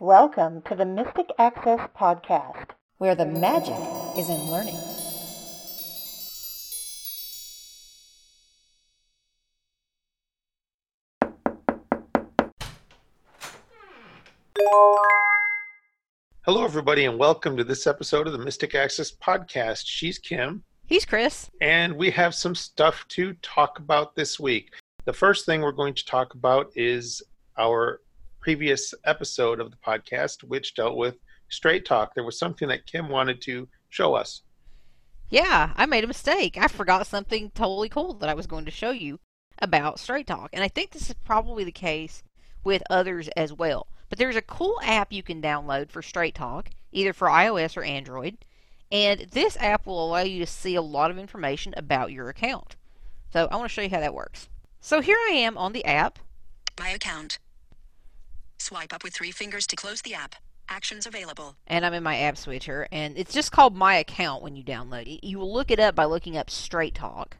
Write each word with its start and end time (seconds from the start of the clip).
Welcome 0.00 0.62
to 0.62 0.74
the 0.74 0.86
Mystic 0.86 1.30
Access 1.38 1.90
Podcast. 1.94 2.70
where 2.96 3.14
the 3.14 3.26
magic 3.26 3.76
is 4.16 4.30
in 4.30 4.50
learning. 4.50 4.78
Hello, 16.42 16.64
everybody, 16.64 17.04
and 17.04 17.18
welcome 17.18 17.56
to 17.56 17.64
this 17.64 17.86
episode 17.86 18.26
of 18.26 18.32
the 18.32 18.38
Mystic 18.38 18.74
Access 18.74 19.12
Podcast. 19.12 19.82
She's 19.86 20.18
Kim, 20.18 20.64
He's 20.86 21.04
Chris. 21.04 21.50
and 21.60 21.94
we 21.94 22.10
have 22.10 22.34
some 22.34 22.54
stuff 22.54 23.06
to 23.08 23.34
talk 23.34 23.78
about 23.78 24.14
this 24.16 24.40
week. 24.40 24.72
The 25.04 25.12
first 25.12 25.46
thing 25.46 25.60
we're 25.60 25.72
going 25.72 25.94
to 25.94 26.04
talk 26.04 26.34
about 26.34 26.70
is 26.74 27.22
our 27.58 28.00
previous 28.40 28.94
episode 29.04 29.60
of 29.60 29.70
the 29.70 29.76
podcast, 29.76 30.42
which 30.44 30.74
dealt 30.74 30.96
with 30.96 31.16
straight 31.48 31.84
talk. 31.84 32.14
There 32.14 32.24
was 32.24 32.38
something 32.38 32.68
that 32.68 32.86
Kim 32.86 33.08
wanted 33.08 33.40
to 33.42 33.68
show 33.88 34.14
us. 34.14 34.42
Yeah, 35.28 35.72
I 35.76 35.86
made 35.86 36.04
a 36.04 36.08
mistake. 36.08 36.58
I 36.58 36.66
forgot 36.66 37.06
something 37.06 37.50
totally 37.54 37.88
cool 37.88 38.14
that 38.14 38.28
I 38.28 38.34
was 38.34 38.46
going 38.46 38.64
to 38.64 38.70
show 38.70 38.90
you 38.90 39.20
about 39.62 40.00
Straight 40.00 40.26
Talk. 40.26 40.50
And 40.52 40.64
I 40.64 40.68
think 40.68 40.90
this 40.90 41.08
is 41.08 41.14
probably 41.24 41.62
the 41.64 41.70
case 41.70 42.22
with 42.64 42.82
others 42.90 43.28
as 43.36 43.52
well. 43.52 43.86
But 44.08 44.18
there's 44.18 44.36
a 44.36 44.42
cool 44.42 44.80
app 44.82 45.12
you 45.12 45.22
can 45.22 45.40
download 45.40 45.90
for 45.90 46.02
Straight 46.02 46.34
Talk, 46.34 46.70
either 46.90 47.12
for 47.12 47.28
iOS 47.28 47.76
or 47.76 47.84
Android. 47.84 48.38
And 48.90 49.26
this 49.30 49.56
app 49.60 49.86
will 49.86 50.04
allow 50.04 50.22
you 50.22 50.40
to 50.40 50.50
see 50.50 50.74
a 50.74 50.82
lot 50.82 51.12
of 51.12 51.18
information 51.18 51.74
about 51.76 52.10
your 52.10 52.28
account. 52.28 52.74
So 53.32 53.46
I 53.52 53.56
want 53.56 53.70
to 53.70 53.72
show 53.72 53.82
you 53.82 53.90
how 53.90 54.00
that 54.00 54.14
works. 54.14 54.48
So 54.80 55.00
here 55.00 55.18
I 55.28 55.34
am 55.34 55.56
on 55.56 55.72
the 55.72 55.84
app. 55.84 56.18
My 56.78 56.88
account. 56.88 57.38
Swipe 58.60 58.92
up 58.92 59.02
with 59.02 59.14
three 59.14 59.30
fingers 59.30 59.66
to 59.68 59.74
close 59.74 60.02
the 60.02 60.12
app. 60.12 60.34
Actions 60.68 61.06
available. 61.06 61.56
and 61.66 61.84
I'm 61.84 61.94
in 61.94 62.02
my 62.02 62.18
app 62.18 62.36
switcher, 62.36 62.86
and 62.92 63.16
it's 63.16 63.32
just 63.32 63.50
called 63.50 63.74
My 63.74 63.94
Account 63.96 64.42
when 64.42 64.54
you 64.54 64.62
download 64.62 65.06
it. 65.12 65.26
You 65.26 65.38
will 65.38 65.52
look 65.52 65.70
it 65.70 65.80
up 65.80 65.94
by 65.94 66.04
looking 66.04 66.36
up 66.36 66.50
Straight 66.50 66.94
Talk. 66.94 67.38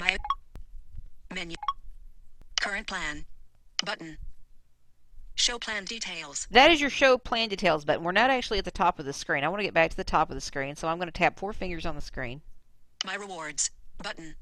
My 0.00 0.16
menu. 1.34 1.56
Current 2.60 2.86
plan. 2.86 3.24
Button. 3.84 4.16
Show 5.34 5.58
plan 5.58 5.84
details. 5.84 6.46
That 6.52 6.70
is 6.70 6.80
your 6.80 6.88
show 6.88 7.18
plan 7.18 7.48
details 7.48 7.84
button. 7.84 8.04
We're 8.04 8.12
not 8.12 8.30
actually 8.30 8.58
at 8.58 8.64
the 8.64 8.70
top 8.70 8.98
of 8.98 9.04
the 9.04 9.12
screen. 9.12 9.44
I 9.44 9.48
want 9.48 9.58
to 9.58 9.66
get 9.66 9.74
back 9.74 9.90
to 9.90 9.96
the 9.96 10.04
top 10.04 10.30
of 10.30 10.36
the 10.36 10.40
screen, 10.40 10.76
so 10.76 10.88
I'm 10.88 10.98
going 10.98 11.08
to 11.08 11.12
tap 11.12 11.38
four 11.38 11.52
fingers 11.52 11.84
on 11.84 11.96
the 11.96 12.00
screen. 12.00 12.40
My 13.04 13.16
rewards. 13.16 13.70
Button. 14.02 14.36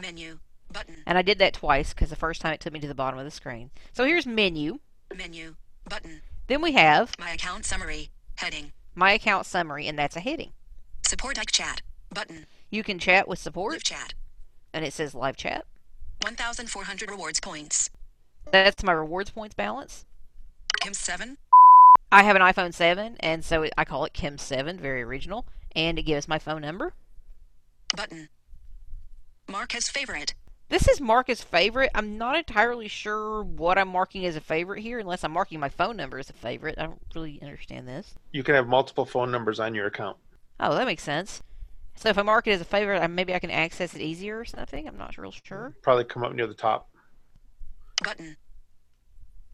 Menu. 0.00 0.38
Button. 0.72 1.02
And 1.06 1.18
I 1.18 1.22
did 1.22 1.38
that 1.38 1.52
twice 1.52 1.92
because 1.92 2.10
the 2.10 2.16
first 2.16 2.40
time 2.40 2.54
it 2.54 2.60
took 2.60 2.72
me 2.72 2.80
to 2.80 2.88
the 2.88 2.94
bottom 2.94 3.18
of 3.18 3.26
the 3.26 3.30
screen. 3.30 3.70
So 3.92 4.04
here's 4.04 4.26
menu. 4.26 4.80
Menu. 5.16 5.56
Button. 5.88 6.22
Then 6.46 6.60
we 6.62 6.72
have 6.72 7.12
My 7.18 7.30
account 7.30 7.64
summary. 7.64 8.10
Heading. 8.36 8.72
my 8.94 9.12
account 9.12 9.46
summary, 9.46 9.86
and 9.86 9.98
that's 9.98 10.16
a 10.16 10.20
heading. 10.20 10.52
Support 11.06 11.36
like 11.36 11.50
chat. 11.52 11.82
Button. 12.12 12.46
You 12.70 12.82
can 12.82 12.98
chat 12.98 13.28
with 13.28 13.38
support. 13.38 13.72
Live 13.74 13.84
chat. 13.84 14.14
and 14.72 14.84
it 14.84 14.92
says 14.92 15.14
live 15.14 15.36
chat. 15.36 15.64
1,400 16.22 17.10
rewards 17.10 17.40
points. 17.40 17.90
That's 18.50 18.82
my 18.82 18.92
rewards 18.92 19.30
points 19.30 19.54
balance. 19.54 20.04
Kim 20.80 20.94
7. 20.94 21.36
I 22.10 22.22
have 22.24 22.36
an 22.36 22.42
iPhone 22.42 22.74
7, 22.74 23.16
and 23.20 23.44
so 23.44 23.66
I 23.78 23.84
call 23.84 24.04
it 24.04 24.12
Kim7, 24.12 24.78
very 24.78 25.02
original, 25.02 25.46
and 25.74 25.98
it 25.98 26.02
gives 26.02 26.28
my 26.28 26.38
phone 26.38 26.60
number. 26.62 26.94
Button. 27.96 28.28
Mark 29.48 29.74
as 29.74 29.88
favorite. 29.88 30.34
This 30.72 30.88
is 30.88 31.02
mark 31.02 31.28
as 31.28 31.42
favorite. 31.42 31.90
I'm 31.94 32.16
not 32.16 32.34
entirely 32.34 32.88
sure 32.88 33.42
what 33.42 33.76
I'm 33.76 33.88
marking 33.88 34.24
as 34.24 34.36
a 34.36 34.40
favorite 34.40 34.80
here, 34.80 34.98
unless 34.98 35.22
I'm 35.22 35.30
marking 35.32 35.60
my 35.60 35.68
phone 35.68 35.98
number 35.98 36.18
as 36.18 36.30
a 36.30 36.32
favorite. 36.32 36.76
I 36.78 36.84
don't 36.84 37.02
really 37.14 37.38
understand 37.42 37.86
this. 37.86 38.14
You 38.32 38.42
can 38.42 38.54
have 38.54 38.66
multiple 38.66 39.04
phone 39.04 39.30
numbers 39.30 39.60
on 39.60 39.74
your 39.74 39.86
account. 39.86 40.16
Oh, 40.58 40.74
that 40.74 40.86
makes 40.86 41.02
sense. 41.02 41.42
So 41.94 42.08
if 42.08 42.16
I 42.16 42.22
mark 42.22 42.46
it 42.46 42.52
as 42.52 42.62
a 42.62 42.64
favorite, 42.64 43.02
I- 43.02 43.06
maybe 43.06 43.34
I 43.34 43.38
can 43.38 43.50
access 43.50 43.94
it 43.94 44.00
easier 44.00 44.38
or 44.38 44.46
something. 44.46 44.88
I'm 44.88 44.96
not 44.96 45.18
real 45.18 45.34
sure. 45.44 45.74
Probably 45.82 46.04
come 46.04 46.24
up 46.24 46.32
near 46.32 46.46
the 46.46 46.54
top. 46.54 46.88
Button. 48.02 48.38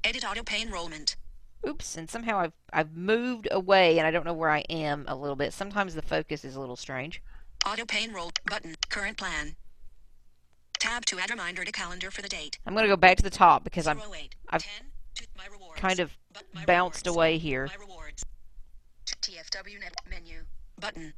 Edit 0.04 0.24
auto 0.24 0.44
pay 0.44 0.62
enrollment. 0.62 1.16
Oops, 1.66 1.96
and 1.96 2.08
somehow 2.08 2.38
I've 2.38 2.52
I've 2.72 2.96
moved 2.96 3.48
away, 3.50 3.98
and 3.98 4.06
I 4.06 4.12
don't 4.12 4.24
know 4.24 4.34
where 4.34 4.50
I 4.50 4.60
am 4.70 5.04
a 5.08 5.16
little 5.16 5.34
bit. 5.34 5.52
Sometimes 5.52 5.96
the 5.96 6.00
focus 6.02 6.44
is 6.44 6.54
a 6.54 6.60
little 6.60 6.76
strange. 6.76 7.20
Auto 7.66 7.84
pay 7.84 8.04
enroll 8.04 8.30
button. 8.48 8.76
Current 8.88 9.18
plan. 9.18 9.56
Tab 10.78 11.04
to 11.06 11.18
add 11.18 11.30
reminder 11.30 11.64
to 11.64 11.72
calendar 11.72 12.10
for 12.10 12.22
the 12.22 12.28
date. 12.28 12.58
I'm 12.66 12.74
going 12.74 12.84
to 12.84 12.88
go 12.88 12.96
back 12.96 13.16
to 13.16 13.22
the 13.22 13.30
top 13.30 13.64
because 13.64 13.86
I'm 13.86 14.00
I've 14.48 14.64
my 15.36 15.46
rewards. 15.50 15.80
kind 15.80 15.98
of 15.98 16.16
bounced 16.66 17.06
away 17.06 17.38
here. 17.38 17.68
TFW 19.22 19.80
net 19.80 19.94
menu. 20.08 20.44
Button. 20.78 21.14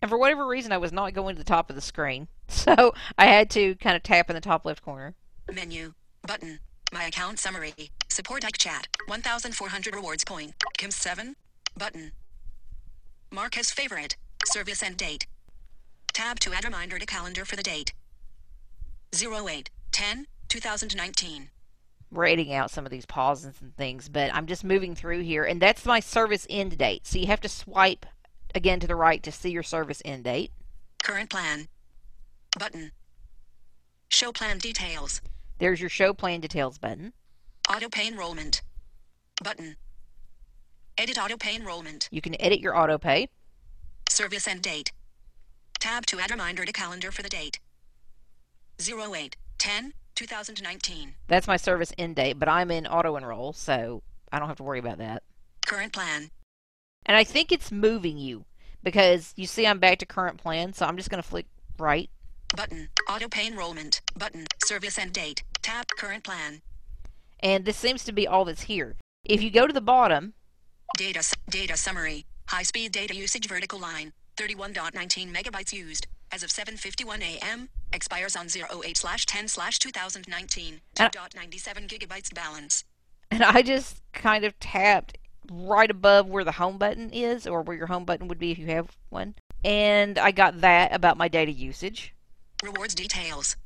And 0.00 0.08
for 0.08 0.18
whatever 0.18 0.46
reason, 0.46 0.72
I 0.72 0.78
was 0.78 0.92
not 0.92 1.14
going 1.14 1.34
to 1.34 1.38
the 1.38 1.44
top 1.44 1.70
of 1.70 1.76
the 1.76 1.82
screen. 1.82 2.28
So 2.48 2.92
I 3.16 3.26
had 3.26 3.48
to 3.50 3.76
kind 3.76 3.96
of 3.96 4.02
tap 4.02 4.28
in 4.28 4.34
the 4.34 4.40
top 4.40 4.66
left 4.66 4.82
corner. 4.82 5.14
Menu. 5.52 5.94
Button. 6.24 6.60
My 6.92 7.04
account 7.04 7.38
summary. 7.38 7.72
Support 8.08 8.44
like 8.44 8.58
chat. 8.58 8.88
1,400 9.06 9.94
rewards 9.96 10.22
point. 10.22 10.52
Kim 10.76 10.90
7. 10.90 11.34
Button. 11.76 12.12
Mark 13.32 13.56
as 13.56 13.70
favorite. 13.70 14.16
Service 14.44 14.82
and 14.82 14.96
date. 14.98 15.26
Tab 16.12 16.38
to 16.40 16.52
add 16.52 16.64
reminder 16.64 16.98
to 16.98 17.06
calendar 17.06 17.46
for 17.46 17.56
the 17.56 17.62
date. 17.62 17.94
08 19.14 19.70
10 19.90 20.26
2019. 20.48 21.50
We're 22.10 22.26
editing 22.26 22.54
out 22.54 22.70
some 22.70 22.84
of 22.84 22.90
these 22.90 23.06
pauses 23.06 23.56
and 23.60 23.76
things, 23.76 24.08
but 24.08 24.34
I'm 24.34 24.46
just 24.46 24.64
moving 24.64 24.94
through 24.94 25.20
here, 25.20 25.44
and 25.44 25.60
that's 25.60 25.84
my 25.84 26.00
service 26.00 26.46
end 26.48 26.76
date. 26.78 27.06
So 27.06 27.18
you 27.18 27.26
have 27.26 27.40
to 27.42 27.48
swipe 27.48 28.06
again 28.54 28.80
to 28.80 28.86
the 28.86 28.96
right 28.96 29.22
to 29.22 29.32
see 29.32 29.50
your 29.50 29.62
service 29.62 30.02
end 30.04 30.24
date. 30.24 30.50
Current 31.02 31.30
plan. 31.30 31.68
Button. 32.58 32.92
Show 34.08 34.32
plan 34.32 34.58
details. 34.58 35.20
There's 35.58 35.80
your 35.80 35.90
show 35.90 36.12
plan 36.12 36.40
details 36.40 36.78
button. 36.78 37.12
Auto 37.70 37.88
pay 37.88 38.08
enrollment. 38.08 38.62
Button. 39.42 39.76
Edit 40.98 41.18
auto 41.18 41.36
pay 41.36 41.56
enrollment. 41.56 42.08
You 42.10 42.20
can 42.20 42.38
edit 42.40 42.60
your 42.60 42.76
auto 42.76 42.98
pay. 42.98 43.28
Service 44.08 44.46
end 44.46 44.62
date. 44.62 44.92
Tab 45.80 46.04
to 46.06 46.20
add 46.20 46.30
reminder 46.30 46.64
to 46.64 46.72
calendar 46.72 47.10
for 47.10 47.22
the 47.22 47.28
date. 47.28 47.58
08 48.90 49.36
10 49.58 49.92
2019. 50.14 51.14
That's 51.28 51.46
my 51.46 51.56
service 51.56 51.92
end 51.98 52.16
date, 52.16 52.38
but 52.38 52.48
I'm 52.48 52.70
in 52.70 52.86
auto 52.86 53.16
enroll, 53.16 53.52
so 53.52 54.02
I 54.30 54.38
don't 54.38 54.48
have 54.48 54.56
to 54.58 54.62
worry 54.62 54.78
about 54.78 54.98
that. 54.98 55.22
Current 55.66 55.92
plan. 55.92 56.30
And 57.06 57.16
I 57.16 57.24
think 57.24 57.50
it's 57.50 57.72
moving 57.72 58.18
you 58.18 58.44
because 58.82 59.32
you 59.36 59.46
see 59.46 59.66
I'm 59.66 59.78
back 59.78 59.98
to 59.98 60.06
current 60.06 60.38
plan, 60.38 60.72
so 60.72 60.86
I'm 60.86 60.96
just 60.96 61.10
going 61.10 61.22
to 61.22 61.28
flick 61.28 61.46
right. 61.78 62.10
Button. 62.56 62.88
Auto 63.08 63.28
pay 63.28 63.46
enrollment. 63.46 64.02
Button. 64.16 64.46
Service 64.64 64.98
end 64.98 65.12
date. 65.12 65.42
Tab 65.62 65.86
current 65.98 66.24
plan. 66.24 66.62
And 67.40 67.64
this 67.64 67.76
seems 67.76 68.04
to 68.04 68.12
be 68.12 68.28
all 68.28 68.44
that's 68.44 68.62
here. 68.62 68.96
If 69.24 69.42
you 69.42 69.50
go 69.50 69.66
to 69.66 69.72
the 69.72 69.80
bottom, 69.80 70.34
Data 70.98 71.24
data 71.48 71.76
summary. 71.76 72.26
High 72.48 72.64
speed 72.64 72.92
data 72.92 73.14
usage 73.16 73.48
vertical 73.48 73.78
line. 73.78 74.12
31.19 74.36 75.34
megabytes 75.34 75.72
used. 75.72 76.06
As 76.32 76.42
of 76.42 76.48
7:51 76.50 77.20
a.m. 77.20 77.68
Expires 77.92 78.34
on 78.36 78.46
08 78.46 78.96
slash 78.96 79.26
10 79.26 79.48
slash 79.48 79.78
2019. 79.78 80.80
Uh, 80.98 81.10
2.97 81.10 81.86
gigabytes 81.88 82.32
balance. 82.34 82.84
and 83.30 83.42
I 83.42 83.60
just 83.60 84.00
kind 84.14 84.44
of 84.44 84.58
tapped 84.58 85.18
right 85.50 85.90
above 85.90 86.28
where 86.28 86.44
the 86.44 86.52
home 86.52 86.78
button 86.78 87.10
is, 87.12 87.46
or 87.46 87.60
where 87.60 87.76
your 87.76 87.88
home 87.88 88.06
button 88.06 88.28
would 88.28 88.38
be 88.38 88.50
if 88.50 88.58
you 88.58 88.66
have 88.68 88.96
one. 89.10 89.34
And 89.62 90.18
I 90.18 90.30
got 90.30 90.62
that 90.62 90.94
about 90.94 91.18
my 91.18 91.28
data 91.28 91.52
usage. 91.52 92.14
Rewards 92.62 92.94
details. 92.94 93.56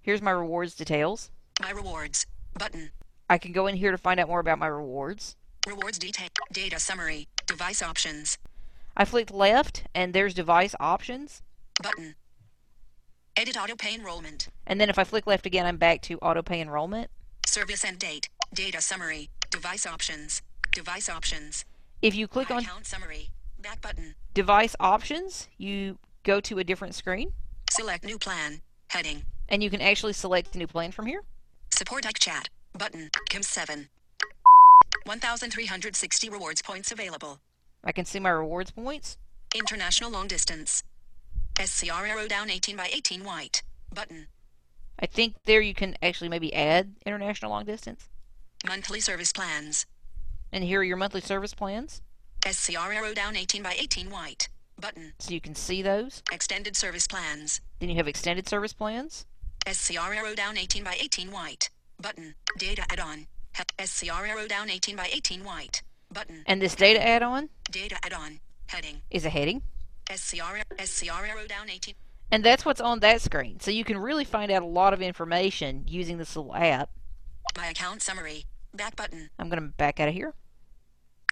Here's 0.00 0.22
my 0.22 0.30
rewards 0.30 0.74
details. 0.74 1.30
My 1.60 1.70
rewards. 1.70 2.24
Button. 2.58 2.90
I 3.28 3.36
can 3.36 3.52
go 3.52 3.66
in 3.66 3.76
here 3.76 3.90
to 3.90 3.98
find 3.98 4.18
out 4.18 4.28
more 4.28 4.40
about 4.40 4.58
my 4.58 4.66
rewards. 4.66 5.36
Rewards 5.66 5.98
detail. 5.98 6.28
Data 6.52 6.80
summary. 6.80 7.28
Device 7.46 7.82
options. 7.82 8.38
I 8.96 9.04
flicked 9.04 9.30
left, 9.30 9.84
and 9.94 10.14
there's 10.14 10.32
device 10.34 10.74
options. 10.80 11.42
Button. 11.82 12.14
Edit 13.36 13.56
auto 13.56 13.74
pay 13.76 13.94
enrollment. 13.94 14.48
And 14.66 14.80
then 14.80 14.90
if 14.90 14.98
I 14.98 15.04
flick 15.04 15.26
left 15.26 15.46
again, 15.46 15.66
I'm 15.66 15.76
back 15.76 16.02
to 16.02 16.18
auto 16.18 16.42
pay 16.42 16.60
enrollment. 16.60 17.10
Service 17.46 17.84
and 17.84 17.98
date. 17.98 18.28
Data 18.52 18.80
summary. 18.80 19.30
Device 19.50 19.86
options. 19.86 20.42
Device 20.72 21.08
options. 21.08 21.64
If 22.02 22.14
you 22.14 22.28
click 22.28 22.50
My 22.50 22.56
on 22.56 22.62
account 22.62 22.86
summary. 22.86 23.30
Back 23.60 23.82
button. 23.82 24.14
device 24.32 24.74
options, 24.80 25.46
you 25.58 25.98
go 26.22 26.40
to 26.40 26.58
a 26.58 26.64
different 26.64 26.94
screen, 26.94 27.32
Select 27.70 28.04
new 28.04 28.18
plan. 28.18 28.62
Heading. 28.88 29.22
and 29.50 29.62
you 29.62 29.68
can 29.70 29.80
actually 29.82 30.14
select 30.14 30.52
the 30.52 30.58
new 30.58 30.66
plan 30.66 30.92
from 30.92 31.04
here. 31.06 31.22
Support 31.70 32.04
like 32.06 32.18
chat. 32.18 32.48
Button. 32.76 33.10
Kim 33.28 33.42
7. 33.42 33.88
1,360 35.04 36.28
rewards 36.30 36.62
points 36.62 36.90
available. 36.90 37.38
I 37.84 37.92
can 37.92 38.04
see 38.06 38.18
my 38.18 38.30
rewards 38.30 38.70
points. 38.70 39.16
International 39.54 40.10
long 40.10 40.26
distance. 40.26 40.82
SCR 41.58 42.06
arrow 42.06 42.26
down 42.26 42.50
18 42.50 42.76
by 42.76 42.88
18 42.92 43.24
white. 43.24 43.62
Button. 43.92 44.28
I 44.98 45.06
think 45.06 45.34
there 45.44 45.60
you 45.60 45.74
can 45.74 45.96
actually 46.02 46.28
maybe 46.28 46.52
add 46.54 46.94
international 47.06 47.50
long 47.50 47.64
distance. 47.64 48.08
Monthly 48.66 49.00
service 49.00 49.32
plans. 49.32 49.86
And 50.52 50.64
here 50.64 50.80
are 50.80 50.84
your 50.84 50.96
monthly 50.96 51.20
service 51.20 51.54
plans. 51.54 52.02
SCR 52.46 52.92
arrow 52.92 53.14
down 53.14 53.36
18 53.36 53.62
by 53.62 53.74
18 53.78 54.10
white. 54.10 54.48
Button. 54.78 55.12
So 55.18 55.32
you 55.32 55.40
can 55.40 55.54
see 55.54 55.82
those. 55.82 56.22
Extended 56.32 56.76
service 56.76 57.06
plans. 57.06 57.60
Then 57.80 57.90
you 57.90 57.96
have 57.96 58.08
extended 58.08 58.48
service 58.48 58.72
plans. 58.72 59.26
SCR 59.66 60.14
arrow 60.14 60.34
down 60.34 60.56
18 60.56 60.84
by 60.84 60.96
18 60.98 61.30
white. 61.30 61.68
Button. 62.00 62.34
Data 62.58 62.84
add-on. 62.90 63.26
SCR 63.78 64.26
arrow 64.26 64.46
down 64.46 64.70
18 64.70 64.96
by 64.96 65.08
18 65.12 65.44
white. 65.44 65.82
Button. 66.12 66.42
And 66.46 66.60
this 66.62 66.74
data 66.74 67.06
add-on 67.06 67.50
Data 67.70 67.96
add-on. 68.02 68.40
Heading. 68.68 69.02
is 69.10 69.24
a 69.24 69.30
heading. 69.30 69.62
SCR 70.14 70.62
SCR 70.78 71.26
arrow 71.26 71.46
down 71.46 71.70
18. 71.70 71.94
And 72.30 72.44
that's 72.44 72.64
what's 72.64 72.80
on 72.80 73.00
that 73.00 73.20
screen. 73.20 73.60
So 73.60 73.70
you 73.70 73.84
can 73.84 73.98
really 73.98 74.24
find 74.24 74.50
out 74.50 74.62
a 74.62 74.66
lot 74.66 74.92
of 74.92 75.02
information 75.02 75.84
using 75.86 76.18
this 76.18 76.36
little 76.36 76.54
app. 76.54 76.90
My 77.56 77.66
account 77.66 78.02
summary. 78.02 78.44
Back 78.74 78.94
button. 78.96 79.30
I'm 79.38 79.48
going 79.48 79.60
to 79.60 79.68
back 79.68 79.98
out 79.98 80.08
of 80.08 80.14
here. 80.14 80.34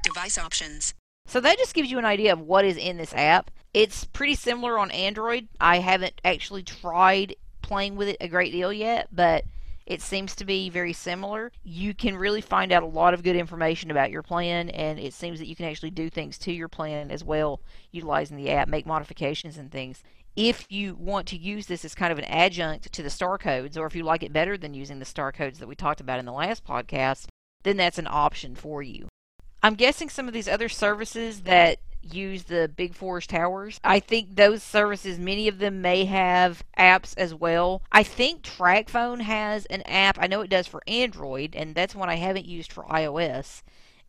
Device 0.02 0.38
options. 0.38 0.94
So 1.26 1.40
that 1.40 1.58
just 1.58 1.74
gives 1.74 1.90
you 1.90 1.98
an 1.98 2.04
idea 2.04 2.32
of 2.32 2.40
what 2.40 2.64
is 2.64 2.76
in 2.76 2.96
this 2.96 3.14
app. 3.14 3.50
It's 3.74 4.04
pretty 4.04 4.34
similar 4.34 4.78
on 4.78 4.90
Android. 4.90 5.48
I 5.60 5.78
haven't 5.78 6.20
actually 6.24 6.62
tried 6.62 7.36
playing 7.62 7.96
with 7.96 8.08
it 8.08 8.16
a 8.20 8.28
great 8.28 8.50
deal 8.50 8.72
yet, 8.72 9.08
but 9.12 9.44
it 9.88 10.02
seems 10.02 10.34
to 10.34 10.44
be 10.44 10.68
very 10.68 10.92
similar. 10.92 11.50
You 11.64 11.94
can 11.94 12.14
really 12.14 12.42
find 12.42 12.72
out 12.72 12.82
a 12.82 12.86
lot 12.86 13.14
of 13.14 13.22
good 13.22 13.36
information 13.36 13.90
about 13.90 14.10
your 14.10 14.22
plan, 14.22 14.68
and 14.68 14.98
it 14.98 15.14
seems 15.14 15.38
that 15.38 15.48
you 15.48 15.56
can 15.56 15.64
actually 15.64 15.92
do 15.92 16.10
things 16.10 16.36
to 16.40 16.52
your 16.52 16.68
plan 16.68 17.10
as 17.10 17.24
well 17.24 17.62
utilizing 17.90 18.36
the 18.36 18.50
app, 18.50 18.68
make 18.68 18.84
modifications 18.84 19.56
and 19.56 19.72
things. 19.72 20.02
If 20.36 20.66
you 20.68 20.94
want 20.94 21.26
to 21.28 21.38
use 21.38 21.66
this 21.66 21.86
as 21.86 21.94
kind 21.94 22.12
of 22.12 22.18
an 22.18 22.26
adjunct 22.26 22.92
to 22.92 23.02
the 23.02 23.08
star 23.08 23.38
codes, 23.38 23.78
or 23.78 23.86
if 23.86 23.96
you 23.96 24.02
like 24.02 24.22
it 24.22 24.30
better 24.30 24.58
than 24.58 24.74
using 24.74 24.98
the 24.98 25.06
star 25.06 25.32
codes 25.32 25.58
that 25.58 25.68
we 25.68 25.74
talked 25.74 26.02
about 26.02 26.18
in 26.18 26.26
the 26.26 26.32
last 26.32 26.66
podcast, 26.66 27.28
then 27.62 27.78
that's 27.78 27.98
an 27.98 28.06
option 28.06 28.54
for 28.54 28.82
you. 28.82 29.08
I'm 29.62 29.74
guessing 29.74 30.10
some 30.10 30.28
of 30.28 30.34
these 30.34 30.48
other 30.48 30.68
services 30.68 31.40
that 31.44 31.78
use 32.14 32.44
the 32.44 32.70
Big 32.74 32.94
Forest 32.94 33.30
Towers, 33.30 33.80
I 33.84 34.00
think 34.00 34.36
those 34.36 34.62
services, 34.62 35.18
many 35.18 35.48
of 35.48 35.58
them 35.58 35.80
may 35.80 36.04
have 36.04 36.62
apps 36.78 37.14
as 37.16 37.34
well. 37.34 37.82
I 37.92 38.02
think 38.02 38.42
TracFone 38.42 39.20
has 39.22 39.66
an 39.66 39.82
app. 39.82 40.18
I 40.20 40.26
know 40.26 40.40
it 40.40 40.50
does 40.50 40.66
for 40.66 40.82
Android, 40.86 41.54
and 41.54 41.74
that's 41.74 41.94
one 41.94 42.08
I 42.08 42.16
haven't 42.16 42.46
used 42.46 42.72
for 42.72 42.84
iOS. 42.84 43.62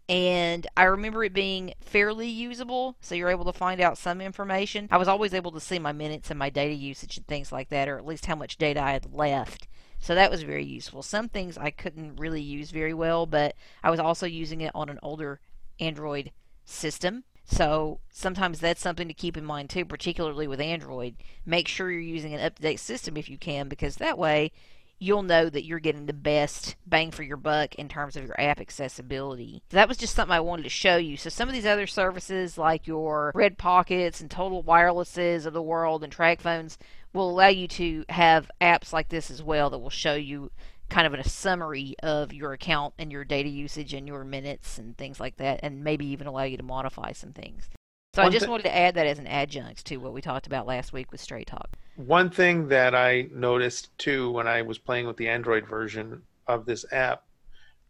And 0.10 0.66
I 0.76 0.86
remember 0.86 1.24
it 1.24 1.34
being 1.34 1.76
fairly 1.82 2.28
usable, 2.28 2.96
so 3.00 3.14
you're 3.14 3.30
able 3.30 3.46
to 3.46 3.54
find 3.54 3.80
out 3.80 3.98
some 3.98 4.22
information. 4.22 4.88
I 4.90 4.98
was 4.98 5.08
always 5.08 5.36
able 5.36 5.52
to 5.52 5.60
see 5.60 5.78
my 5.78 5.92
minutes 5.92 6.32
and 6.32 6.40
my 6.40 6.50
data 6.50 6.74
usage 6.74 7.18
and 7.18 7.28
things 7.28 7.52
like 7.52 7.70
that, 7.70 7.88
or 7.88 7.98
at 7.98 8.08
least 8.08 8.26
how 8.26 8.36
much 8.36 8.58
data 8.58 8.82
I 8.82 8.94
had 8.94 9.14
left. 9.14 9.68
So 10.00 10.16
that 10.16 10.32
was 10.32 10.42
very 10.42 10.66
useful. 10.66 11.04
Some 11.04 11.30
things 11.30 11.58
I 11.60 11.70
couldn't 11.70 12.20
really 12.20 12.42
use 12.42 12.72
very 12.72 12.94
well, 12.94 13.28
but 13.28 13.56
I 13.84 13.92
was 13.92 14.00
also 14.00 14.26
using 14.26 14.62
it 14.62 14.72
on 14.74 14.90
an 14.90 14.98
older 15.04 15.42
Android 15.80 16.32
system. 16.66 17.24
So 17.52 18.00
sometimes 18.12 18.60
that's 18.60 18.80
something 18.80 19.08
to 19.08 19.14
keep 19.14 19.36
in 19.36 19.44
mind 19.44 19.72
too, 19.72 19.84
particularly 19.84 20.48
with 20.48 20.62
Android. 20.62 21.16
Make 21.46 21.68
sure 21.68 21.90
you're 21.90 22.00
using 22.00 22.34
an 22.34 22.42
up 22.42 22.56
to 22.56 22.62
date 22.62 22.80
system 22.80 23.18
if 23.18 23.28
you 23.28 23.38
can, 23.40 23.68
because 23.68 23.96
that 23.96 24.20
way 24.20 24.52
you'll 25.00 25.24
know 25.24 25.50
that 25.50 25.66
you're 25.66 25.80
getting 25.80 26.06
the 26.06 26.14
best 26.14 26.76
bang 26.86 27.10
for 27.10 27.24
your 27.24 27.38
buck 27.38 27.74
in 27.76 27.90
terms 27.90 28.16
of 28.16 28.26
your 28.26 28.40
app 28.40 28.60
accessibility. 28.60 29.64
So 29.72 29.78
that 29.78 29.88
was 29.88 29.98
just 29.98 30.14
something 30.14 30.36
I 30.36 30.42
wanted 30.42 30.64
to 30.64 30.70
show 30.70 30.98
you. 30.98 31.18
So 31.18 31.30
some 31.30 31.50
of 31.50 31.56
these 31.56 31.66
other 31.66 31.88
services 31.88 32.58
like 32.58 32.86
your 32.86 33.32
Red 33.34 33.58
Pockets 33.58 34.22
and 34.22 34.30
Total 34.30 34.62
Wirelesses 34.62 35.46
of 35.46 35.54
the 35.54 35.62
world 35.62 36.04
and 36.04 36.16
TracFones 36.16 36.78
will 37.14 37.32
allow 37.32 37.48
you 37.48 37.68
to 37.70 38.06
have 38.10 38.52
apps 38.62 38.94
like 38.94 39.10
this 39.10 39.32
as 39.32 39.42
well 39.42 39.72
that 39.72 39.80
will 39.80 39.90
show 39.90 40.14
you 40.14 40.52
kind 40.90 41.08
of 41.08 41.14
a 41.14 41.28
summary 41.28 41.96
of 42.04 42.34
your 42.34 42.54
account 42.54 42.94
and 42.98 43.12
your 43.12 43.24
data 43.24 43.50
usage 43.50 43.94
and 43.94 44.08
your 44.08 44.24
minutes 44.24 44.78
and 44.78 44.98
things 44.98 45.20
like 45.20 45.38
that 45.38 45.60
and 45.64 45.84
maybe 45.84 46.06
even 46.08 46.28
allow 46.28 46.44
you 46.44 46.58
to 46.58 46.64
modify 46.64 47.12
some 47.12 47.32
things. 47.32 47.70
So 48.16 48.24
I 48.24 48.30
just 48.30 48.46
thi- 48.46 48.52
wanted 48.52 48.64
to 48.64 48.76
add 48.76 48.96
that 48.96 49.06
as 49.06 49.20
an 49.20 49.28
adjunct 49.28 49.86
to 49.86 49.98
what 49.98 50.14
we 50.14 50.22
talked 50.22 50.48
about 50.48 50.66
last 50.66 50.92
week 50.92 51.12
with 51.12 51.22
Straight 51.22 51.48
Talk. 51.48 51.70
One 51.96 52.30
thing 52.30 52.68
that 52.70 52.96
I 52.96 53.28
noticed 53.32 53.96
too 53.98 54.32
when 54.32 54.48
I 54.48 54.64
was 54.64 54.80
playing 54.80 55.06
with 55.06 55.18
the 55.18 55.30
Android 55.30 55.68
version 55.68 56.24
of 56.48 56.66
this 56.66 56.86
app, 56.92 57.24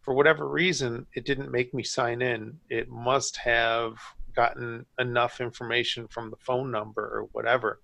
for 0.02 0.14
whatever 0.14 0.48
reason, 0.48 1.06
it 1.14 1.24
didn't 1.24 1.50
make 1.50 1.72
me 1.72 1.82
sign 1.82 2.22
in. 2.22 2.58
It 2.68 2.88
must 2.88 3.36
have 3.38 3.94
gotten 4.34 4.86
enough 4.98 5.40
information 5.40 6.06
from 6.08 6.30
the 6.30 6.36
phone 6.36 6.70
number 6.70 7.02
or 7.02 7.28
whatever, 7.32 7.80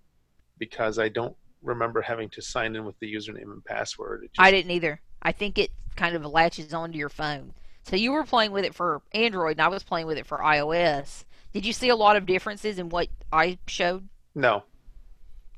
because 0.59 0.99
I 0.99 1.09
don't 1.09 1.37
remember 1.63 2.01
having 2.03 2.29
to 2.31 2.43
sign 2.43 2.77
in 2.77 2.85
with 2.85 2.99
the 3.01 3.13
username 3.13 3.53
and 3.53 3.65
password. 3.65 4.25
It 4.25 4.33
just, 4.35 4.41
I 4.41 4.51
didn't 4.51 4.71
either. 4.71 5.01
I 5.27 5.33
think 5.33 5.59
it 5.59 5.73
kind 5.97 6.15
of 6.15 6.25
latches 6.25 6.73
onto 6.73 6.97
your 6.97 7.09
phone. 7.09 7.53
So 7.83 7.97
you 7.97 8.13
were 8.13 8.23
playing 8.23 8.53
with 8.53 8.65
it 8.65 8.77
for 8.77 9.03
Android 9.13 9.57
and 9.57 9.61
I 9.61 9.67
was 9.67 9.83
playing 9.83 10.07
with 10.07 10.19
it 10.19 10.27
for 10.27 10.39
iOS. 10.39 11.25
Did 11.53 11.67
you 11.67 11.73
see 11.73 11.89
a 11.89 11.97
lot 11.97 12.15
of 12.15 12.27
differences 12.27 12.79
in 12.79 12.91
what 12.91 13.09
I 13.33 13.59
showed? 13.67 14.09
no. 14.37 14.63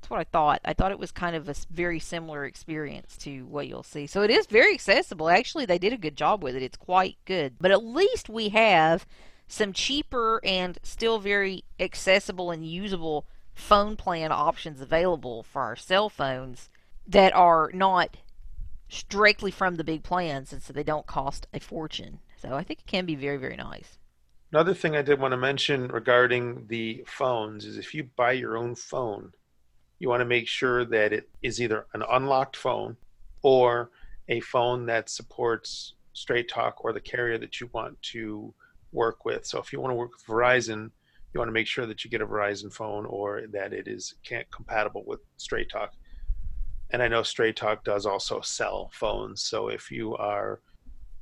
That's 0.01 0.11
what 0.11 0.21
I 0.21 0.25
thought. 0.25 0.61
I 0.65 0.73
thought 0.73 0.93
it 0.93 0.99
was 0.99 1.11
kind 1.11 1.35
of 1.35 1.49
a 1.49 1.55
very 1.71 1.99
similar 1.99 2.47
experience 2.47 3.17
to 3.19 3.45
what 3.47 3.67
you'll 3.67 3.83
see. 3.83 4.07
So 4.07 4.23
it 4.23 4.31
is 4.31 4.47
very 4.47 4.73
accessible. 4.73 5.29
Actually, 5.29 5.67
they 5.67 5.77
did 5.77 5.93
a 5.93 5.99
good 5.99 6.17
job 6.17 6.43
with 6.43 6.55
it. 6.55 6.63
It's 6.63 6.77
quite 6.77 7.17
good. 7.27 7.57
But 7.61 7.73
at 7.73 7.85
least 7.85 8.31
we 8.31 8.51
have 8.51 9.07
some 9.49 9.73
cheaper 9.73 10.41
and 10.45 10.79
still 10.83 11.19
very 11.19 11.65
accessible 11.81 12.53
and 12.53 12.65
usable 12.65 13.27
phone 13.53 13.97
plan 13.97 14.31
options 14.31 14.81
available 14.81 15.43
for 15.43 15.63
our 15.63 15.77
cell 15.77 16.09
phones 16.09 16.71
that 17.07 17.35
are 17.35 17.71
not 17.75 18.17
directly 19.09 19.51
from 19.51 19.77
the 19.77 19.85
big 19.85 20.03
plans 20.03 20.53
and 20.53 20.63
so 20.63 20.73
they 20.73 20.83
don't 20.83 21.07
cost 21.07 21.47
a 21.53 21.61
fortune. 21.61 22.21
So 22.37 22.55
I 22.55 22.63
think 22.63 22.81
it 22.81 22.87
can 22.87 23.07
be 23.07 23.15
very, 23.15 23.37
very 23.37 23.57
nice. 23.57 23.99
Another 24.51 24.73
thing 24.73 24.97
I 24.97 25.03
did 25.03 25.21
want 25.21 25.33
to 25.33 25.37
mention 25.37 25.89
regarding 25.89 26.67
the 26.69 27.05
phones 27.07 27.67
is 27.67 27.77
if 27.77 27.93
you 27.95 28.09
buy 28.17 28.33
your 28.33 28.57
own 28.57 28.75
phone, 28.75 29.33
you 29.99 30.09
want 30.09 30.21
to 30.21 30.27
make 30.27 30.49
sure 30.49 30.85
that 30.87 31.13
it 31.13 31.29
is 31.43 31.61
either 31.61 31.87
an 31.93 32.03
unlocked 32.11 32.57
phone 32.57 32.97
or 33.43 33.91
a 34.29 34.41
phone 34.41 34.87
that 34.87 35.11
supports 35.11 35.95
Straight 36.13 36.49
Talk 36.49 36.85
or 36.85 36.93
the 36.93 37.01
carrier 37.01 37.39
that 37.39 37.61
you 37.61 37.69
want 37.73 38.01
to 38.03 38.55
work 38.93 39.25
with. 39.25 39.45
So 39.45 39.59
if 39.59 39.73
you 39.73 39.81
want 39.81 39.91
to 39.91 39.97
work 39.97 40.13
with 40.13 40.27
Verizon, 40.27 40.91
you 41.33 41.39
want 41.39 41.49
to 41.49 41.53
make 41.53 41.67
sure 41.67 41.87
that 41.87 42.05
you 42.05 42.11
get 42.11 42.23
a 42.23 42.27
Verizon 42.27 42.73
phone 42.73 43.05
or 43.07 43.43
that 43.53 43.73
it 43.73 43.87
is 43.87 44.15
compatible 44.51 45.05
with 45.07 45.21
Straight 45.37 45.71
Talk. 45.71 45.93
And 46.91 47.03
I 47.03 47.09
know 47.09 47.23
Straight 47.23 47.57
Talk 47.57 47.85
does 47.85 48.07
also 48.07 48.41
sell 48.41 48.91
phones. 48.93 49.43
So 49.43 49.69
if 49.69 49.91
you 49.91 50.17
are 50.17 50.61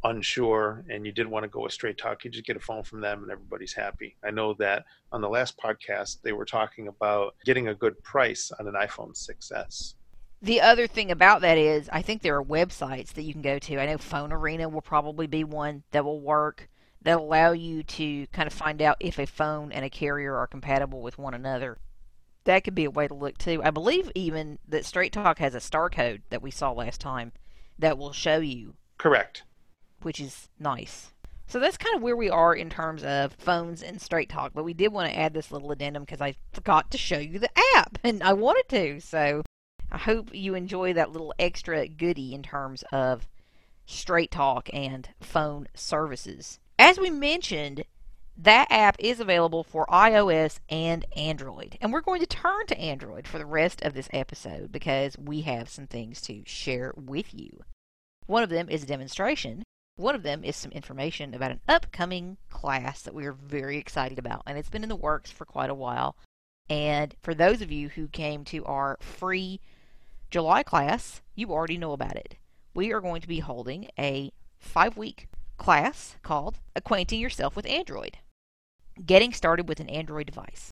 unsure 0.04 0.85
and 0.88 1.04
you 1.04 1.12
did 1.12 1.26
want 1.26 1.42
to 1.42 1.49
go 1.49 1.62
with 1.62 1.73
straight 1.73 1.99
talk 1.99 2.25
you 2.25 2.30
just 2.30 2.46
get 2.46 2.56
a 2.56 2.61
phone 2.61 2.82
from 2.82 3.00
them 3.00 3.23
and 3.23 3.30
everybody's 3.32 3.73
happy 3.73 4.16
i 4.25 4.30
know 4.30 4.54
that 4.54 4.85
on 5.11 5.20
the 5.20 5.28
last 5.28 5.56
podcast 5.58 6.20
they 6.23 6.32
were 6.32 6.44
talking 6.44 6.88
about 6.88 7.35
getting 7.44 7.68
a 7.68 7.75
good 7.75 8.00
price 8.02 8.52
on 8.61 8.68
an 8.68 8.75
iphone 8.75 9.12
6s 9.12 9.94
The 10.42 10.61
other 10.61 10.87
thing 10.87 11.11
about 11.11 11.40
that 11.40 11.56
is, 11.56 11.88
I 11.90 12.02
think 12.02 12.23
there 12.23 12.37
are 12.37 12.44
websites 12.44 13.14
that 13.14 13.23
you 13.23 13.32
can 13.32 13.42
go 13.42 13.58
to. 13.58 13.80
I 13.80 13.87
know 13.87 13.96
Phone 13.96 14.32
Arena 14.32 14.68
will 14.68 14.82
probably 14.82 15.26
be 15.26 15.44
one 15.44 15.82
that 15.92 16.04
will 16.04 16.20
work 16.20 16.68
that 17.02 17.18
allow 17.18 17.52
you 17.52 17.82
to 17.82 18.26
kind 18.28 18.46
of 18.46 18.52
find 18.52 18.82
out 18.82 18.99
if 19.00 19.18
a 19.18 19.26
phone 19.26 19.73
and 19.73 19.85
a 19.85 19.90
carrier 19.90 20.37
are 20.37 20.46
compatible 20.46 21.00
with 21.00 21.18
one 21.18 21.35
another. 21.35 21.78
That 22.46 22.64
could 22.64 22.74
be 22.74 22.84
a 22.84 22.90
way 22.90 23.06
to 23.06 23.14
look 23.14 23.38
too. 23.38 23.60
I 23.62 23.70
believe 23.70 24.10
even 24.14 24.58
that 24.66 24.84
Straight 24.84 25.12
Talk 25.12 25.38
has 25.38 25.54
a 25.54 25.60
star 25.60 25.90
code 25.90 26.22
that 26.30 26.42
we 26.42 26.50
saw 26.50 26.72
last 26.72 27.00
time 27.00 27.32
that 27.78 27.98
will 27.98 28.12
show 28.12 28.38
you, 28.38 28.74
correct 28.98 29.42
which 30.02 30.20
is 30.20 30.48
nice. 30.58 31.12
So 31.48 31.58
that's 31.58 31.76
kind 31.76 31.96
of 31.96 32.02
where 32.02 32.16
we 32.16 32.30
are 32.30 32.54
in 32.54 32.70
terms 32.70 33.04
of 33.04 33.32
phones 33.34 33.82
and 33.82 34.00
Straight 34.00 34.28
Talk. 34.28 34.52
But 34.54 34.64
we 34.64 34.74
did 34.74 34.92
want 34.92 35.10
to 35.10 35.18
add 35.18 35.34
this 35.34 35.50
little 35.50 35.70
addendum 35.72 36.04
because 36.04 36.20
I 36.20 36.34
forgot 36.52 36.90
to 36.90 36.98
show 36.98 37.18
you 37.18 37.38
the 37.38 37.50
app 37.74 37.98
and 38.04 38.22
I 38.22 38.32
wanted 38.32 38.68
to. 38.70 39.00
So 39.00 39.42
I 39.90 39.98
hope 39.98 40.30
you 40.32 40.54
enjoy 40.54 40.92
that 40.92 41.10
little 41.10 41.34
extra 41.38 41.88
goodie 41.88 42.34
in 42.34 42.42
terms 42.42 42.84
of 42.92 43.26
Straight 43.84 44.30
Talk 44.30 44.68
and 44.72 45.08
phone 45.20 45.68
services. 45.74 46.58
As 46.78 46.98
we 46.98 47.10
mentioned, 47.10 47.84
that 48.38 48.66
app 48.71 48.97
is 48.99 49.19
available 49.19 49.64
for 49.64 49.87
iOS 49.87 50.59
and 50.69 51.07
Android. 51.16 51.78
And 51.81 51.93
we're 51.93 52.02
going 52.02 52.21
to 52.21 52.26
turn 52.26 52.66
to 52.66 52.78
Android 52.78 53.26
for 53.26 53.38
the 53.38 53.47
rest 53.47 53.81
of 53.83 53.95
this 53.95 54.11
episode 54.12 54.71
because 54.71 55.16
we 55.16 55.43
have 55.43 55.71
some 55.71 55.87
things 55.87 56.21
to 56.23 56.43
share 56.45 56.93
with 56.97 57.33
you. 57.33 57.61
One 58.26 58.43
of 58.43 58.50
them 58.50 58.69
is 58.69 58.83
a 58.83 58.87
demonstration. 58.87 59.62
One 59.97 60.14
of 60.14 60.23
them 60.23 60.45
is 60.45 60.55
some 60.55 60.73
information 60.73 61.33
about 61.33 61.52
an 61.52 61.61
upcoming 61.66 62.37
class 62.50 63.00
that 63.02 63.14
we 63.14 63.25
are 63.25 63.33
very 63.33 63.78
excited 63.78 64.19
about, 64.19 64.43
and 64.47 64.59
it's 64.59 64.69
been 64.69 64.83
in 64.83 64.90
the 64.90 64.97
works 64.97 65.31
for 65.31 65.47
quite 65.47 65.71
a 65.71 65.75
while. 65.75 66.16
And 66.69 67.14
for 67.23 67.35
those 67.35 67.62
of 67.62 67.73
you 67.73 67.88
who 67.88 68.09
came 68.09 68.45
to 68.47 68.64
our 68.66 68.99
free 69.00 69.61
July 70.31 70.62
class, 70.62 71.23
you 71.35 71.50
already 71.50 71.78
know 71.78 71.93
about 71.93 72.16
it. 72.16 72.37
We 72.75 72.93
are 72.93 73.00
going 73.00 73.23
to 73.23 73.28
be 73.28 73.38
holding 73.38 73.88
a 73.99 74.33
five 74.59 74.99
week 74.99 75.28
class 75.57 76.16
called 76.23 76.59
Acquainting 76.75 77.21
Yourself 77.21 77.57
with 77.57 77.64
Android 77.64 78.19
Getting 79.04 79.32
Started 79.32 79.68
with 79.68 79.80
an 79.80 79.88
Android 79.88 80.26
Device. 80.26 80.70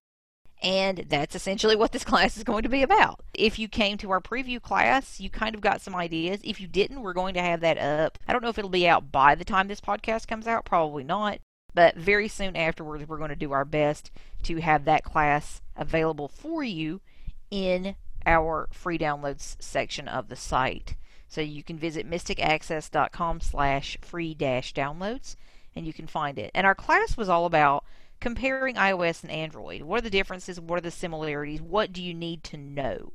And 0.61 1.05
that's 1.09 1.35
essentially 1.35 1.75
what 1.75 1.91
this 1.91 2.03
class 2.05 2.37
is 2.37 2.43
going 2.43 2.63
to 2.63 2.69
be 2.69 2.81
about. 2.81 3.23
If 3.33 3.59
you 3.59 3.67
came 3.67 3.97
to 3.99 4.11
our 4.11 4.21
preview 4.21 4.61
class, 4.61 5.19
you 5.19 5.29
kind 5.29 5.53
of 5.53 5.61
got 5.61 5.81
some 5.81 5.95
ideas. 5.95 6.39
If 6.43 6.59
you 6.59 6.67
didn't, 6.67 7.01
we're 7.01 7.13
going 7.13 7.35
to 7.35 7.41
have 7.41 7.61
that 7.61 7.77
up. 7.77 8.17
I 8.27 8.33
don't 8.33 8.41
know 8.41 8.49
if 8.49 8.57
it'll 8.57 8.69
be 8.69 8.87
out 8.87 9.11
by 9.11 9.35
the 9.35 9.45
time 9.45 9.67
this 9.67 9.81
podcast 9.81 10.27
comes 10.27 10.47
out, 10.47 10.65
probably 10.65 11.03
not. 11.03 11.39
But 11.73 11.97
very 11.97 12.29
soon 12.29 12.55
afterwards, 12.55 13.07
we're 13.07 13.17
going 13.17 13.29
to 13.29 13.35
do 13.35 13.51
our 13.51 13.65
best 13.65 14.09
to 14.43 14.61
have 14.61 14.85
that 14.85 15.03
class 15.03 15.61
available 15.75 16.29
for 16.29 16.63
you 16.63 17.01
in 17.51 17.95
our 18.25 18.69
free 18.71 18.97
downloads 18.97 19.61
section 19.61 20.07
of 20.07 20.29
the 20.29 20.35
site. 20.35 20.95
So 21.27 21.41
you 21.41 21.63
can 21.63 21.77
visit 21.77 22.09
mysticaccess.com 22.09 23.41
slash 23.41 23.97
free 24.01 24.33
dash 24.33 24.73
downloads 24.73 25.35
and 25.75 25.85
you 25.85 25.93
can 25.93 26.07
find 26.07 26.39
it. 26.39 26.51
And 26.55 26.65
our 26.65 26.75
class 26.75 27.17
was 27.17 27.27
all 27.27 27.45
about 27.45 27.83
comparing 28.19 28.75
iOS 28.75 29.23
and 29.23 29.31
Android. 29.31 29.81
What 29.81 29.99
are 29.99 30.01
the 30.01 30.09
differences? 30.09 30.59
What 30.59 30.77
are 30.77 30.81
the 30.81 30.91
similarities? 30.91 31.61
What 31.61 31.93
do 31.93 32.01
you 32.01 32.13
need 32.13 32.43
to 32.45 32.57
know? 32.57 33.13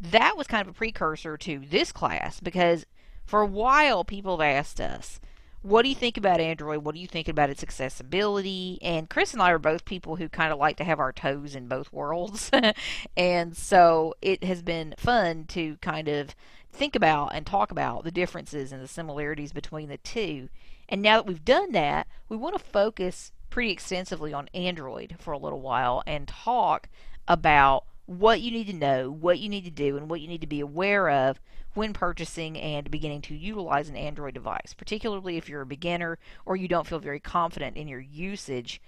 That 0.00 0.36
was 0.36 0.46
kind 0.46 0.66
of 0.66 0.74
a 0.74 0.76
precursor 0.76 1.36
to 1.36 1.58
this 1.58 1.92
class 1.92 2.40
because 2.40 2.86
for 3.24 3.42
a 3.42 3.46
while 3.46 4.04
people 4.04 4.38
have 4.38 4.56
asked 4.56 4.80
us, 4.80 5.20
what 5.62 5.82
do 5.82 5.90
you 5.90 5.94
think 5.94 6.16
about 6.16 6.40
Android? 6.40 6.84
What 6.84 6.94
do 6.94 7.00
you 7.00 7.06
think 7.06 7.28
about 7.28 7.50
its 7.50 7.62
accessibility? 7.62 8.78
And 8.80 9.10
Chris 9.10 9.34
and 9.34 9.42
I 9.42 9.50
are 9.50 9.58
both 9.58 9.84
people 9.84 10.16
who 10.16 10.28
kind 10.28 10.52
of 10.52 10.58
like 10.58 10.78
to 10.78 10.84
have 10.84 10.98
our 10.98 11.12
toes 11.12 11.54
in 11.54 11.68
both 11.68 11.92
worlds. 11.92 12.50
and 13.16 13.54
so 13.54 14.14
it 14.22 14.42
has 14.42 14.62
been 14.62 14.94
fun 14.96 15.44
to 15.48 15.76
kind 15.82 16.08
of 16.08 16.34
think 16.72 16.96
about 16.96 17.34
and 17.34 17.44
talk 17.44 17.70
about 17.70 18.04
the 18.04 18.10
differences 18.10 18.72
and 18.72 18.82
the 18.82 18.88
similarities 18.88 19.52
between 19.52 19.90
the 19.90 19.98
two. 19.98 20.48
And 20.88 21.02
now 21.02 21.16
that 21.16 21.26
we've 21.26 21.44
done 21.44 21.72
that, 21.72 22.06
we 22.28 22.38
want 22.38 22.56
to 22.56 22.64
focus 22.64 23.32
pretty 23.50 23.70
extensively 23.70 24.32
on 24.32 24.48
Android 24.54 25.16
for 25.18 25.32
a 25.32 25.38
little 25.38 25.60
while 25.60 26.02
and 26.06 26.26
talk 26.26 26.88
about 27.28 27.84
what 28.06 28.40
you 28.40 28.50
need 28.50 28.66
to 28.66 28.72
know, 28.72 29.10
what 29.10 29.38
you 29.38 29.48
need 29.48 29.64
to 29.64 29.70
do, 29.70 29.96
and 29.96 30.08
what 30.08 30.20
you 30.20 30.28
need 30.28 30.40
to 30.40 30.46
be 30.46 30.60
aware 30.60 31.08
of 31.08 31.40
when 31.74 31.92
purchasing 31.92 32.58
and 32.58 32.90
beginning 32.90 33.22
to 33.22 33.34
utilize 33.36 33.88
an 33.88 33.96
Android 33.96 34.34
device, 34.34 34.74
particularly 34.76 35.36
if 35.36 35.48
you're 35.48 35.60
a 35.60 35.66
beginner 35.66 36.18
or 36.44 36.56
you 36.56 36.66
don't 36.66 36.86
feel 36.86 36.98
very 36.98 37.20
confident 37.20 37.76
in 37.76 37.86
your 37.86 38.00
usage 38.00 38.80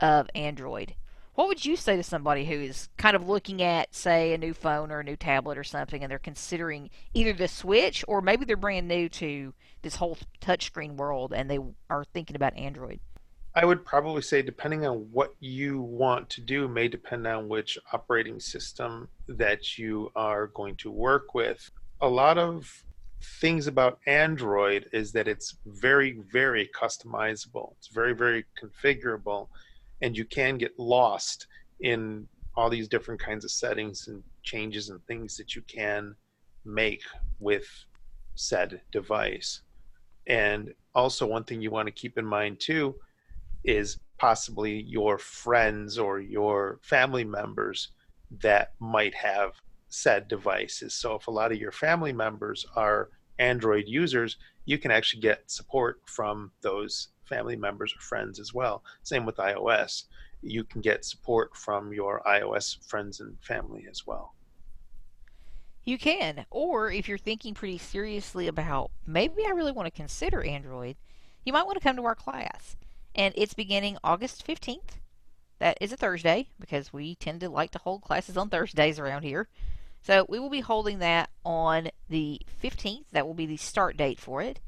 of 0.00 0.30
Android. 0.34 0.94
What 1.34 1.48
would 1.48 1.64
you 1.64 1.76
say 1.76 1.96
to 1.96 2.02
somebody 2.02 2.46
who 2.46 2.54
is 2.54 2.88
kind 2.96 3.14
of 3.14 3.28
looking 3.28 3.62
at, 3.62 3.94
say, 3.94 4.32
a 4.32 4.38
new 4.38 4.52
phone 4.52 4.90
or 4.90 5.00
a 5.00 5.04
new 5.04 5.16
tablet 5.16 5.58
or 5.58 5.64
something, 5.64 6.02
and 6.02 6.10
they're 6.10 6.18
considering 6.18 6.90
either 7.14 7.32
the 7.32 7.48
switch 7.48 8.04
or 8.08 8.20
maybe 8.20 8.44
they're 8.44 8.56
brand 8.56 8.88
new 8.88 9.08
to 9.10 9.54
this 9.82 9.96
whole 9.96 10.18
touchscreen 10.40 10.96
world 10.96 11.32
and 11.34 11.50
they 11.50 11.58
are 11.88 12.04
thinking 12.04 12.36
about 12.36 12.56
Android? 12.56 13.00
I 13.54 13.64
would 13.64 13.84
probably 13.84 14.22
say, 14.22 14.42
depending 14.42 14.86
on 14.86 15.08
what 15.10 15.34
you 15.40 15.80
want 15.80 16.30
to 16.30 16.40
do, 16.40 16.68
may 16.68 16.86
depend 16.86 17.26
on 17.26 17.48
which 17.48 17.78
operating 17.92 18.38
system 18.38 19.08
that 19.26 19.76
you 19.76 20.12
are 20.14 20.48
going 20.48 20.76
to 20.76 20.90
work 20.90 21.34
with. 21.34 21.68
A 22.00 22.08
lot 22.08 22.38
of 22.38 22.84
things 23.40 23.66
about 23.66 23.98
Android 24.06 24.88
is 24.92 25.10
that 25.12 25.26
it's 25.26 25.56
very, 25.66 26.20
very 26.32 26.70
customizable. 26.80 27.74
It's 27.78 27.88
very, 27.88 28.14
very 28.14 28.44
configurable, 28.62 29.48
and 30.00 30.16
you 30.16 30.24
can 30.24 30.56
get 30.56 30.78
lost 30.78 31.48
in 31.80 32.28
all 32.54 32.70
these 32.70 32.88
different 32.88 33.20
kinds 33.20 33.44
of 33.44 33.50
settings 33.50 34.06
and 34.06 34.22
changes 34.44 34.90
and 34.90 35.04
things 35.06 35.36
that 35.36 35.56
you 35.56 35.62
can 35.62 36.14
make 36.64 37.02
with 37.40 37.66
said 38.36 38.80
device. 38.92 39.62
And 40.28 40.72
also, 40.94 41.26
one 41.26 41.42
thing 41.42 41.60
you 41.60 41.72
want 41.72 41.86
to 41.86 41.92
keep 41.92 42.16
in 42.16 42.24
mind 42.24 42.60
too 42.60 42.94
is 43.64 43.98
possibly 44.18 44.82
your 44.82 45.18
friends 45.18 45.98
or 45.98 46.20
your 46.20 46.78
family 46.82 47.24
members 47.24 47.88
that 48.42 48.72
might 48.78 49.14
have 49.14 49.52
said 49.88 50.28
devices. 50.28 50.94
So 50.94 51.14
if 51.14 51.26
a 51.26 51.30
lot 51.30 51.52
of 51.52 51.58
your 51.58 51.72
family 51.72 52.12
members 52.12 52.64
are 52.76 53.08
Android 53.38 53.84
users, 53.86 54.36
you 54.66 54.78
can 54.78 54.90
actually 54.90 55.22
get 55.22 55.50
support 55.50 56.00
from 56.04 56.52
those 56.60 57.08
family 57.24 57.56
members 57.56 57.94
or 57.96 58.00
friends 58.00 58.38
as 58.38 58.52
well. 58.52 58.84
Same 59.02 59.24
with 59.24 59.36
iOS. 59.36 60.04
You 60.42 60.64
can 60.64 60.80
get 60.80 61.04
support 61.04 61.56
from 61.56 61.92
your 61.92 62.22
iOS 62.26 62.76
friends 62.86 63.20
and 63.20 63.36
family 63.40 63.86
as 63.90 64.06
well. 64.06 64.34
You 65.84 65.96
can. 65.96 66.44
Or 66.50 66.90
if 66.90 67.08
you're 67.08 67.18
thinking 67.18 67.54
pretty 67.54 67.78
seriously 67.78 68.48
about 68.48 68.90
maybe 69.06 69.46
I 69.46 69.50
really 69.50 69.72
want 69.72 69.86
to 69.86 69.90
consider 69.90 70.42
Android, 70.42 70.96
you 71.44 71.52
might 71.52 71.64
want 71.64 71.78
to 71.78 71.82
come 71.82 71.96
to 71.96 72.04
our 72.04 72.14
class 72.14 72.76
and 73.14 73.34
it's 73.36 73.54
beginning 73.54 73.98
August 74.02 74.46
15th. 74.46 74.98
That 75.58 75.78
is 75.80 75.92
a 75.92 75.96
Thursday 75.96 76.48
because 76.58 76.92
we 76.92 77.14
tend 77.16 77.40
to 77.40 77.48
like 77.48 77.70
to 77.72 77.78
hold 77.78 78.02
classes 78.02 78.36
on 78.36 78.48
Thursdays 78.48 78.98
around 78.98 79.22
here. 79.22 79.48
So 80.02 80.24
we 80.28 80.38
will 80.38 80.50
be 80.50 80.60
holding 80.60 81.00
that 81.00 81.28
on 81.44 81.90
the 82.08 82.40
15th. 82.62 83.04
That 83.12 83.26
will 83.26 83.34
be 83.34 83.46
the 83.46 83.58
start 83.58 83.96
date 83.96 84.18
for 84.18 84.40
it. 84.40 84.60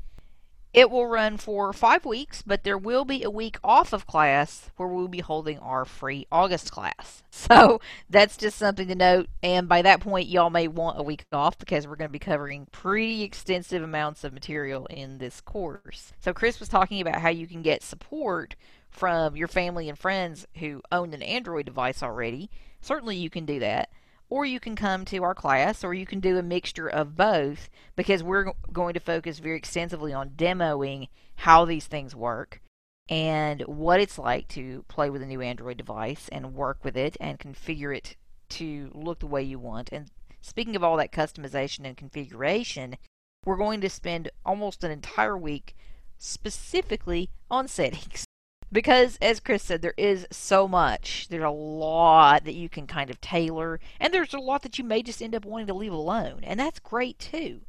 It 0.73 0.91
will 0.91 1.07
run 1.07 1.37
for 1.37 1.75
five 1.75 2.07
weeks, 2.07 2.43
but 2.47 2.64
there 2.64 2.79
will 2.79 3.05
be 3.05 3.23
a 3.23 3.31
week 3.31 3.59
off 3.62 3.93
of 3.93 4.07
class 4.07 4.71
where 4.76 4.88
we'll 4.88 5.07
be 5.07 5.21
holding 5.21 5.59
our 5.59 5.85
free 5.85 6.26
August 6.33 6.71
class. 6.71 7.23
So 7.35 7.81
that's 8.09 8.37
just 8.37 8.57
something 8.57 8.87
to 8.87 8.95
note. 8.95 9.26
And 9.43 9.69
by 9.69 9.83
that 9.83 10.00
point, 10.00 10.29
y'all 10.29 10.49
may 10.49 10.69
want 10.69 11.00
a 11.00 11.02
week 11.02 11.25
off 11.33 11.59
because 11.59 11.87
we're 11.87 11.97
going 11.97 12.09
to 12.09 12.12
be 12.12 12.19
covering 12.19 12.67
pretty 12.71 13.23
extensive 13.23 13.83
amounts 13.83 14.23
of 14.23 14.33
material 14.33 14.87
in 14.87 15.19
this 15.19 15.41
course. 15.41 16.12
So 16.21 16.33
Chris 16.33 16.61
was 16.61 16.69
talking 16.69 17.00
about 17.00 17.21
how 17.21 17.31
you 17.31 17.47
can 17.49 17.62
get 17.62 17.83
support 17.83 18.55
from 18.91 19.35
your 19.35 19.49
family 19.49 19.88
and 19.88 19.99
friends 19.99 20.47
who 20.59 20.83
own 20.93 21.12
an 21.14 21.23
Android 21.23 21.67
device 21.67 22.02
already. 22.02 22.49
Certainly 22.81 23.17
you 23.17 23.29
can 23.31 23.45
do 23.45 23.59
that 23.59 23.91
or 24.33 24.47
you 24.47 24.59
can 24.59 24.75
come 24.75 25.05
to 25.05 25.23
our 25.23 25.35
class, 25.35 25.85
or 25.85 25.93
you 25.93 26.07
can 26.07 26.19
do 26.19 26.39
a 26.39 26.43
mixture 26.43 26.89
of 26.89 27.15
both 27.15 27.69
because 27.97 28.23
we're 28.23 28.51
going 28.73 28.95
to 28.95 28.99
focus 28.99 29.41
very 29.41 29.59
extensively 29.59 30.11
on 30.11 30.31
demoing 30.31 31.07
how 31.35 31.67
these 31.67 31.87
things 31.87 32.17
work 32.17 32.62
and 33.11 33.61
what 33.67 34.01
it's 34.01 34.17
like 34.17 34.49
to 34.49 34.87
play 34.89 35.11
with 35.11 35.21
a 35.21 35.27
new 35.27 35.43
Android 35.43 35.77
device 35.77 36.31
and 36.33 36.55
work 36.55 36.83
with 36.83 36.97
it 36.97 37.15
and 37.21 37.39
configure 37.39 37.95
it 37.95 38.17
to 38.49 38.91
look 38.95 39.19
the 39.19 39.27
way 39.27 39.43
you 39.43 39.59
want. 39.59 39.91
And 39.93 40.09
speaking 40.41 40.77
of 40.77 40.83
all 40.83 40.97
that 40.97 41.12
customization 41.12 41.85
and 41.85 41.95
configuration, 41.95 42.97
we're 43.45 43.59
going 43.59 43.83
to 43.83 43.91
spend 43.91 44.31
almost 44.47 44.83
an 44.83 44.91
entire 44.91 45.37
week 45.37 45.77
specifically 46.17 47.29
on 47.51 47.69
settings 47.69 48.25
because 48.73 49.19
as 49.21 49.38
chris 49.38 49.62
said 49.62 49.83
there 49.83 49.95
is 49.97 50.26
so 50.31 50.67
much. 50.67 51.29
There's 51.29 51.45
a 51.45 51.50
lot 51.50 52.45
that 52.45 52.55
you 52.55 52.69
can 52.69 52.87
kind 52.87 53.11
of 53.11 53.21
tailor 53.21 53.79
and 54.00 54.12
there's 54.12 54.35
a 54.35 54.38
lot 54.38 54.62
that 54.62 54.79
you 54.79 54.85
may 54.85 55.02
just 55.02 55.23
end 55.23 55.35
up 55.35 55.45
wanting 55.45 55.67
to 55.69 55.75
leave 55.75 55.93
alone 55.93 56.41
and 56.43 56.59
that's 56.59 56.81
great 56.81 57.19
too. 57.19 57.61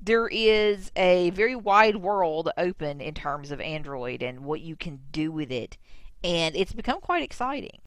There 0.00 0.28
is 0.28 0.92
a 0.94 1.30
very 1.30 1.56
wide 1.56 1.96
world 1.96 2.50
open 2.56 3.00
in 3.00 3.14
terms 3.14 3.50
of 3.50 3.60
android 3.60 4.22
and 4.22 4.44
what 4.44 4.60
you 4.60 4.76
can 4.76 5.00
do 5.10 5.32
with 5.32 5.50
it 5.50 5.76
and 6.22 6.54
it's 6.54 6.72
become 6.72 7.00
quite 7.00 7.22
exciting. 7.22 7.80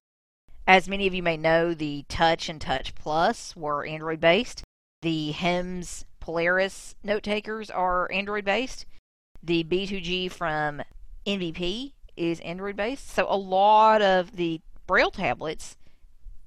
As 0.67 0.89
many 0.89 1.07
of 1.07 1.13
you 1.13 1.23
may 1.23 1.37
know 1.37 1.73
the 1.73 2.05
touch 2.09 2.49
and 2.49 2.59
touch 2.59 2.93
plus 2.95 3.55
were 3.55 3.85
android 3.85 4.19
based 4.19 4.63
the 5.01 5.31
HIMS 5.31 6.05
polaris 6.19 6.95
note 7.03 7.23
takers 7.23 7.69
are 7.71 8.11
android 8.11 8.45
based 8.45 8.85
the 9.41 9.63
b2g 9.63 10.31
from 10.31 10.81
NBP 11.25 11.93
is 12.15 12.39
Android 12.41 12.75
based. 12.75 13.09
So 13.09 13.25
a 13.29 13.37
lot 13.37 14.01
of 14.01 14.35
the 14.35 14.61
Braille 14.87 15.11
tablets 15.11 15.77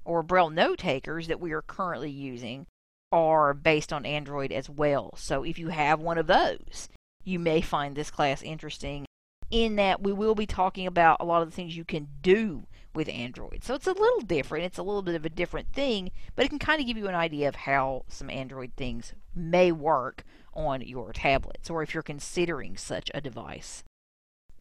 or 0.03 0.23
Braille 0.23 0.49
note 0.49 0.79
takers 0.79 1.27
that 1.27 1.39
we 1.39 1.51
are 1.51 1.61
currently 1.61 2.11
using 2.11 2.67
are 3.11 3.53
based 3.53 3.91
on 3.93 4.05
Android 4.05 4.51
as 4.51 4.69
well. 4.69 5.13
So 5.17 5.43
if 5.43 5.57
you 5.57 5.69
have 5.69 5.99
one 5.99 6.17
of 6.17 6.27
those, 6.27 6.89
you 7.23 7.39
may 7.39 7.61
find 7.61 7.95
this 7.95 8.11
class 8.11 8.41
interesting 8.41 9.05
in 9.51 9.75
that 9.75 10.01
we 10.01 10.11
will 10.11 10.35
be 10.35 10.45
talking 10.45 10.87
about 10.87 11.17
a 11.19 11.25
lot 11.25 11.41
of 11.41 11.49
the 11.49 11.55
things 11.55 11.77
you 11.77 11.85
can 11.85 12.07
do 12.21 12.67
with 12.93 13.09
Android. 13.09 13.63
So 13.63 13.73
it's 13.73 13.87
a 13.87 13.93
little 13.93 14.21
different. 14.21 14.65
It's 14.65 14.77
a 14.77 14.83
little 14.83 15.01
bit 15.01 15.15
of 15.15 15.25
a 15.25 15.29
different 15.29 15.73
thing, 15.73 16.11
but 16.35 16.45
it 16.45 16.49
can 16.49 16.59
kind 16.59 16.79
of 16.79 16.87
give 16.87 16.97
you 16.97 17.07
an 17.07 17.15
idea 17.15 17.47
of 17.47 17.55
how 17.55 18.05
some 18.07 18.29
Android 18.29 18.71
things 18.75 19.13
may 19.35 19.71
work 19.71 20.23
on 20.53 20.81
your 20.81 21.11
tablets 21.11 21.69
or 21.69 21.83
if 21.83 21.93
you're 21.93 22.03
considering 22.03 22.77
such 22.77 23.11
a 23.13 23.21
device 23.21 23.83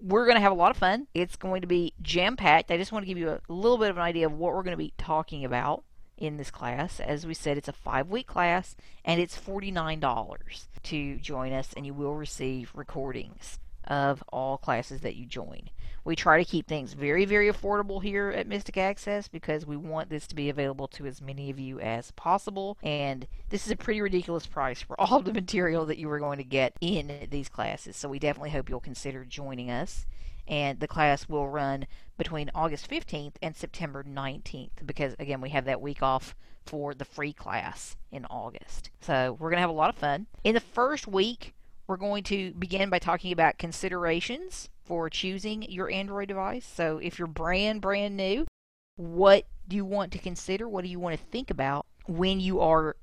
we're 0.04 0.26
going 0.26 0.36
to 0.36 0.42
have 0.42 0.52
a 0.52 0.56
lot 0.56 0.70
of 0.70 0.76
fun. 0.76 1.06
It's 1.14 1.36
going 1.36 1.62
to 1.62 1.66
be 1.66 1.94
jam 2.02 2.36
packed. 2.36 2.70
I 2.70 2.76
just 2.76 2.92
want 2.92 3.04
to 3.04 3.06
give 3.06 3.16
you 3.16 3.30
a 3.30 3.40
little 3.48 3.78
bit 3.78 3.88
of 3.88 3.96
an 3.96 4.02
idea 4.02 4.26
of 4.26 4.34
what 4.34 4.52
we're 4.52 4.62
going 4.62 4.76
to 4.76 4.76
be 4.76 4.92
talking 4.98 5.44
about 5.44 5.82
in 6.18 6.36
this 6.36 6.50
class. 6.50 7.00
As 7.00 7.26
we 7.26 7.32
said, 7.32 7.56
it's 7.56 7.68
a 7.68 7.72
five 7.72 8.08
week 8.08 8.26
class 8.26 8.76
and 9.02 9.18
it's 9.18 9.38
$49 9.38 10.66
to 10.82 11.16
join 11.16 11.52
us, 11.52 11.70
and 11.74 11.86
you 11.86 11.94
will 11.94 12.14
receive 12.14 12.70
recordings 12.74 13.58
of 13.84 14.22
all 14.28 14.58
classes 14.58 15.00
that 15.00 15.16
you 15.16 15.24
join. 15.24 15.70
We 16.04 16.14
try 16.16 16.36
to 16.38 16.44
keep 16.44 16.66
things 16.66 16.92
very, 16.92 17.24
very 17.24 17.50
affordable 17.50 18.02
here 18.02 18.28
at 18.30 18.46
Mystic 18.46 18.76
Access 18.76 19.26
because 19.26 19.64
we 19.64 19.76
want 19.76 20.10
this 20.10 20.26
to 20.26 20.34
be 20.34 20.50
available 20.50 20.86
to 20.88 21.06
as 21.06 21.22
many 21.22 21.48
of 21.48 21.58
you 21.58 21.80
as 21.80 22.10
possible. 22.10 22.76
And 22.82 23.26
this 23.48 23.64
is 23.64 23.72
a 23.72 23.76
pretty 23.76 24.02
ridiculous 24.02 24.46
price 24.46 24.82
for 24.82 25.00
all 25.00 25.20
the 25.20 25.32
material 25.32 25.86
that 25.86 25.98
you 25.98 26.10
are 26.10 26.18
going 26.18 26.38
to 26.38 26.44
get 26.44 26.74
in 26.80 27.26
these 27.30 27.48
classes. 27.48 27.96
So 27.96 28.10
we 28.10 28.18
definitely 28.18 28.50
hope 28.50 28.68
you'll 28.68 28.80
consider 28.80 29.24
joining 29.24 29.70
us. 29.70 30.06
and 30.46 30.78
the 30.78 30.86
class 30.88 31.26
will 31.26 31.48
run 31.48 31.86
between 32.18 32.50
August 32.54 32.88
15th 32.90 33.36
and 33.40 33.56
September 33.56 34.04
19th 34.04 34.84
because, 34.84 35.16
again, 35.18 35.40
we 35.40 35.48
have 35.50 35.64
that 35.64 35.80
week 35.80 36.02
off 36.02 36.34
for 36.66 36.94
the 36.94 37.04
free 37.04 37.32
class 37.32 37.96
in 38.12 38.26
August. 38.26 38.90
So 39.00 39.36
we're 39.38 39.48
going 39.48 39.56
to 39.56 39.62
have 39.62 39.70
a 39.70 39.72
lot 39.72 39.88
of 39.90 39.96
fun. 39.96 40.26
In 40.44 40.54
the 40.54 40.60
first 40.60 41.06
week, 41.06 41.54
we're 41.86 41.96
going 41.96 42.24
to 42.24 42.52
begin 42.52 42.90
by 42.90 42.98
talking 42.98 43.32
about 43.32 43.56
considerations 43.58 44.68
for 44.84 45.08
choosing 45.08 45.62
your 45.62 45.90
Android 45.90 46.28
device. 46.28 46.66
So 46.66 46.98
if 46.98 47.18
you're 47.18 47.28
brand, 47.28 47.80
brand 47.80 48.16
new, 48.16 48.46
what 48.96 49.46
do 49.66 49.76
you 49.76 49.84
want 49.84 50.12
to 50.12 50.18
consider? 50.18 50.68
What 50.68 50.84
do 50.84 50.90
you 50.90 51.00
want 51.00 51.18
to 51.18 51.26
think 51.26 51.50
about 51.50 51.86
when 52.06 52.40
you 52.40 52.60
are 52.60 52.96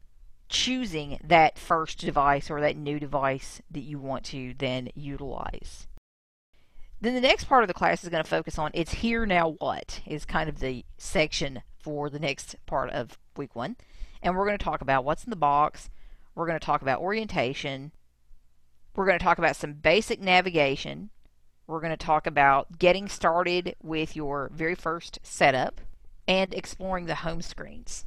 choosing 0.47 1.19
that 1.23 1.57
first 1.57 1.99
device 1.99 2.49
or 2.49 2.61
that 2.61 2.77
new 2.77 2.99
device 2.99 3.61
that 3.71 3.81
you 3.81 3.99
want 3.99 4.25
to 4.25 4.53
then 4.57 4.89
utilize? 4.95 5.87
Then 7.01 7.15
the 7.15 7.21
next 7.21 7.45
part 7.45 7.63
of 7.63 7.67
the 7.67 7.73
class 7.73 8.03
is 8.03 8.09
going 8.09 8.23
to 8.23 8.29
focus 8.29 8.59
on 8.59 8.69
it's 8.75 8.93
here 8.93 9.25
now 9.25 9.55
what 9.57 10.01
is 10.05 10.23
kind 10.23 10.47
of 10.47 10.59
the 10.59 10.85
section 10.97 11.63
for 11.79 12.11
the 12.11 12.19
next 12.19 12.55
part 12.67 12.91
of 12.91 13.17
week 13.35 13.55
one. 13.55 13.75
And 14.21 14.35
we're 14.35 14.45
going 14.45 14.57
to 14.57 14.63
talk 14.63 14.81
about 14.81 15.03
what's 15.03 15.23
in 15.23 15.31
the 15.31 15.35
box. 15.35 15.89
We're 16.35 16.45
going 16.45 16.59
to 16.59 16.65
talk 16.65 16.83
about 16.83 17.01
orientation. 17.01 17.91
We're 18.95 19.07
going 19.07 19.17
to 19.17 19.23
talk 19.23 19.39
about 19.39 19.55
some 19.55 19.73
basic 19.73 20.21
navigation. 20.21 21.09
We're 21.67 21.79
going 21.79 21.91
to 21.91 22.05
talk 22.05 22.27
about 22.27 22.79
getting 22.79 23.07
started 23.07 23.75
with 23.81 24.15
your 24.15 24.49
very 24.53 24.75
first 24.75 25.19
setup 25.23 25.81
and 26.27 26.53
exploring 26.53 27.05
the 27.05 27.15
home 27.15 27.41
screens. 27.41 28.05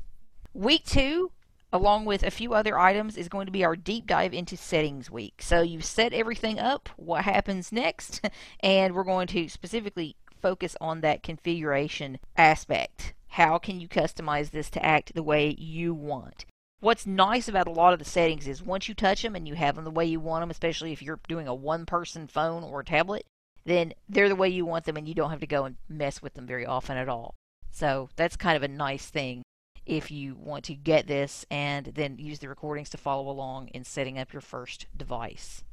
Week 0.53 0.85
two, 0.85 1.33
along 1.73 2.05
with 2.05 2.23
a 2.23 2.31
few 2.31 2.55
other 2.55 2.79
items, 2.79 3.17
is 3.17 3.29
going 3.29 3.47
to 3.47 3.53
be 3.53 3.65
our 3.65 3.77
deep 3.77 4.07
dive 4.07 4.35
into 4.35 4.57
settings 4.57 5.11
week. 5.11 5.41
So 5.41 5.63
you've 5.63 5.85
set 5.85 6.13
everything 6.13 6.59
up, 6.59 6.89
what 6.97 7.25
happens 7.25 7.73
next, 7.73 8.21
and 8.61 8.95
we're 8.95 9.05
going 9.05 9.27
to 9.29 9.49
specifically 9.49 10.17
focus 10.41 10.77
on 10.81 11.01
that 11.01 11.23
configuration 11.23 12.19
aspect. 12.37 13.15
How 13.29 13.59
can 13.59 13.81
you 13.81 13.89
customize 13.89 14.51
this 14.51 14.71
to 14.71 14.85
act 14.85 15.15
the 15.15 15.23
way 15.23 15.57
you 15.59 15.95
want? 15.95 16.45
What's 16.81 17.07
nice 17.07 17.49
about 17.49 17.67
a 17.67 17.73
lot 17.73 17.95
of 17.95 17.99
the 17.99 18.05
settings 18.05 18.47
is 18.47 18.63
once 18.63 18.89
you 18.89 18.95
touch 18.95 19.23
them 19.23 19.35
and 19.35 19.49
you 19.49 19.55
have 19.55 19.77
them 19.77 19.85
the 19.85 19.91
way 19.91 20.05
you 20.05 20.21
want 20.21 20.43
them, 20.43 20.51
especially 20.51 20.93
if 20.93 21.01
you're 21.01 21.19
doing 21.29 21.49
a 21.49 21.55
one 21.55 21.87
person 21.87 22.27
phone 22.27 22.63
or 22.63 22.83
tablet, 22.83 23.25
then 23.65 23.93
they're 24.09 24.29
the 24.29 24.37
way 24.37 24.49
you 24.49 24.65
want 24.67 24.85
them 24.85 24.97
and 24.97 25.09
you 25.09 25.15
don't 25.15 25.31
have 25.31 25.41
to 25.41 25.47
go 25.47 25.65
and 25.65 25.77
mess 25.89 26.23
with 26.23 26.35
them 26.35 26.47
very 26.47 26.67
often 26.67 26.97
at 26.97 27.09
all. 27.09 27.35
So 27.71 28.09
that's 28.17 28.37
kind 28.37 28.57
of 28.57 28.63
a 28.63 28.69
nice 28.69 29.07
thing 29.07 29.43
if 29.87 30.11
you 30.11 30.35
want 30.35 30.65
to 30.65 30.75
get 30.75 31.07
this 31.07 31.45
and 31.51 31.87
then 31.87 32.19
use 32.19 32.39
the 32.39 32.49
recordings 32.49 32.91
to 32.91 32.97
follow 32.97 33.29
along 33.29 33.69
in 33.69 33.85
setting 33.85 34.19
up 34.19 34.33
your 34.33 34.43
first 34.43 34.87
device. 34.97 35.65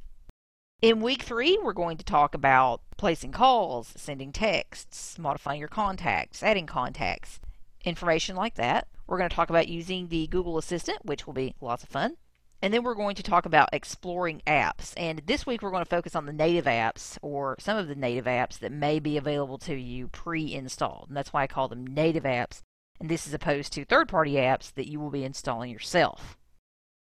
In 0.82 1.00
week 1.00 1.22
three, 1.22 1.58
we're 1.62 1.72
going 1.72 1.96
to 1.96 2.04
talk 2.04 2.34
about 2.34 2.80
placing 2.96 3.30
calls, 3.30 3.92
sending 3.96 4.32
texts, 4.32 5.16
modifying 5.18 5.60
your 5.60 5.68
contacts, 5.68 6.42
adding 6.42 6.66
contacts, 6.66 7.38
information 7.84 8.34
like 8.34 8.54
that. 8.56 8.88
We're 9.06 9.18
going 9.18 9.30
to 9.30 9.36
talk 9.36 9.50
about 9.50 9.68
using 9.68 10.08
the 10.08 10.26
Google 10.26 10.58
Assistant, 10.58 11.04
which 11.04 11.26
will 11.26 11.34
be 11.34 11.54
lots 11.60 11.84
of 11.84 11.88
fun. 11.88 12.16
And 12.62 12.72
then 12.72 12.84
we're 12.84 12.94
going 12.94 13.16
to 13.16 13.24
talk 13.24 13.44
about 13.44 13.70
exploring 13.72 14.40
apps. 14.46 14.94
And 14.96 15.20
this 15.26 15.44
week 15.44 15.62
we're 15.62 15.72
going 15.72 15.84
to 15.84 15.90
focus 15.90 16.14
on 16.14 16.26
the 16.26 16.32
native 16.32 16.66
apps 16.66 17.18
or 17.20 17.56
some 17.58 17.76
of 17.76 17.88
the 17.88 17.96
native 17.96 18.26
apps 18.26 18.60
that 18.60 18.70
may 18.70 19.00
be 19.00 19.16
available 19.16 19.58
to 19.58 19.74
you 19.74 20.06
pre 20.06 20.54
installed. 20.54 21.06
And 21.08 21.16
that's 21.16 21.32
why 21.32 21.42
I 21.42 21.48
call 21.48 21.66
them 21.66 21.84
native 21.84 22.22
apps. 22.22 22.60
And 23.00 23.08
this 23.08 23.26
is 23.26 23.34
opposed 23.34 23.72
to 23.72 23.84
third 23.84 24.08
party 24.08 24.34
apps 24.34 24.72
that 24.74 24.88
you 24.88 25.00
will 25.00 25.10
be 25.10 25.24
installing 25.24 25.72
yourself. 25.72 26.38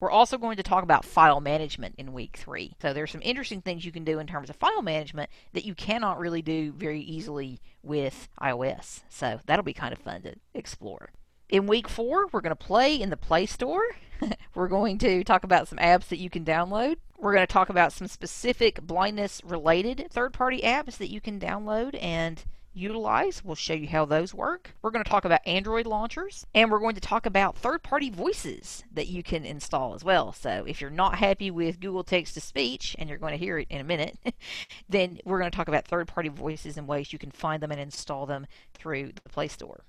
We're 0.01 0.11
also 0.11 0.39
going 0.39 0.57
to 0.57 0.65
talk 0.65 0.83
about 0.83 1.05
file 1.05 1.41
management 1.41 1.95
in 1.99 2.13
week 2.13 2.37
three. 2.37 2.75
So 2.83 2.93
there's 2.93 3.13
some 3.13 3.23
interesting 3.23 3.63
things 3.63 3.85
you 3.85 3.93
can 3.93 4.05
do 4.05 4.19
in 4.19 4.27
terms 4.27 4.51
of 4.51 4.57
file 4.57 4.83
management 4.83 5.31
that 5.53 5.65
you 5.65 5.77
cannot 5.77 6.19
really 6.19 6.43
do 6.43 6.73
very 6.73 7.01
easily 7.01 7.61
with 7.81 8.29
iOS. 8.43 9.05
So 9.09 9.39
that'll 9.47 9.65
be 9.65 9.73
kind 9.73 9.93
of 9.93 10.01
fun 10.01 10.23
to 10.23 10.35
explore. 10.53 11.11
In 11.55 11.69
week 11.69 11.89
four, 11.89 12.27
we're 12.33 12.41
going 12.41 12.51
to 12.51 12.57
play 12.57 13.01
in 13.01 13.11
the 13.11 13.17
Play 13.17 13.47
Store. 13.47 13.85
we're 14.57 14.67
going 14.67 14.99
to 14.99 15.23
talk 15.23 15.45
about 15.45 15.69
some 15.69 15.79
apps 15.79 16.09
that 16.09 16.19
you 16.19 16.29
can 16.29 16.45
download. 16.45 16.97
We're 17.17 17.33
going 17.33 17.47
to 17.47 17.53
talk 17.53 17.69
about 17.69 17.93
some 17.93 18.09
specific 18.09 18.83
blindness 18.83 19.41
related 19.45 20.09
third 20.11 20.33
party 20.33 20.63
apps 20.63 20.97
that 20.97 21.13
you 21.13 21.21
can 21.21 21.39
download 21.39 21.97
and 22.03 22.43
utilize. 22.73 23.45
We'll 23.45 23.55
show 23.55 23.75
you 23.75 23.87
how 23.87 24.05
those 24.05 24.35
work. 24.35 24.75
We're 24.83 24.91
going 24.91 25.05
to 25.05 25.09
talk 25.09 25.25
about 25.25 25.47
Android 25.47 25.87
launchers 25.87 26.45
and 26.57 26.73
we're 26.73 26.81
going 26.81 26.97
to 26.97 27.01
talk 27.01 27.25
about 27.25 27.57
third 27.57 27.85
party 27.85 28.11
voices 28.11 28.83
that 28.93 29.07
you 29.07 29.23
can 29.23 29.45
install 29.45 29.95
as 29.95 30.03
well. 30.03 30.33
So 30.33 30.65
if 30.67 30.81
you're 30.81 30.91
not 30.91 31.19
happy 31.19 31.53
with 31.53 31.79
Google 31.79 32.03
Text 32.03 32.35
to 32.35 32.41
Speech, 32.41 32.97
and 32.99 33.09
you're 33.09 33.19
going 33.19 33.31
to 33.31 33.39
hear 33.39 33.59
it 33.59 33.69
in 33.71 33.81
a 33.81 33.85
minute, 33.85 34.19
then 34.89 35.21
we're 35.25 35.39
going 35.39 35.53
to 35.53 35.57
talk 35.57 35.69
about 35.69 35.87
third 35.87 36.09
party 36.09 36.31
voices 36.31 36.77
and 36.77 36.89
ways 36.89 37.13
you 37.13 37.19
can 37.21 37.31
find 37.31 37.63
them 37.63 37.71
and 37.71 37.81
install 37.81 38.27
them 38.27 38.49
through 38.75 39.13
the 39.23 39.31
Play 39.31 39.47
Store. 39.47 39.85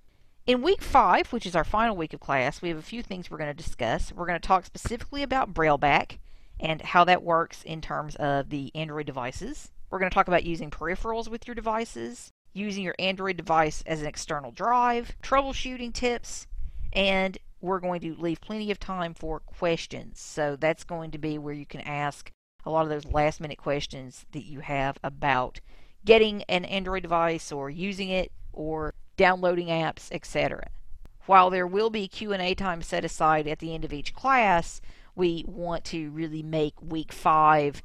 In 0.48 0.62
week 0.62 0.84
five, 0.84 1.34
which 1.34 1.48
is 1.48 1.56
our 1.56 1.64
final 1.64 1.96
week 1.96 2.14
of 2.14 2.20
class, 2.20 2.62
we 2.62 2.70
have 2.70 2.78
a 2.78 2.84
few 2.84 3.02
things 3.02 3.32
we're 3.32 3.40
going 3.40 3.50
to 3.50 3.64
discuss. 3.64 4.14
We're 4.14 4.28
going 4.28 4.40
to 4.40 4.48
talk 4.48 4.64
specifically 4.64 5.24
about 5.24 5.56
Brailleback 5.56 6.20
and 6.60 6.84
how 6.84 7.04
that 7.06 7.24
works 7.24 7.64
in 7.64 7.82
terms 7.82 8.16
of 8.18 8.52
the 8.52 8.72
Android 8.76 9.08
devices. 9.08 9.72
We're 9.90 9.98
going 9.98 10.12
to 10.12 10.14
talk 10.14 10.28
about 10.28 10.44
using 10.44 10.70
peripherals 10.70 11.28
with 11.28 11.48
your 11.48 11.56
devices, 11.56 12.32
using 12.54 12.84
your 12.84 12.94
Android 13.00 13.38
device 13.38 13.82
as 13.88 14.02
an 14.02 14.08
external 14.08 14.52
drive, 14.52 15.16
troubleshooting 15.24 15.94
tips, 15.94 16.46
and 16.94 17.40
we're 17.60 17.80
going 17.80 18.02
to 18.02 18.14
leave 18.14 18.40
plenty 18.40 18.70
of 18.70 18.80
time 18.80 19.16
for 19.16 19.40
questions. 19.40 20.20
So 20.20 20.56
that's 20.56 20.84
going 20.84 21.10
to 21.10 21.18
be 21.18 21.40
where 21.40 21.56
you 21.56 21.66
can 21.66 21.82
ask 21.82 22.32
a 22.64 22.70
lot 22.70 22.84
of 22.84 22.90
those 22.90 23.12
last 23.12 23.42
minute 23.42 23.58
questions 23.58 24.28
that 24.32 24.46
you 24.46 24.60
have 24.60 25.00
about 25.04 25.60
getting 26.06 26.44
an 26.44 26.66
Android 26.66 27.02
device 27.02 27.52
or 27.52 27.72
using 27.72 28.10
it 28.10 28.32
or 28.54 28.94
downloading 29.18 29.68
apps, 29.68 30.12
etc. 30.12 30.70
While 31.26 31.50
there 31.50 31.68
will 31.68 31.90
be 31.90 32.08
Q&A 32.08 32.54
time 32.56 32.82
set 32.82 33.04
aside 33.04 33.48
at 33.48 33.60
the 33.60 33.74
end 33.74 33.84
of 33.84 33.94
each 33.94 34.14
class, 34.14 34.82
we 35.16 35.44
want 35.48 35.84
to 35.86 36.10
really 36.12 36.44
make 36.44 36.74
week 36.82 37.12
5 37.12 37.82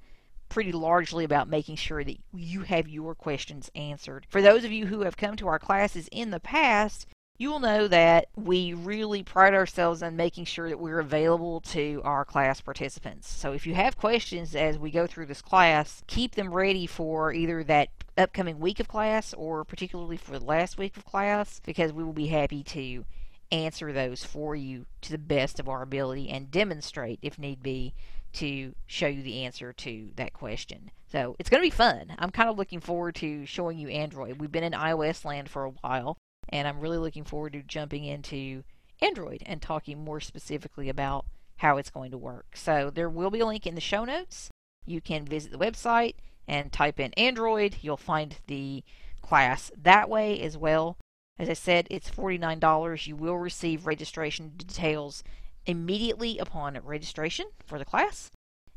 pretty 0.49 0.73
largely 0.73 1.25
about 1.25 1.49
making 1.49 1.77
sure 1.77 2.05
that 2.05 2.19
you 2.35 2.63
have 2.63 2.89
your 2.89 3.15
questions 3.15 3.71
answered. 3.75 4.27
For 4.29 4.43
those 4.43 4.65
of 4.65 4.73
you 4.73 4.87
who 4.87 5.03
have 5.03 5.17
come 5.17 5.37
to 5.37 5.49
our 5.49 5.61
classes 5.61 6.09
in 6.11 6.31
the 6.31 6.41
past, 6.41 7.07
you 7.39 7.51
will 7.51 7.61
know 7.61 7.89
that 7.89 8.27
we 8.37 8.75
really 8.75 9.23
pride 9.23 9.55
ourselves 9.55 10.03
on 10.03 10.15
making 10.15 10.45
sure 10.45 10.69
that 10.69 10.79
we're 10.79 10.99
available 10.99 11.61
to 11.63 12.03
our 12.05 12.23
class 12.23 12.61
participants. 12.61 13.31
So 13.31 13.53
if 13.53 13.67
you 13.67 13.75
have 13.75 13.97
questions 13.97 14.55
as 14.55 14.77
we 14.77 14.91
go 14.91 15.07
through 15.07 15.25
this 15.25 15.41
class, 15.41 16.03
keep 16.07 16.35
them 16.35 16.53
ready 16.53 16.87
for 16.87 17.33
either 17.33 17.65
that 17.65 17.89
upcoming 18.21 18.61
week 18.61 18.81
of 18.81 18.89
class 18.89 19.35
or 19.35 19.65
particularly 19.65 20.17
for 20.17 20.39
the 20.39 20.45
last 20.45 20.79
week 20.79 20.97
of 20.97 21.05
class 21.05 21.61
because 21.65 21.93
we 21.93 22.05
will 22.05 22.13
be 22.13 22.27
happy 22.27 22.63
to 22.63 23.05
answer 23.51 23.93
those 23.93 24.25
for 24.25 24.55
you 24.55 24.87
to 25.01 25.11
the 25.11 25.19
best 25.19 25.59
of 25.59 25.69
our 25.69 25.83
ability 25.83 26.29
and 26.29 26.51
demonstrate, 26.51 27.19
if 27.23 27.39
need 27.39 27.63
be, 27.63 27.95
to 28.33 28.75
show 28.87 29.09
you 29.09 29.23
the 29.23 29.43
answer 29.43 29.73
to 29.73 30.11
that 30.17 30.33
question. 30.33 30.91
So 31.11 31.35
it's 31.39 31.51
going 31.51 31.61
to 31.61 31.67
be 31.67 31.71
fun. 31.71 32.15
I'm 32.19 32.31
kind 32.31 32.49
of 32.49 32.59
looking 32.59 32.81
forward 32.81 33.17
to 33.17 33.45
showing 33.47 33.79
you 33.79 33.89
Android. 33.89 34.41
We've 34.41 34.53
been 34.53 34.65
in 34.65 34.73
iOS 34.73 35.25
land 35.25 35.49
for 35.49 35.65
a 35.65 35.71
while, 35.71 36.17
and 36.49 36.69
I'm 36.69 36.79
really 36.79 36.99
looking 36.99 37.25
forward 37.25 37.55
to 37.55 37.63
jumping 37.63 38.05
into 38.05 38.63
Android 39.03 39.43
and 39.47 39.61
talking 39.61 40.05
more 40.05 40.21
specifically 40.21 40.89
about 40.89 41.25
how 41.57 41.77
it's 41.77 41.91
going 41.91 42.13
to 42.13 42.19
work. 42.19 42.55
So 42.55 42.91
there 42.95 43.11
will 43.11 43.31
be 43.31 43.41
a 43.41 43.47
link 43.47 43.67
in 43.67 43.75
the 43.75 43.81
show 43.81 44.05
notes. 44.05 44.51
You 44.87 45.01
can 45.01 45.25
visit 45.25 45.51
the 45.51 45.59
website 45.59 46.15
and 46.51 46.73
type 46.73 47.01
in 47.01 47.15
Android. 47.15 47.77
You'll 47.81 47.97
find 47.97 48.37
the 48.47 48.85
class 49.23 49.71
that 49.81 50.11
way 50.11 50.43
as 50.43 50.59
well. 50.59 50.99
As 51.39 51.49
I 51.49 51.55
said, 51.55 51.87
it's 51.91 52.11
$49. 52.11 53.07
You 53.07 53.17
will 53.17 53.39
receive 53.39 53.87
registration 53.87 54.53
details 54.57 55.25
immediately 55.65 56.39
upon 56.39 56.79
registration 56.85 57.47
for 57.65 57.79
the 57.79 57.85
class. 57.85 58.31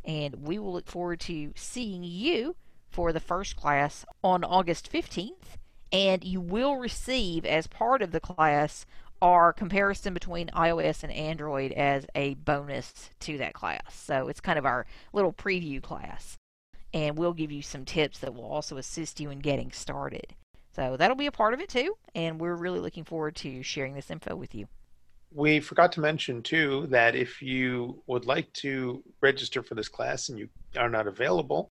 And 0.06 0.48
we 0.48 0.60
will 0.60 0.74
look 0.74 0.88
forward 0.88 1.20
to 1.22 1.52
seeing 1.56 2.04
you 2.04 2.56
for 2.90 3.12
the 3.12 3.20
first 3.20 3.56
class 3.56 4.06
on 4.24 4.44
August 4.44 4.92
15th 4.92 5.58
and 5.94 6.24
you 6.24 6.42
will 6.42 6.78
receive 6.78 7.46
as 7.46 7.68
part 7.68 8.02
of 8.02 8.12
the 8.12 8.20
class 8.20 8.86
our 9.22 9.54
comparison 9.54 10.14
between 10.14 10.48
iOS 10.50 11.04
and 11.04 11.14
Android 11.14 11.72
as 11.72 12.06
a 12.14 12.34
bonus 12.34 13.12
to 13.22 13.38
that 13.38 13.54
class. 13.54 13.82
So 13.90 14.28
it's 14.28 14.42
kind 14.42 14.60
of 14.60 14.66
our 14.66 14.86
little 15.14 15.32
preview 15.32 15.82
class. 15.82 16.36
And 16.94 17.18
we'll 17.18 17.34
give 17.34 17.52
you 17.52 17.62
some 17.62 17.86
tips 17.86 18.20
that 18.20 18.36
will 18.36 18.46
also 18.46 18.78
assist 18.78 19.20
you 19.20 19.32
in 19.32 19.40
getting 19.40 19.72
started. 19.72 20.36
So 20.76 20.98
that'll 20.98 21.16
be 21.16 21.28
a 21.28 21.32
part 21.32 21.54
of 21.54 21.60
it 21.60 21.70
too, 21.70 21.98
and 22.16 22.40
we're 22.40 22.56
really 22.56 22.80
looking 22.80 23.04
forward 23.04 23.36
to 23.38 23.62
sharing 23.62 23.94
this 23.94 24.10
info 24.10 24.36
with 24.36 24.56
you. 24.56 24.68
We 25.32 25.60
forgot 25.60 25.92
to 25.94 26.00
mention 26.00 26.42
too 26.42 26.88
that 26.90 27.16
if 27.16 27.42
you 27.42 28.02
would 28.08 28.26
like 28.26 28.52
to 28.54 29.04
register 29.22 29.64
for 29.64 29.76
this 29.76 29.90
class 29.90 30.30
and 30.30 30.38
you 30.38 30.50
are 30.78 30.90
not 30.90 31.08
available, 31.08 31.70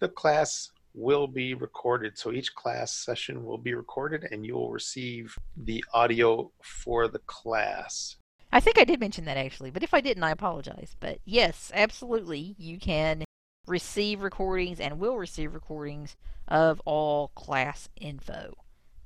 the 0.00 0.08
class 0.08 0.70
will 0.94 1.26
be 1.26 1.54
recorded. 1.54 2.18
So 2.18 2.32
each 2.32 2.54
class 2.54 2.92
session 2.92 3.44
will 3.44 3.58
be 3.58 3.74
recorded 3.74 4.26
and 4.30 4.46
you 4.46 4.54
will 4.54 4.72
receive 4.72 5.36
the 5.56 5.84
audio 5.92 6.50
for 6.62 7.06
the 7.06 7.20
class. 7.20 8.16
I 8.52 8.60
think 8.60 8.78
I 8.78 8.84
did 8.84 9.00
mention 9.00 9.24
that 9.26 9.36
actually, 9.36 9.70
but 9.70 9.82
if 9.82 9.92
I 9.92 10.00
didn't, 10.00 10.24
I 10.24 10.30
apologize. 10.30 10.96
But 10.98 11.18
yes, 11.24 11.70
absolutely, 11.74 12.54
you 12.58 12.78
can 12.78 13.24
receive 13.66 14.22
recordings 14.22 14.80
and 14.80 14.98
will 14.98 15.16
receive 15.16 15.54
recordings 15.54 16.16
of 16.48 16.80
all 16.84 17.28
class 17.28 17.88
info. 17.96 18.54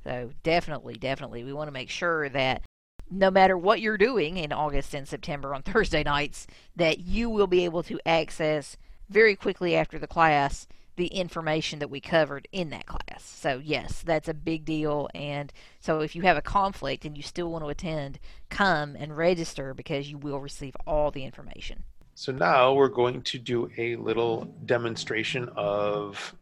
So 0.04 0.30
definitely, 0.42 0.94
definitely, 0.94 1.44
we 1.44 1.52
want 1.52 1.68
to 1.68 1.72
make 1.72 1.90
sure 1.90 2.28
that 2.30 2.62
no 3.10 3.30
matter 3.30 3.58
what 3.58 3.80
you're 3.80 3.98
doing 3.98 4.36
in 4.36 4.52
August 4.52 4.94
and 4.94 5.06
September 5.06 5.54
on 5.54 5.62
Thursday 5.64 6.02
nights, 6.02 6.46
that 6.76 7.00
you 7.00 7.28
will 7.28 7.46
be 7.46 7.64
able 7.64 7.82
to 7.84 8.00
access 8.06 8.76
very 9.08 9.34
quickly 9.34 9.74
after 9.74 9.98
the 9.98 10.06
class 10.06 10.66
the 10.96 11.06
information 11.06 11.78
that 11.78 11.88
we 11.88 12.00
covered 12.00 12.46
in 12.52 12.68
that 12.70 12.84
class. 12.84 13.22
So, 13.22 13.60
yes, 13.62 14.02
that's 14.02 14.28
a 14.28 14.34
big 14.34 14.66
deal. 14.66 15.08
And 15.14 15.52
so, 15.80 16.00
if 16.00 16.14
you 16.14 16.22
have 16.22 16.36
a 16.36 16.42
conflict 16.42 17.04
and 17.04 17.16
you 17.16 17.22
still 17.22 17.50
want 17.50 17.64
to 17.64 17.70
attend, 17.70 18.18
come 18.50 18.96
and 18.96 19.16
register 19.16 19.72
because 19.72 20.10
you 20.10 20.18
will 20.18 20.40
receive 20.40 20.76
all 20.86 21.10
the 21.10 21.24
information. 21.24 21.84
So 22.20 22.32
now 22.32 22.74
we're 22.74 22.88
going 22.88 23.22
to 23.22 23.38
do 23.38 23.70
a 23.78 23.96
little 23.96 24.44
demonstration 24.66 25.48
of 25.56 26.34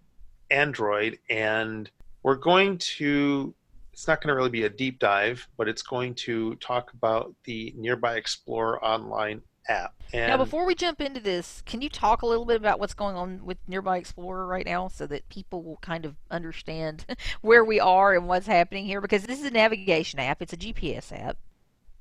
Android 0.50 1.20
and 1.30 1.88
we're 2.24 2.34
going 2.34 2.78
to 2.78 3.54
it's 3.92 4.08
not 4.08 4.20
going 4.20 4.32
to 4.32 4.34
really 4.34 4.50
be 4.50 4.64
a 4.64 4.68
deep 4.68 4.98
dive, 4.98 5.46
but 5.56 5.68
it's 5.68 5.82
going 5.82 6.16
to 6.16 6.56
talk 6.56 6.92
about 6.94 7.32
the 7.44 7.72
Nearby 7.76 8.16
Explorer 8.16 8.84
online 8.84 9.40
app. 9.68 9.94
And 10.12 10.30
now, 10.30 10.36
before 10.36 10.66
we 10.66 10.74
jump 10.74 11.00
into 11.00 11.20
this, 11.20 11.62
can 11.64 11.80
you 11.80 11.88
talk 11.88 12.22
a 12.22 12.26
little 12.26 12.44
bit 12.44 12.56
about 12.56 12.80
what's 12.80 12.94
going 12.94 13.14
on 13.14 13.44
with 13.44 13.58
Nearby 13.68 13.98
Explorer 13.98 14.48
right 14.48 14.66
now 14.66 14.88
so 14.88 15.06
that 15.06 15.28
people 15.28 15.62
will 15.62 15.76
kind 15.76 16.04
of 16.04 16.16
understand 16.28 17.06
where 17.40 17.64
we 17.64 17.78
are 17.78 18.14
and 18.14 18.26
what's 18.26 18.48
happening 18.48 18.84
here? 18.84 19.00
Because 19.00 19.22
this 19.22 19.38
is 19.38 19.46
a 19.46 19.52
navigation 19.52 20.18
app, 20.18 20.42
it's 20.42 20.52
a 20.52 20.56
GPS 20.56 21.12
app. 21.12 21.36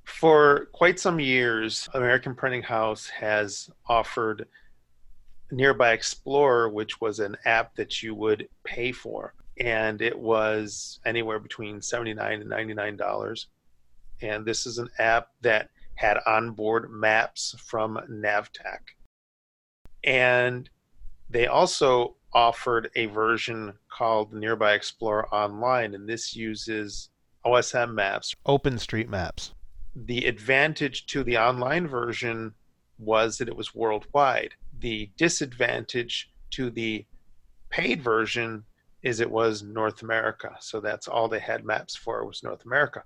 For 0.08 0.67
quite 0.72 1.00
some 1.00 1.20
years, 1.20 1.88
American 1.93 2.34
Printing 2.34 2.63
House 2.63 3.08
has 3.08 3.70
offered 3.88 4.48
Nearby 5.52 5.91
Explorer, 5.91 6.70
which 6.70 7.00
was 7.00 7.20
an 7.20 7.38
app 7.46 7.76
that 7.76 8.02
you 8.02 8.15
would 8.15 8.48
pay 8.63 8.91
for. 8.91 9.36
And 9.60 10.02
it 10.02 10.17
was 10.17 11.00
anywhere 11.06 11.39
between 11.39 11.82
79 11.82 12.41
and 12.41 12.50
$99. 12.50 13.46
And 14.22 14.46
this 14.46 14.65
is 14.65 14.80
an 14.80 14.89
app 14.98 15.30
that 15.41 15.70
had 15.96 16.17
onboard 16.26 16.89
maps 16.89 17.56
from 17.60 18.00
Navteq. 18.10 18.80
And 20.04 20.70
they 21.30 21.48
also 21.48 22.15
offered 22.34 22.89
a 22.96 23.08
version 23.08 23.74
called 23.89 24.34
Nearby 24.34 24.74
Explorer 24.74 25.28
Online, 25.34 25.93
and 25.93 26.08
this 26.08 26.36
uses 26.36 27.10
OSM 27.46 27.93
maps, 27.93 28.34
OpenStreetMaps. 28.48 29.52
The 30.06 30.26
advantage 30.26 31.06
to 31.08 31.24
the 31.24 31.38
online 31.38 31.88
version 31.88 32.54
was 33.00 33.38
that 33.38 33.48
it 33.48 33.56
was 33.56 33.76
worldwide. 33.76 34.54
The 34.80 35.10
disadvantage 35.18 36.30
to 36.52 36.70
the 36.70 37.06
paid 37.70 38.02
version 38.02 38.64
is 39.04 39.20
it 39.20 39.30
was 39.30 39.64
North 39.64 40.02
America. 40.02 40.56
So 40.60 40.80
that's 40.80 41.08
all 41.08 41.28
they 41.28 41.40
had 41.40 41.66
maps 41.66 41.96
for 41.96 42.26
was 42.26 42.44
North 42.44 42.66
America 42.66 43.04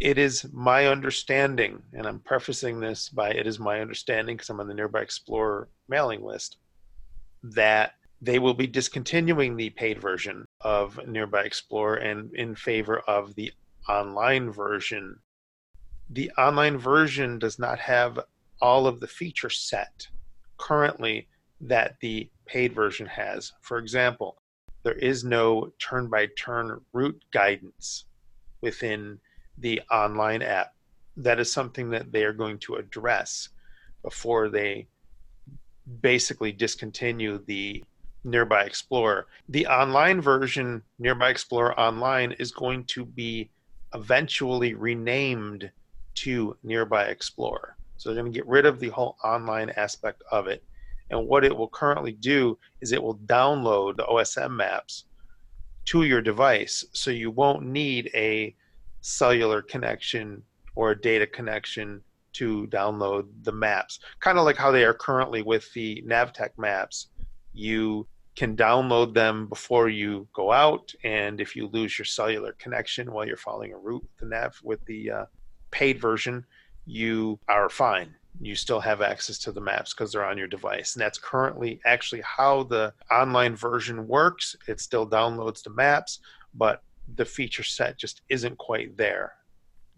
it 0.00 0.18
is 0.18 0.46
my 0.52 0.86
understanding, 0.86 1.82
and 1.92 2.06
I'm 2.06 2.18
prefacing 2.20 2.80
this 2.80 3.08
by 3.08 3.30
it 3.30 3.46
is 3.46 3.58
my 3.58 3.80
understanding 3.80 4.36
because 4.36 4.50
I'm 4.50 4.60
on 4.60 4.68
the 4.68 4.74
Nearby 4.74 5.00
Explorer 5.00 5.68
mailing 5.88 6.22
list, 6.22 6.56
that 7.42 7.92
they 8.20 8.38
will 8.38 8.54
be 8.54 8.66
discontinuing 8.66 9.56
the 9.56 9.70
paid 9.70 10.00
version 10.00 10.46
of 10.62 10.98
Nearby 11.06 11.44
Explorer 11.44 11.96
and 11.96 12.34
in 12.34 12.54
favor 12.54 12.98
of 13.00 13.34
the 13.34 13.52
online 13.88 14.50
version. 14.50 15.18
The 16.10 16.30
online 16.38 16.78
version 16.78 17.38
does 17.38 17.58
not 17.58 17.78
have 17.78 18.18
all 18.60 18.86
of 18.86 19.00
the 19.00 19.06
feature 19.06 19.50
set 19.50 20.06
currently 20.58 21.28
that 21.60 21.96
the 22.00 22.30
paid 22.46 22.74
version 22.74 23.06
has. 23.06 23.52
For 23.60 23.78
example, 23.78 24.38
there 24.82 24.94
is 24.94 25.24
no 25.24 25.72
turn 25.78 26.08
by 26.08 26.28
turn 26.38 26.80
route 26.92 27.22
guidance 27.32 28.04
within 28.60 29.18
the 29.58 29.80
online 29.90 30.42
app. 30.42 30.74
That 31.16 31.40
is 31.40 31.52
something 31.52 31.90
that 31.90 32.12
they 32.12 32.24
are 32.24 32.32
going 32.32 32.58
to 32.60 32.76
address 32.76 33.48
before 34.02 34.48
they 34.48 34.88
basically 36.00 36.52
discontinue 36.52 37.42
the 37.46 37.84
Nearby 38.24 38.64
Explorer. 38.64 39.26
The 39.48 39.66
online 39.66 40.20
version, 40.20 40.82
Nearby 40.98 41.30
Explorer 41.30 41.78
Online, 41.78 42.32
is 42.32 42.52
going 42.52 42.84
to 42.86 43.04
be 43.04 43.50
eventually 43.94 44.74
renamed 44.74 45.70
to 46.14 46.56
Nearby 46.62 47.04
Explorer. 47.04 47.76
So 47.96 48.12
they're 48.12 48.22
going 48.22 48.32
to 48.32 48.38
get 48.38 48.46
rid 48.46 48.66
of 48.66 48.80
the 48.80 48.90
whole 48.90 49.16
online 49.24 49.70
aspect 49.70 50.22
of 50.30 50.46
it. 50.46 50.62
And 51.10 51.26
what 51.26 51.44
it 51.44 51.56
will 51.56 51.68
currently 51.68 52.12
do 52.12 52.58
is 52.80 52.92
it 52.92 53.02
will 53.02 53.18
download 53.18 53.96
the 53.96 54.04
OSM 54.04 54.50
maps 54.50 55.04
to 55.86 56.02
your 56.04 56.22
device. 56.22 56.84
So 56.92 57.10
you 57.10 57.30
won't 57.30 57.64
need 57.64 58.10
a 58.14 58.54
cellular 59.00 59.62
connection 59.62 60.42
or 60.74 60.90
a 60.90 61.00
data 61.00 61.26
connection 61.26 62.02
to 62.34 62.66
download 62.68 63.26
the 63.42 63.52
maps. 63.52 64.00
Kind 64.20 64.38
of 64.38 64.44
like 64.44 64.56
how 64.56 64.70
they 64.70 64.84
are 64.84 64.94
currently 64.94 65.42
with 65.42 65.72
the 65.72 66.02
Navteq 66.06 66.50
maps. 66.58 67.08
You 67.52 68.06
can 68.36 68.56
download 68.56 69.14
them 69.14 69.46
before 69.46 69.88
you 69.88 70.26
go 70.34 70.50
out, 70.52 70.92
and 71.04 71.40
if 71.40 71.54
you 71.54 71.68
lose 71.68 71.98
your 71.98 72.04
cellular 72.06 72.52
connection 72.58 73.12
while 73.12 73.26
you're 73.26 73.36
following 73.36 73.72
a 73.72 73.78
route 73.78 74.02
with 74.02 74.18
the 74.18 74.26
nav 74.26 74.60
with 74.62 74.84
the 74.86 75.10
uh, 75.10 75.24
paid 75.70 76.00
version, 76.00 76.44
you 76.84 77.38
are 77.48 77.68
fine. 77.68 78.14
You 78.40 78.56
still 78.56 78.80
have 78.80 79.00
access 79.00 79.38
to 79.40 79.52
the 79.52 79.60
maps 79.60 79.94
because 79.94 80.12
they're 80.12 80.24
on 80.24 80.38
your 80.38 80.48
device, 80.48 80.94
and 80.94 81.00
that's 81.00 81.18
currently 81.18 81.80
actually 81.84 82.22
how 82.22 82.64
the 82.64 82.92
online 83.10 83.54
version 83.54 84.08
works. 84.08 84.56
It 84.66 84.80
still 84.80 85.08
downloads 85.08 85.62
the 85.62 85.70
maps, 85.70 86.18
but 86.54 86.82
the 87.14 87.24
feature 87.24 87.62
set 87.62 87.98
just 87.98 88.22
isn't 88.28 88.58
quite 88.58 88.96
there 88.96 89.34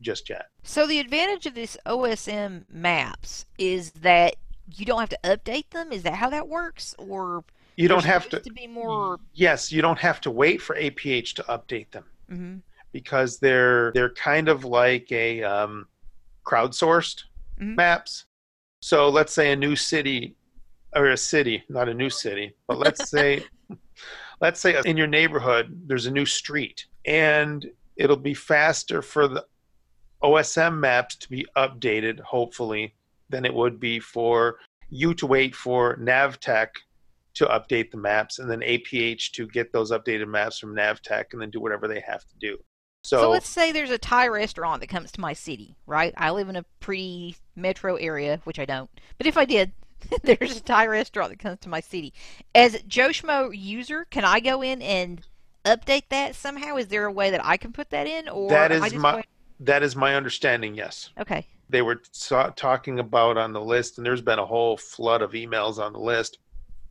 just 0.02 0.28
yet. 0.28 0.48
So 0.62 0.86
the 0.86 1.00
advantage 1.00 1.46
of 1.46 1.54
this 1.54 1.76
OSM 1.86 2.64
maps 2.70 3.46
is 3.58 3.92
that 3.92 4.36
you 4.74 4.84
don't 4.84 5.00
have 5.00 5.08
to 5.08 5.18
update 5.24 5.70
them. 5.70 5.92
Is 5.92 6.02
that 6.02 6.14
how 6.14 6.28
that 6.30 6.48
works, 6.48 6.94
or 6.98 7.44
you 7.76 7.88
don't 7.88 8.04
have 8.04 8.28
to, 8.30 8.40
to 8.40 8.52
be 8.52 8.66
more? 8.66 9.18
Yes, 9.34 9.70
you 9.70 9.82
don't 9.82 9.98
have 9.98 10.20
to 10.22 10.30
wait 10.30 10.60
for 10.62 10.76
APH 10.76 11.34
to 11.34 11.42
update 11.44 11.90
them 11.90 12.04
mm-hmm. 12.30 12.56
because 12.92 13.38
they're 13.38 13.92
they're 13.92 14.14
kind 14.14 14.48
of 14.48 14.64
like 14.64 15.10
a 15.12 15.42
um, 15.42 15.86
crowdsourced 16.44 17.24
Mhm. 17.60 17.74
maps. 17.74 18.26
So 18.80 19.08
let's 19.08 19.32
say 19.32 19.52
a 19.52 19.56
new 19.56 19.76
city 19.76 20.36
or 20.94 21.10
a 21.10 21.16
city, 21.16 21.64
not 21.68 21.88
a 21.88 21.94
new 21.94 22.10
city, 22.10 22.54
but 22.68 22.78
let's 22.78 23.10
say 23.16 23.44
let's 24.40 24.60
say 24.60 24.80
in 24.84 24.96
your 24.96 25.06
neighborhood 25.06 25.82
there's 25.86 26.06
a 26.06 26.10
new 26.10 26.26
street 26.26 26.86
and 27.06 27.70
it'll 27.96 28.16
be 28.16 28.34
faster 28.34 29.00
for 29.00 29.26
the 29.26 29.44
OSM 30.22 30.78
maps 30.78 31.16
to 31.16 31.30
be 31.30 31.46
updated 31.56 32.20
hopefully 32.20 32.94
than 33.30 33.44
it 33.44 33.54
would 33.54 33.80
be 33.80 33.98
for 33.98 34.58
you 34.90 35.14
to 35.14 35.26
wait 35.26 35.54
for 35.54 35.96
Navteq 35.96 36.68
to 37.36 37.46
update 37.46 37.90
the 37.90 37.96
maps 37.96 38.38
and 38.38 38.50
then 38.50 38.60
APH 38.60 39.30
to 39.32 39.46
get 39.46 39.72
those 39.72 39.92
updated 39.92 40.28
maps 40.28 40.58
from 40.58 40.74
Navteq 40.74 41.26
and 41.32 41.40
then 41.40 41.50
do 41.50 41.60
whatever 41.60 41.86
they 41.86 42.00
have 42.00 42.26
to 42.26 42.34
do. 42.40 42.58
So, 43.02 43.20
So 43.20 43.30
let's 43.30 43.48
say 43.48 43.70
there's 43.70 43.90
a 43.90 43.98
Thai 43.98 44.26
restaurant 44.28 44.80
that 44.80 44.88
comes 44.88 45.12
to 45.12 45.20
my 45.20 45.32
city, 45.32 45.76
right? 45.86 46.12
I 46.16 46.30
live 46.30 46.48
in 46.48 46.56
a 46.56 46.64
pretty 46.80 47.36
metro 47.54 47.96
area, 47.96 48.40
which 48.44 48.58
I 48.58 48.64
don't. 48.64 48.90
But 49.18 49.26
if 49.26 49.36
I 49.36 49.44
did, 49.44 49.72
there's 50.22 50.56
a 50.56 50.60
Thai 50.60 50.86
restaurant 50.86 51.30
that 51.30 51.38
comes 51.38 51.60
to 51.60 51.68
my 51.68 51.80
city. 51.80 52.12
As 52.54 52.82
Joe 52.88 53.10
Schmo 53.10 53.50
user, 53.56 54.06
can 54.10 54.24
I 54.24 54.40
go 54.40 54.62
in 54.62 54.82
and 54.82 55.20
update 55.64 56.08
that 56.08 56.34
somehow? 56.34 56.76
Is 56.76 56.88
there 56.88 57.04
a 57.04 57.12
way 57.12 57.30
that 57.30 57.44
I 57.44 57.58
can 57.58 57.72
put 57.72 57.90
that 57.90 58.06
in, 58.06 58.28
or 58.28 58.48
that 58.48 58.72
is 58.72 58.94
my 58.94 59.12
going- 59.12 59.24
that 59.60 59.82
is 59.82 59.94
my 59.94 60.14
understanding, 60.16 60.74
yes. 60.74 61.10
okay? 61.18 61.46
they 61.68 61.82
were 61.82 62.00
talking 62.54 62.98
about 62.98 63.36
on 63.36 63.52
the 63.52 63.60
list, 63.60 63.98
and 63.98 64.06
there's 64.06 64.22
been 64.22 64.38
a 64.38 64.46
whole 64.46 64.76
flood 64.76 65.22
of 65.22 65.32
emails 65.32 65.78
on 65.78 65.92
the 65.92 65.98
list, 65.98 66.38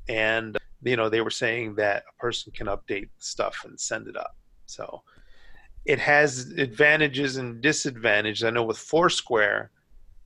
and 0.07 0.57
you 0.83 0.95
know 0.95 1.09
they 1.09 1.21
were 1.21 1.29
saying 1.29 1.75
that 1.75 2.03
a 2.09 2.21
person 2.21 2.51
can 2.51 2.67
update 2.67 3.09
stuff 3.19 3.63
and 3.65 3.79
send 3.79 4.07
it 4.07 4.17
up. 4.17 4.35
So 4.65 5.01
it 5.85 5.99
has 5.99 6.51
advantages 6.57 7.37
and 7.37 7.61
disadvantages. 7.61 8.43
I 8.43 8.49
know 8.49 8.63
with 8.63 8.77
Foursquare, 8.77 9.71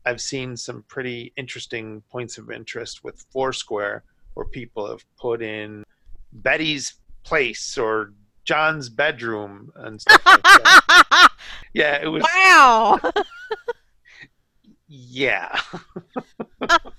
I've 0.06 0.22
seen 0.22 0.56
some 0.56 0.84
pretty 0.88 1.34
interesting 1.36 2.02
points 2.10 2.38
of 2.38 2.52
interest 2.52 3.04
with 3.04 3.26
Foursquare, 3.32 4.04
where 4.34 4.46
people 4.46 4.90
have 4.90 5.04
put 5.18 5.42
in 5.42 5.84
Betty's 6.32 6.96
place 7.24 7.78
or 7.78 8.14
John's 8.46 8.90
bedroom 8.90 9.72
and 9.76 10.02
stuff 10.02 10.26
like 10.26 10.44
that. 10.44 11.30
Yeah, 11.74 12.02
it 12.02 12.08
was. 12.08 12.24
wow. 12.24 13.00
Yeah. 14.92 15.60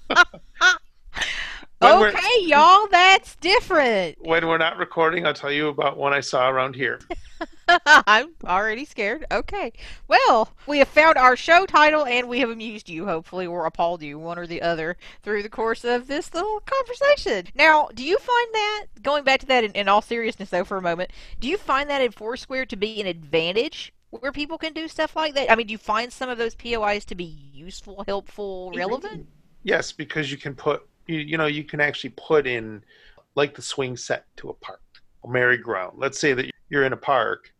When 1.80 2.14
okay, 2.14 2.42
y'all, 2.42 2.88
that's 2.88 3.36
different. 3.36 4.18
when 4.20 4.46
we're 4.46 4.58
not 4.58 4.76
recording, 4.76 5.26
I'll 5.26 5.32
tell 5.32 5.50
you 5.50 5.68
about 5.68 5.96
one 5.96 6.12
I 6.12 6.20
saw 6.20 6.50
around 6.50 6.76
here. 6.76 7.00
I'm 7.86 8.32
already 8.44 8.84
scared. 8.84 9.24
Okay. 9.32 9.72
Well, 10.06 10.52
we 10.66 10.80
have 10.80 10.88
found 10.88 11.16
our 11.16 11.36
show 11.36 11.64
title 11.64 12.04
and 12.04 12.28
we 12.28 12.40
have 12.40 12.50
amused 12.50 12.90
you, 12.90 13.06
hopefully, 13.06 13.46
or 13.46 13.64
appalled 13.64 14.02
you, 14.02 14.18
one 14.18 14.38
or 14.38 14.46
the 14.46 14.60
other, 14.60 14.98
through 15.22 15.42
the 15.42 15.48
course 15.48 15.82
of 15.82 16.06
this 16.06 16.34
little 16.34 16.60
conversation. 16.60 17.46
Now, 17.54 17.88
do 17.94 18.04
you 18.04 18.18
find 18.18 18.48
that, 18.52 18.86
going 19.02 19.24
back 19.24 19.40
to 19.40 19.46
that 19.46 19.64
in, 19.64 19.72
in 19.72 19.88
all 19.88 20.02
seriousness, 20.02 20.50
though, 20.50 20.64
for 20.64 20.76
a 20.76 20.82
moment, 20.82 21.10
do 21.38 21.48
you 21.48 21.56
find 21.56 21.88
that 21.88 22.02
in 22.02 22.12
Foursquare 22.12 22.66
to 22.66 22.76
be 22.76 23.00
an 23.00 23.06
advantage 23.06 23.94
where 24.10 24.32
people 24.32 24.58
can 24.58 24.74
do 24.74 24.86
stuff 24.86 25.16
like 25.16 25.32
that? 25.32 25.50
I 25.50 25.54
mean, 25.54 25.68
do 25.68 25.72
you 25.72 25.78
find 25.78 26.12
some 26.12 26.28
of 26.28 26.36
those 26.36 26.54
POIs 26.54 27.06
to 27.06 27.14
be 27.14 27.24
useful, 27.24 28.04
helpful, 28.06 28.70
relevant? 28.76 29.28
Yes, 29.62 29.92
because 29.92 30.30
you 30.30 30.36
can 30.36 30.54
put 30.54 30.86
you, 31.10 31.18
you 31.20 31.36
know 31.38 31.46
you 31.46 31.64
can 31.64 31.80
actually 31.80 32.10
put 32.10 32.46
in 32.46 32.82
like 33.34 33.54
the 33.54 33.62
swing 33.62 33.96
set 33.96 34.24
to 34.36 34.48
a 34.50 34.54
park 34.54 34.80
or 35.22 35.30
merry-go-round. 35.30 35.98
Let's 35.98 36.18
say 36.18 36.32
that 36.34 36.50
you're 36.68 36.84
in 36.84 36.92
a 36.92 36.96
park, 36.96 37.52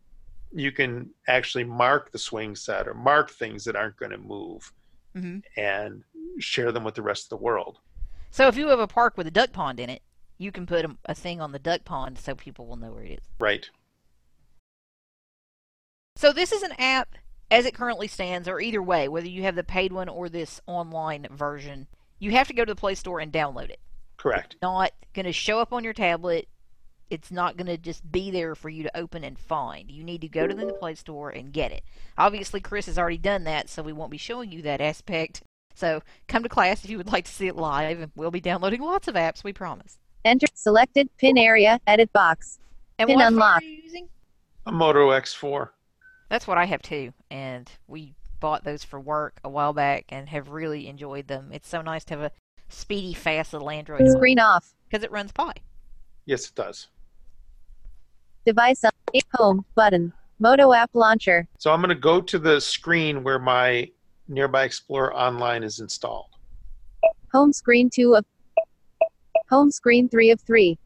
you 0.51 0.71
can 0.71 1.09
actually 1.27 1.63
mark 1.63 2.11
the 2.11 2.17
swing 2.17 2.55
set 2.55 2.87
or 2.87 2.93
mark 2.93 3.29
things 3.31 3.63
that 3.65 3.75
aren't 3.75 3.97
going 3.97 4.11
to 4.11 4.17
move 4.17 4.71
hmm 5.13 5.39
and 5.57 6.03
share 6.39 6.71
them 6.71 6.85
with 6.85 6.95
the 6.95 7.01
rest 7.01 7.25
of 7.25 7.29
the 7.29 7.43
world. 7.43 7.79
So 8.29 8.47
if 8.47 8.55
you 8.55 8.69
have 8.69 8.79
a 8.79 8.87
park 8.87 9.17
with 9.17 9.27
a 9.27 9.31
duck 9.31 9.51
pond 9.51 9.79
in 9.79 9.89
it, 9.89 10.01
you 10.37 10.51
can 10.51 10.65
put 10.65 10.85
a, 10.85 10.95
a 11.05 11.13
thing 11.13 11.41
on 11.41 11.51
the 11.51 11.59
duck 11.59 11.83
pond 11.83 12.17
so 12.17 12.33
people 12.33 12.65
will 12.65 12.77
know 12.77 12.91
where 12.91 13.03
it 13.03 13.11
is. 13.11 13.25
Right. 13.39 13.69
So 16.15 16.31
this 16.31 16.53
is 16.53 16.63
an 16.63 16.71
app 16.79 17.15
as 17.51 17.65
it 17.65 17.73
currently 17.73 18.07
stands, 18.07 18.47
or 18.47 18.61
either 18.61 18.81
way, 18.81 19.09
whether 19.09 19.27
you 19.27 19.43
have 19.43 19.55
the 19.55 19.63
paid 19.63 19.91
one 19.91 20.07
or 20.07 20.29
this 20.29 20.61
online 20.65 21.27
version, 21.29 21.87
you 22.21 22.31
have 22.31 22.47
to 22.47 22.53
go 22.53 22.63
to 22.63 22.71
the 22.71 22.79
Play 22.79 22.95
Store 22.95 23.19
and 23.19 23.33
download 23.33 23.69
it. 23.69 23.79
Correct. 24.17 24.55
Not 24.61 24.91
going 25.13 25.25
to 25.25 25.33
show 25.33 25.59
up 25.59 25.73
on 25.73 25.83
your 25.83 25.91
tablet. 25.91 26.47
It's 27.09 27.31
not 27.31 27.57
going 27.57 27.67
to 27.67 27.77
just 27.77 28.09
be 28.09 28.31
there 28.31 28.55
for 28.55 28.69
you 28.69 28.83
to 28.83 28.97
open 28.97 29.23
and 29.23 29.37
find. 29.37 29.91
You 29.91 30.03
need 30.03 30.21
to 30.21 30.29
go 30.29 30.47
to 30.47 30.53
the 30.53 30.71
Play 30.73 30.95
Store 30.95 31.31
and 31.31 31.51
get 31.51 31.71
it. 31.71 31.83
Obviously, 32.17 32.61
Chris 32.61 32.85
has 32.85 32.97
already 32.97 33.17
done 33.17 33.43
that, 33.45 33.69
so 33.69 33.81
we 33.81 33.91
won't 33.91 34.11
be 34.11 34.17
showing 34.17 34.51
you 34.51 34.61
that 34.61 34.79
aspect. 34.79 35.41
So 35.73 36.03
come 36.27 36.43
to 36.43 36.49
class 36.49 36.85
if 36.85 36.91
you 36.91 36.97
would 36.97 37.11
like 37.11 37.25
to 37.25 37.31
see 37.31 37.47
it 37.47 37.55
live, 37.55 37.99
and 37.99 38.11
we'll 38.15 38.31
be 38.31 38.39
downloading 38.39 38.81
lots 38.81 39.07
of 39.07 39.15
apps, 39.15 39.43
we 39.43 39.51
promise. 39.51 39.97
Enter 40.23 40.45
selected 40.53 41.09
pin 41.17 41.37
area, 41.39 41.81
edit 41.87 42.13
box. 42.13 42.59
And 42.99 43.07
Pin 43.07 43.15
what 43.15 43.23
phone 43.23 43.33
unlock. 43.33 43.61
are 43.63 43.65
you 43.65 43.81
using? 43.83 44.07
A 44.67 44.71
Moto 44.71 45.09
X4. 45.09 45.69
That's 46.29 46.45
what 46.45 46.59
I 46.59 46.65
have 46.65 46.83
too, 46.83 47.11
and 47.31 47.69
we 47.87 48.13
bought 48.41 48.65
those 48.65 48.83
for 48.83 48.99
work 48.99 49.39
a 49.45 49.49
while 49.49 49.71
back 49.71 50.05
and 50.09 50.27
have 50.27 50.49
really 50.49 50.87
enjoyed 50.87 51.27
them. 51.27 51.51
It's 51.53 51.69
so 51.69 51.81
nice 51.81 52.03
to 52.05 52.15
have 52.15 52.23
a 52.23 52.31
speedy, 52.67 53.13
fast 53.13 53.53
little 53.53 53.69
Android 53.69 54.09
Screen 54.09 54.39
off. 54.39 54.73
because 54.89 55.05
it 55.05 55.11
runs 55.11 55.31
Pie. 55.31 55.53
Yes, 56.25 56.49
it 56.49 56.55
does. 56.55 56.87
Device 58.45 58.83
on. 58.83 58.91
Home 59.35 59.65
button. 59.75 60.11
Moto 60.39 60.73
app 60.73 60.89
launcher. 60.93 61.47
So 61.57 61.71
I'm 61.71 61.79
going 61.81 61.89
to 61.89 61.95
go 61.95 62.19
to 62.21 62.39
the 62.39 62.59
screen 62.59 63.23
where 63.23 63.39
my 63.39 63.89
Nearby 64.27 64.63
Explorer 64.63 65.13
Online 65.13 65.63
is 65.63 65.79
installed. 65.79 66.29
Home 67.33 67.53
screen 67.53 67.89
2 67.89 68.15
of. 68.15 68.25
Home 69.49 69.69
screen 69.69 70.09
3 70.09 70.31
of 70.31 70.41
3. 70.41 70.77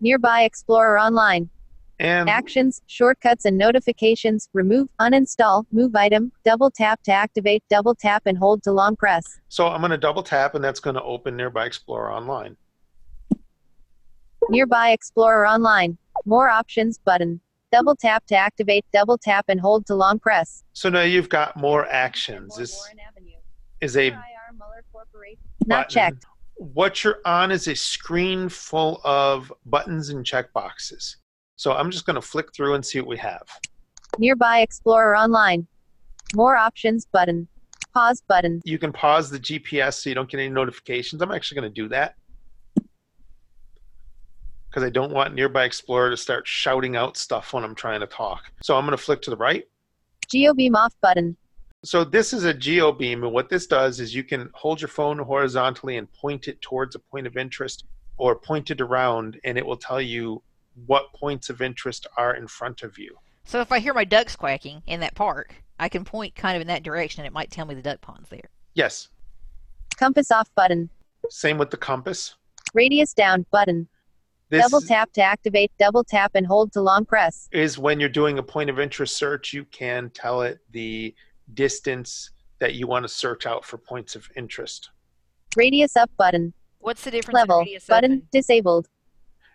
Nearby 0.00 0.42
Explorer 0.42 0.98
Online. 0.98 1.50
And 1.98 2.28
Actions, 2.28 2.82
shortcuts 2.86 3.44
and 3.44 3.56
notifications. 3.56 4.48
Remove, 4.52 4.88
uninstall, 5.00 5.64
move 5.70 5.94
item. 5.94 6.32
Double 6.44 6.70
tap 6.70 7.02
to 7.04 7.12
activate. 7.12 7.62
Double 7.70 7.94
tap 7.94 8.22
and 8.26 8.36
hold 8.36 8.62
to 8.64 8.72
long 8.72 8.96
press. 8.96 9.24
so 9.48 9.68
I'm 9.68 9.80
going 9.80 9.90
to 9.90 9.98
double 9.98 10.22
tap, 10.22 10.54
and 10.54 10.64
that's 10.64 10.80
going 10.80 10.96
to 10.96 11.02
open 11.02 11.36
Nearby 11.36 11.66
Explorer 11.66 12.12
Online. 12.12 12.56
Nearby 14.48 14.90
Explorer 14.90 15.46
Online. 15.46 15.96
More 16.26 16.48
options 16.48 16.98
button. 16.98 17.40
Double 17.70 17.94
tap 17.94 18.26
to 18.26 18.36
activate. 18.36 18.84
Double 18.92 19.16
tap 19.16 19.44
and 19.48 19.60
hold 19.60 19.86
to 19.86 19.94
long 19.94 20.18
press. 20.18 20.62
So 20.72 20.88
now 20.90 21.02
you've 21.02 21.28
got 21.28 21.56
more 21.56 21.86
actions. 21.86 22.56
This 22.56 22.76
is 23.80 23.96
a 23.96 24.14
Not 25.66 25.88
checked. 25.88 26.24
What 26.56 27.02
you're 27.02 27.20
on 27.24 27.50
is 27.50 27.66
a 27.68 27.74
screen 27.74 28.48
full 28.48 29.00
of 29.04 29.52
buttons 29.66 30.10
and 30.10 30.24
checkboxes. 30.24 31.16
So 31.56 31.72
I'm 31.72 31.90
just 31.90 32.06
going 32.06 32.14
to 32.14 32.22
flick 32.22 32.54
through 32.54 32.74
and 32.74 32.84
see 32.84 33.00
what 33.00 33.08
we 33.08 33.18
have. 33.18 33.42
Nearby 34.18 34.60
Explorer 34.60 35.16
Online. 35.16 35.66
More 36.34 36.56
options 36.56 37.06
button. 37.06 37.48
Pause 37.94 38.22
button. 38.26 38.62
You 38.64 38.78
can 38.78 38.92
pause 38.92 39.30
the 39.30 39.38
GPS 39.38 39.94
so 39.94 40.08
you 40.08 40.14
don't 40.14 40.30
get 40.30 40.40
any 40.40 40.48
notifications. 40.48 41.20
I'm 41.20 41.30
actually 41.30 41.60
going 41.60 41.72
to 41.72 41.82
do 41.82 41.88
that 41.88 42.14
because 44.72 44.82
I 44.82 44.90
don't 44.90 45.12
want 45.12 45.34
Nearby 45.34 45.64
Explorer 45.64 46.10
to 46.10 46.16
start 46.16 46.48
shouting 46.48 46.96
out 46.96 47.18
stuff 47.18 47.52
when 47.52 47.62
I'm 47.62 47.74
trying 47.74 48.00
to 48.00 48.06
talk. 48.06 48.50
So 48.62 48.76
I'm 48.76 48.86
going 48.86 48.96
to 48.96 49.02
flick 49.02 49.20
to 49.22 49.30
the 49.30 49.36
right. 49.36 49.64
GeoBeam 50.32 50.74
off 50.74 50.94
button. 51.02 51.36
So 51.84 52.04
this 52.04 52.32
is 52.32 52.44
a 52.44 52.54
geo 52.54 52.90
beam, 52.92 53.24
and 53.24 53.32
what 53.32 53.50
this 53.50 53.66
does 53.66 54.00
is 54.00 54.14
you 54.14 54.24
can 54.24 54.48
hold 54.54 54.80
your 54.80 54.88
phone 54.88 55.18
horizontally 55.18 55.98
and 55.98 56.10
point 56.12 56.48
it 56.48 56.62
towards 56.62 56.94
a 56.94 57.00
point 57.00 57.26
of 57.26 57.36
interest, 57.36 57.84
or 58.16 58.36
point 58.36 58.70
it 58.70 58.80
around, 58.80 59.38
and 59.44 59.58
it 59.58 59.66
will 59.66 59.76
tell 59.76 60.00
you 60.00 60.42
what 60.86 61.12
points 61.12 61.50
of 61.50 61.60
interest 61.62 62.06
are 62.16 62.34
in 62.34 62.46
front 62.46 62.82
of 62.82 62.98
you. 62.98 63.16
So 63.44 63.60
if 63.60 63.72
I 63.72 63.78
hear 63.78 63.94
my 63.94 64.04
ducks 64.04 64.36
quacking 64.36 64.82
in 64.86 65.00
that 65.00 65.14
park, 65.14 65.54
I 65.78 65.88
can 65.88 66.04
point 66.04 66.34
kind 66.34 66.56
of 66.56 66.60
in 66.60 66.68
that 66.68 66.82
direction 66.82 67.20
and 67.22 67.26
it 67.26 67.32
might 67.32 67.50
tell 67.50 67.66
me 67.66 67.74
the 67.74 67.82
duck 67.82 68.00
pond's 68.00 68.28
there. 68.28 68.50
Yes, 68.74 69.08
Compass 69.96 70.30
off 70.30 70.48
button. 70.54 70.88
same 71.30 71.58
with 71.58 71.70
the 71.70 71.76
compass. 71.76 72.34
Radius 72.74 73.12
down 73.14 73.44
button. 73.50 73.88
This 74.48 74.62
double 74.62 74.80
tap 74.80 75.12
to 75.14 75.22
activate. 75.22 75.72
Double 75.78 76.04
tap 76.04 76.32
and 76.34 76.46
hold 76.46 76.72
to 76.72 76.80
long 76.82 77.04
press. 77.04 77.48
is 77.52 77.78
when 77.78 78.00
you're 78.00 78.08
doing 78.08 78.38
a 78.38 78.42
point 78.42 78.68
of 78.70 78.78
interest 78.78 79.16
search, 79.16 79.52
you 79.52 79.64
can 79.66 80.10
tell 80.10 80.42
it 80.42 80.58
the 80.72 81.14
distance 81.54 82.30
that 82.58 82.74
you 82.74 82.86
want 82.86 83.04
to 83.04 83.08
search 83.08 83.46
out 83.46 83.64
for 83.64 83.78
points 83.78 84.14
of 84.14 84.28
interest. 84.36 84.90
Radius 85.56 85.96
up 85.96 86.10
button. 86.16 86.52
What's 86.80 87.04
the 87.04 87.10
difference 87.10 87.34
Level 87.34 87.60
radius 87.60 87.88
up 87.88 87.96
button 87.96 88.12
and 88.12 88.30
disabled. 88.30 88.88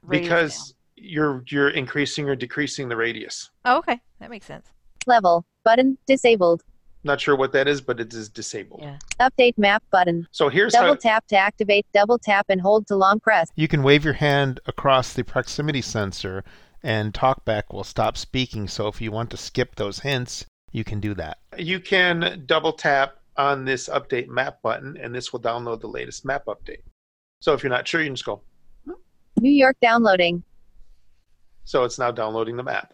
radius 0.02 0.28
Because 0.28 0.74
you're 0.98 1.44
you're 1.48 1.70
increasing 1.70 2.28
or 2.28 2.36
decreasing 2.36 2.90
the 2.90 2.96
radius. 2.96 3.50
Oh, 3.66 3.78
okay. 3.78 4.00
That 4.20 4.30
makes 4.30 4.46
sense. 4.46 4.68
Level 5.06 5.46
button 5.64 5.98
disabled. 6.08 6.64
Not 7.04 7.22
sure 7.22 7.36
what 7.36 7.54
that 7.54 7.68
is, 7.68 7.80
but 7.80 8.00
it 8.00 8.14
is 8.14 8.28
disabled. 8.28 8.82
Yeah. 8.82 8.98
Update 9.20 9.58
map 9.58 9.84
button. 9.92 10.28
So 10.32 10.50
here's 10.50 10.74
Double 10.74 10.90
how 10.90 10.96
tap 10.96 11.28
to 11.28 11.38
activate. 11.38 11.86
Double 11.94 12.18
tap 12.18 12.48
and 12.50 12.60
hold 12.60 12.88
to 12.88 12.96
long 12.96 13.20
press. 13.20 13.50
You 13.56 13.68
can 13.68 13.84
wave 13.84 14.04
your 14.04 14.16
hand 14.16 14.60
across 14.66 15.14
the 15.14 15.24
proximity 15.24 15.82
sensor 15.82 16.44
and 16.84 17.14
TalkBack 17.14 17.64
will 17.72 17.84
stop 17.84 18.18
speaking. 18.18 18.68
So 18.68 18.88
if 18.88 19.00
you 19.00 19.12
want 19.12 19.30
to 19.32 19.38
skip 19.38 19.76
those 19.76 20.00
hints, 20.00 20.46
you 20.72 20.84
can 20.84 21.00
do 21.00 21.14
that. 21.16 21.38
you 21.58 21.80
can 21.80 22.44
double 22.46 22.74
tap 22.74 23.18
on 23.38 23.64
this 23.64 23.88
update 23.88 24.28
map 24.28 24.62
button 24.62 24.98
and 24.98 25.14
this 25.14 25.32
will 25.32 25.40
download 25.40 25.80
the 25.80 25.88
latest 25.88 26.26
map 26.26 26.46
update. 26.48 26.82
So 27.40 27.54
if 27.54 27.64
you're 27.64 27.70
not 27.70 27.88
sure, 27.88 28.02
you 28.02 28.08
can 28.08 28.16
just 28.16 28.26
go, 28.26 28.42
hmm. 28.86 28.94
New 29.40 29.52
York 29.52 29.78
downloading. 29.82 30.44
So 31.68 31.84
it's 31.84 32.00
now 32.00 32.12
downloading 32.12 32.56
the 32.56 32.64
map. 32.64 32.94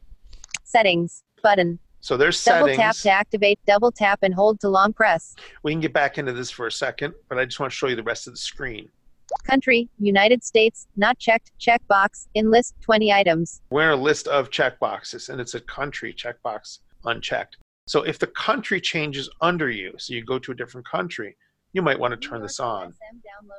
Settings 0.63 1.23
button. 1.43 1.77
So 2.01 2.17
there's 2.17 2.39
settings. 2.39 2.59
Double 2.59 2.75
settings. 2.75 2.97
tap 2.97 3.03
to 3.03 3.09
activate. 3.11 3.59
Double 3.67 3.91
tap 3.91 4.19
and 4.23 4.33
hold 4.33 4.59
to 4.61 4.67
long 4.67 4.93
press. 4.93 5.35
We 5.61 5.71
can 5.71 5.79
get 5.79 5.93
back 5.93 6.17
into 6.17 6.33
this 6.33 6.49
for 6.49 6.65
a 6.65 6.71
second, 6.71 7.13
but 7.29 7.37
I 7.37 7.45
just 7.45 7.59
want 7.59 7.71
to 7.71 7.77
show 7.77 7.87
you 7.87 7.95
the 7.95 8.03
rest 8.03 8.25
of 8.25 8.33
the 8.33 8.39
screen. 8.39 8.89
Country, 9.45 9.89
United 9.99 10.43
States, 10.43 10.87
not 10.97 11.19
checked, 11.19 11.51
checkbox, 11.59 12.27
in 12.33 12.49
list 12.49 12.73
20 12.81 13.13
items. 13.13 13.61
We're 13.69 13.93
in 13.93 13.99
a 13.99 14.01
list 14.01 14.27
of 14.27 14.49
checkboxes, 14.49 15.29
and 15.29 15.39
it's 15.39 15.53
a 15.53 15.61
country 15.61 16.11
checkbox 16.11 16.79
unchecked. 17.05 17.57
So 17.87 18.01
if 18.01 18.17
the 18.17 18.27
country 18.27 18.81
changes 18.81 19.29
under 19.41 19.69
you, 19.69 19.93
so 19.99 20.15
you 20.15 20.23
go 20.23 20.39
to 20.39 20.51
a 20.51 20.55
different 20.55 20.87
country, 20.87 21.37
you 21.73 21.83
might 21.83 21.99
want 21.99 22.19
to 22.19 22.27
turn 22.27 22.41
this 22.41 22.59
on. 22.59 22.93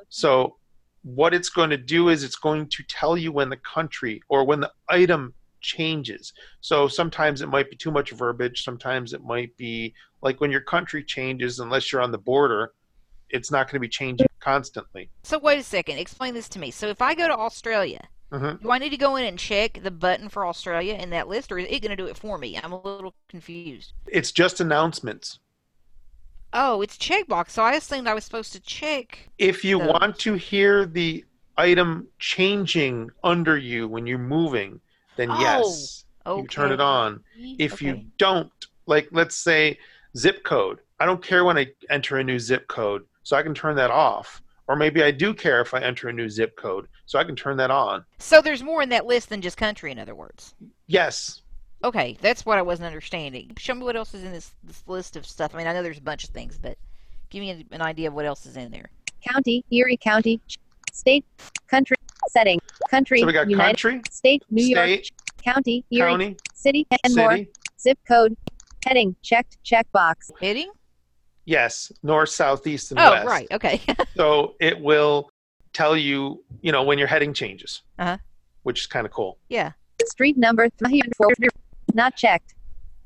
So 0.09 0.57
what 1.05 1.35
it's 1.35 1.49
going 1.49 1.69
to 1.69 1.77
do 1.77 2.09
is 2.09 2.23
it's 2.23 2.35
going 2.35 2.67
to 2.67 2.83
tell 2.89 3.15
you 3.15 3.31
when 3.31 3.47
the 3.47 3.57
country 3.57 4.19
or 4.27 4.43
when 4.43 4.59
the 4.59 4.71
item 4.89 5.33
changes. 5.61 6.33
So 6.61 6.87
sometimes 6.87 7.41
it 7.41 7.47
might 7.47 7.69
be 7.69 7.75
too 7.75 7.91
much 7.91 8.09
verbiage, 8.11 8.63
sometimes 8.63 9.13
it 9.13 9.23
might 9.23 9.55
be 9.55 9.93
like 10.23 10.41
when 10.41 10.51
your 10.51 10.61
country 10.61 11.03
changes 11.03 11.59
unless 11.59 11.91
you're 11.91 12.01
on 12.01 12.11
the 12.11 12.17
border, 12.17 12.73
it's 13.29 13.51
not 13.51 13.67
going 13.67 13.75
to 13.75 13.79
be 13.79 13.87
changing 13.87 14.25
constantly. 14.39 15.09
So 15.23 15.37
wait 15.37 15.59
a 15.59 15.63
second. 15.63 15.99
Explain 15.99 16.33
this 16.33 16.49
to 16.49 16.59
me. 16.59 16.71
So 16.71 16.87
if 16.87 17.01
I 17.03 17.13
go 17.13 17.27
to 17.27 17.37
Australia, 17.37 18.07
Mhm. 18.31 18.63
do 18.63 18.71
I 18.71 18.79
need 18.79 18.89
to 18.89 18.97
go 18.97 19.15
in 19.15 19.25
and 19.25 19.37
check 19.37 19.81
the 19.83 19.91
button 19.91 20.29
for 20.29 20.47
Australia 20.47 20.95
in 20.95 21.11
that 21.11 21.27
list, 21.27 21.51
or 21.51 21.59
is 21.59 21.67
it 21.69 21.81
going 21.81 21.91
to 21.91 21.95
do 21.95 22.07
it 22.07 22.17
for 22.17 22.39
me? 22.39 22.57
I'm 22.57 22.71
a 22.71 22.81
little 22.81 23.13
confused. 23.29 23.93
It's 24.07 24.31
just 24.31 24.59
announcements. 24.59 25.39
Oh, 26.57 26.81
it's 26.81 26.97
checkbox. 26.97 27.49
So 27.51 27.61
I 27.63 27.73
assumed 27.73 28.07
I 28.07 28.13
was 28.13 28.23
supposed 28.23 28.53
to 28.53 28.61
check. 28.61 29.29
If 29.37 29.65
you 29.65 29.77
Those. 29.77 29.89
want 29.89 30.19
to 30.19 30.35
hear 30.35 30.85
the 30.85 31.25
item 31.57 32.07
changing 32.17 33.09
under 33.25 33.57
you 33.57 33.89
when 33.89 34.07
you're 34.07 34.17
moving, 34.17 34.79
then 35.17 35.31
Oh, 35.31 35.39
yes, 35.39 36.05
you 36.25 36.47
turn 36.47 36.71
it 36.71 36.79
on. 36.79 37.21
If 37.37 37.73
Okay. 37.73 37.87
you 37.87 38.05
don't, 38.17 38.51
like 38.85 39.09
let's 39.11 39.35
say 39.35 39.77
zip 40.17 40.43
code, 40.45 40.79
I 40.99 41.05
don't 41.05 41.21
care 41.21 41.43
when 41.43 41.57
I 41.57 41.67
enter 41.89 42.17
a 42.17 42.23
new 42.23 42.39
zip 42.39 42.67
code, 42.69 43.05
so 43.23 43.35
I 43.35 43.43
can 43.43 43.53
turn 43.53 43.75
that 43.75 43.91
off. 43.91 44.41
Or 44.67 44.77
maybe 44.77 45.03
I 45.03 45.11
do 45.11 45.33
care 45.33 45.61
if 45.61 45.73
I 45.73 45.81
enter 45.81 46.07
a 46.07 46.13
new 46.13 46.29
zip 46.29 46.55
code, 46.55 46.87
so 47.05 47.19
I 47.19 47.23
can 47.25 47.35
turn 47.35 47.57
that 47.57 47.69
on. 47.69 48.03
So 48.17 48.41
there's 48.41 48.63
more 48.63 48.81
in 48.81 48.89
that 48.89 49.05
list 49.05 49.29
than 49.29 49.41
just 49.41 49.57
country, 49.57 49.91
in 49.91 49.99
other 49.99 50.15
words. 50.15 50.55
Yes, 50.87 51.41
Okay, 51.83 52.17
that's 52.21 52.45
what 52.45 52.57
I 52.57 52.61
wasn't 52.61 52.87
understanding. 52.87 53.51
Show 53.57 53.75
me 53.75 53.83
what 53.83 53.95
else 53.95 54.13
is 54.13 54.23
in 54.23 54.31
this, 54.31 54.53
this 54.63 54.83
list 54.87 55.15
of 55.15 55.25
stuff. 55.25 55.53
I 55.53 55.57
mean, 55.59 55.67
I 55.67 55.73
know 55.73 55.83
there's 55.83 55.97
a 55.97 56.01
bunch 56.01 56.23
of 56.23 56.31
things, 56.31 56.57
but 56.57 56.77
give 57.29 57.41
me 57.41 57.49
an, 57.51 57.65
an 57.71 57.81
idea 57.81 58.07
of 58.07 58.13
what 58.13 58.25
else 58.25 58.45
is 58.45 58.57
in 58.57 58.71
there. 58.71 58.89
County, 59.27 59.63
Erie 59.71 59.97
County, 59.97 60.39
state, 60.91 61.25
country, 61.67 61.95
setting, 62.29 62.59
country, 62.89 63.19
So 63.19 63.25
we 63.27 63.33
got 63.33 63.49
United 63.49 63.79
country, 63.81 64.01
State, 64.09 64.43
New 64.49 64.63
York, 64.65 64.85
state, 64.87 65.09
County, 65.43 65.83
Erie, 65.91 66.09
county, 66.11 66.37
city, 66.53 66.87
and 67.03 67.15
more, 67.15 67.37
zip 67.79 67.99
code, 68.07 68.35
heading, 68.85 69.15
checked, 69.21 69.57
checkbox, 69.63 70.31
Heading? 70.41 70.71
Yes, 71.45 71.91
north, 72.01 72.29
south, 72.29 72.65
east, 72.65 72.89
and 72.91 72.99
Oh, 72.99 73.11
west. 73.11 73.27
right. 73.27 73.47
Okay. 73.51 73.79
So 74.17 74.55
it 74.61 74.79
will 74.79 75.29
tell 75.73 75.97
you, 75.97 76.41
you 76.61 76.71
know, 76.71 76.83
when 76.83 76.97
your 76.97 77.07
heading 77.07 77.33
changes, 77.33 77.81
Uh-huh. 77.99 78.17
which 78.63 78.79
is 78.79 78.87
kind 78.87 79.05
of 79.05 79.11
cool. 79.11 79.37
yeah. 79.49 79.73
street 80.05 80.37
number, 80.37 80.69
304, 80.79 81.27
not 81.95 82.15
checked, 82.15 82.53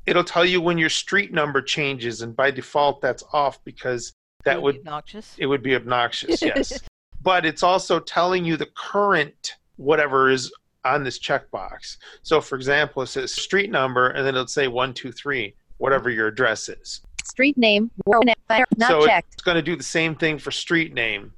It'll 0.05 0.23
tell 0.23 0.45
you 0.45 0.59
when 0.59 0.79
your 0.79 0.89
street 0.89 1.31
number 1.33 1.61
changes, 1.61 2.21
and 2.23 2.35
by 2.35 2.49
default, 2.49 2.99
that's 2.99 3.23
off 3.31 3.63
because 3.63 4.11
that 4.43 4.53
Really 4.53 4.63
would 4.63 4.77
obnoxious. 4.79 5.35
it 5.37 5.45
would 5.45 5.61
be 5.61 5.75
obnoxious. 5.75 6.41
Yes, 6.49 6.79
but 7.21 7.45
it's 7.45 7.61
also 7.61 7.99
telling 7.99 8.43
you 8.43 8.57
the 8.57 8.69
current 8.75 9.55
whatever 9.75 10.29
is 10.31 10.51
on 10.83 11.03
this 11.03 11.19
checkbox. 11.19 11.97
So, 12.23 12.41
for 12.41 12.55
example, 12.55 13.03
it 13.03 13.07
says 13.07 13.31
street 13.33 13.69
number, 13.69 14.09
and 14.09 14.25
then 14.25 14.33
it'll 14.33 14.47
say 14.47 14.67
one, 14.67 14.93
two, 14.95 15.11
three, 15.11 15.53
whatever 15.77 16.09
your 16.09 16.27
address 16.27 16.69
is. 16.69 17.01
street 17.23 17.57
name, 17.57 17.91
not 18.07 18.65
So 18.87 19.05
checked, 19.05 19.33
It's 19.33 19.43
going 19.43 19.55
to 19.55 19.61
do 19.61 19.75
the 19.75 19.83
same 19.83 20.15
thing 20.15 20.39
for 20.39 20.49
street 20.49 20.93
name. 20.93 21.31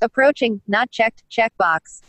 approaching, 0.00 0.60
not 0.66 0.90
checked, 0.90 1.22
checkbox, 1.30 2.00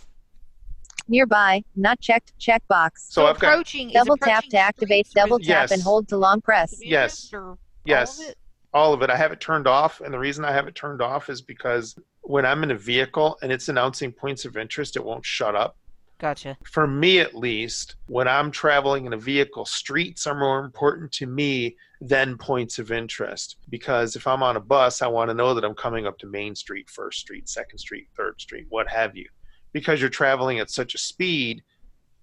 nearby, 1.07 1.63
not 1.75 1.99
checked, 1.99 2.33
checkbox, 2.39 2.91
So, 3.09 3.25
I've 3.25 3.39
got 3.39 3.53
approaching 3.53 3.89
is 3.89 3.93
double 3.93 4.17
tap 4.17 4.39
approaching 4.39 4.51
to 4.51 4.57
activate, 4.57 5.07
streets 5.07 5.13
double 5.15 5.37
is 5.37 5.47
it 5.47 5.51
tap 5.51 5.71
and 5.71 5.81
hold 5.81 6.07
to 6.09 6.17
long 6.17 6.41
press, 6.41 6.71
communities 6.79 6.91
Yes. 6.91 7.33
or 7.33 7.49
all 7.51 7.57
yes. 7.85 8.19
of 8.19 8.27
it? 8.29 8.37
all 8.73 8.93
of 8.93 9.01
it. 9.03 9.09
I 9.09 9.15
have 9.15 9.31
it 9.31 9.39
turned 9.39 9.67
off, 9.67 10.01
and 10.01 10.13
the 10.13 10.19
reason 10.19 10.43
I 10.43 10.51
have 10.51 10.67
it 10.67 10.75
turned 10.75 11.01
off 11.01 11.29
is 11.29 11.41
because 11.41 11.95
when 12.21 12.45
I'm 12.45 12.63
in 12.63 12.71
a 12.71 12.77
vehicle 12.77 13.37
and 13.41 13.51
it's 13.51 13.69
announcing 13.69 14.11
points 14.11 14.45
of 14.45 14.57
interest, 14.57 14.95
it 14.95 15.05
won't 15.05 15.25
shut 15.25 15.55
up. 15.55 15.77
Gotcha. 16.19 16.57
For 16.63 16.87
me, 16.87 17.19
at 17.19 17.35
least, 17.35 17.95
when 18.07 18.27
I'm 18.27 18.49
traveling 18.49 19.05
in 19.05 19.13
a 19.13 19.17
vehicle, 19.17 19.65
streets 19.65 20.25
are 20.25 20.39
more 20.39 20.63
important 20.63 21.11
to 21.13 21.27
me 21.27 21.75
than 21.99 22.37
points 22.37 22.79
of 22.79 22.91
interest. 22.91 23.57
Because 23.69 24.15
if 24.15 24.25
I'm 24.25 24.41
on 24.41 24.55
a 24.55 24.61
bus, 24.61 25.01
I 25.01 25.07
want 25.07 25.29
to 25.29 25.33
know 25.33 25.53
that 25.53 25.65
I'm 25.65 25.75
coming 25.75 26.07
up 26.07 26.17
to 26.19 26.27
Main 26.27 26.55
Street, 26.55 26.89
First 26.89 27.19
Street, 27.19 27.49
Second 27.49 27.77
Street, 27.77 28.07
Third 28.15 28.39
Street, 28.39 28.67
what 28.69 28.87
have 28.87 29.15
you. 29.17 29.27
Because 29.73 29.99
you're 29.99 30.09
traveling 30.09 30.59
at 30.59 30.69
such 30.69 30.95
a 30.95 30.97
speed, 30.97 31.63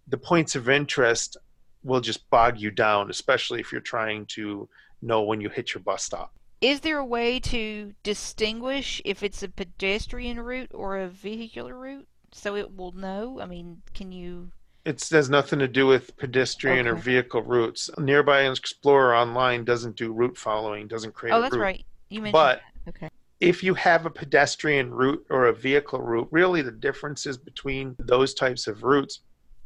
the 0.09 0.17
points 0.17 0.57
of 0.57 0.69
interest 0.69 1.37
will 1.83 2.01
just 2.01 2.29
bog 2.31 2.59
you 2.59 2.71
down, 2.71 3.11
especially 3.11 3.61
if 3.61 3.73
you're 3.73 3.81
trying 3.81 4.27
to 4.27 4.69
know 5.03 5.23
when 5.23 5.41
you 5.41 5.49
hit 5.49 5.75
your 5.75 5.83
bus 5.83 6.05
stop. 6.05 6.33
Is 6.61 6.81
there 6.81 6.99
a 6.99 7.05
way 7.05 7.41
to 7.41 7.95
distinguish 8.03 9.01
if 9.05 9.23
it's 9.23 9.43
a 9.43 9.49
pedestrian 9.49 10.39
route 10.41 10.71
or 10.75 10.99
a 10.99 11.09
vehicular 11.09 11.75
route 11.75 12.07
so 12.33 12.55
it 12.55 12.77
will 12.77 12.93
know? 12.93 13.41
I 13.41 13.47
mean, 13.47 13.81
can 13.95 14.13
you. 14.13 14.51
It 14.85 15.09
has 15.11 15.31
nothing 15.31 15.59
to 15.59 15.69
do 15.69 15.87
with 15.87 16.17
pedestrian 16.17 16.87
or 16.87 16.95
vehicle 16.95 17.43
routes. 17.43 17.91
Nearby 17.99 18.43
Explorer 18.43 19.15
Online 19.15 19.65
doesn't 19.65 19.97
do 19.97 20.13
route 20.13 20.37
following, 20.37 20.87
doesn't 20.87 21.15
create 21.15 21.33
Oh, 21.33 21.39
a 21.39 21.43
that's 21.43 21.57
right. 21.57 21.85
You 22.09 22.21
mentioned 22.21 22.33
But 22.33 22.61
that. 22.85 22.91
Okay. 22.91 23.11
If 23.41 23.63
you 23.63 23.73
have 23.75 24.05
a 24.05 24.11
pedestrian 24.11 24.91
route 24.91 25.25
or 25.31 25.47
a 25.47 25.55
vehicle 25.55 26.01
route, 26.01 26.29
really 26.31 26.61
the 26.61 26.71
differences 26.71 27.39
between 27.39 27.97
those 27.99 28.35
types 28.35 28.67
of 28.67 28.85
routes 28.85 29.21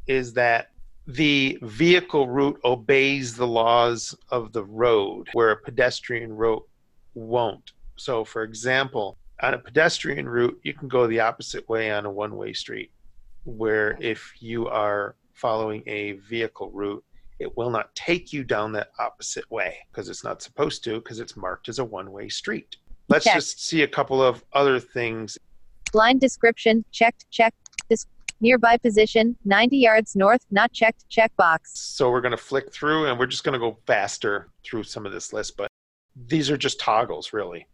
is 0.07 0.33
that 0.35 0.71
the 1.07 1.59
vehicle 1.63 2.29
route 2.29 2.59
obeys 2.65 3.35
the 3.35 3.47
laws 3.47 4.15
of 4.31 4.53
the 4.53 4.65
road, 4.65 5.29
where 5.33 5.51
a 5.51 5.57
pedestrian 5.57 6.33
route 6.33 6.63
won't. 7.15 7.73
So, 7.97 8.25
for 8.25 8.43
example, 8.43 9.19
on 9.43 9.55
a 9.55 9.59
pedestrian 9.59 10.29
route, 10.29 10.59
you 10.63 10.73
can 10.73 10.89
go 10.89 11.07
the 11.07 11.21
opposite 11.21 11.69
way 11.69 11.91
on 11.91 12.07
a 12.07 12.11
one 12.11 12.37
way 12.37 12.53
street, 12.53 12.93
where 13.43 13.99
if 14.01 14.33
you 14.41 14.69
are 14.69 15.17
following 15.33 15.83
a 15.87 16.13
vehicle 16.13 16.71
route, 16.71 17.05
it 17.41 17.57
will 17.57 17.71
not 17.71 17.95
take 17.97 18.33
you 18.33 18.45
down 18.45 18.73
that 18.73 18.91
opposite 19.01 19.51
way 19.51 19.77
because 19.91 20.09
it's 20.09 20.25
not 20.25 20.41
supposed 20.41 20.85
to 20.85 20.95
because 21.01 21.19
it's 21.19 21.37
marked 21.37 21.69
as 21.69 21.81
a 21.81 21.85
one 21.85 22.13
way 22.13 22.29
street. 22.29 22.77
Let's 23.09 23.25
Check. 23.25 23.35
just 23.35 23.65
see 23.65 23.83
a 23.83 23.89
couple 23.89 24.23
of 24.23 24.45
other 24.53 24.81
things. 24.81 25.39
blind 25.93 26.21
description, 26.21 26.85
checked, 26.91 27.31
checked, 27.31 27.57
Dis- 27.89 28.07
nearby 28.41 28.77
position, 28.79 29.37
90 29.45 29.77
yards 29.77 30.17
north, 30.17 30.45
not 30.51 30.73
checked, 30.73 31.05
checkbox, 31.11 31.61
So 31.75 32.11
we're 32.11 32.21
going 32.21 32.33
to 32.33 32.37
flick 32.37 32.73
through 32.73 33.07
and 33.07 33.19
we're 33.19 33.27
just 33.27 33.45
going 33.45 33.53
to 33.53 33.59
go 33.59 33.79
faster 33.87 34.49
through 34.65 34.83
some 34.85 35.07
of 35.07 35.13
this 35.13 35.33
list, 35.33 35.57
but 35.57 35.69
these 36.27 36.51
are 36.51 36.57
just 36.57 36.81
toggles, 36.81 37.33
really. 37.33 37.67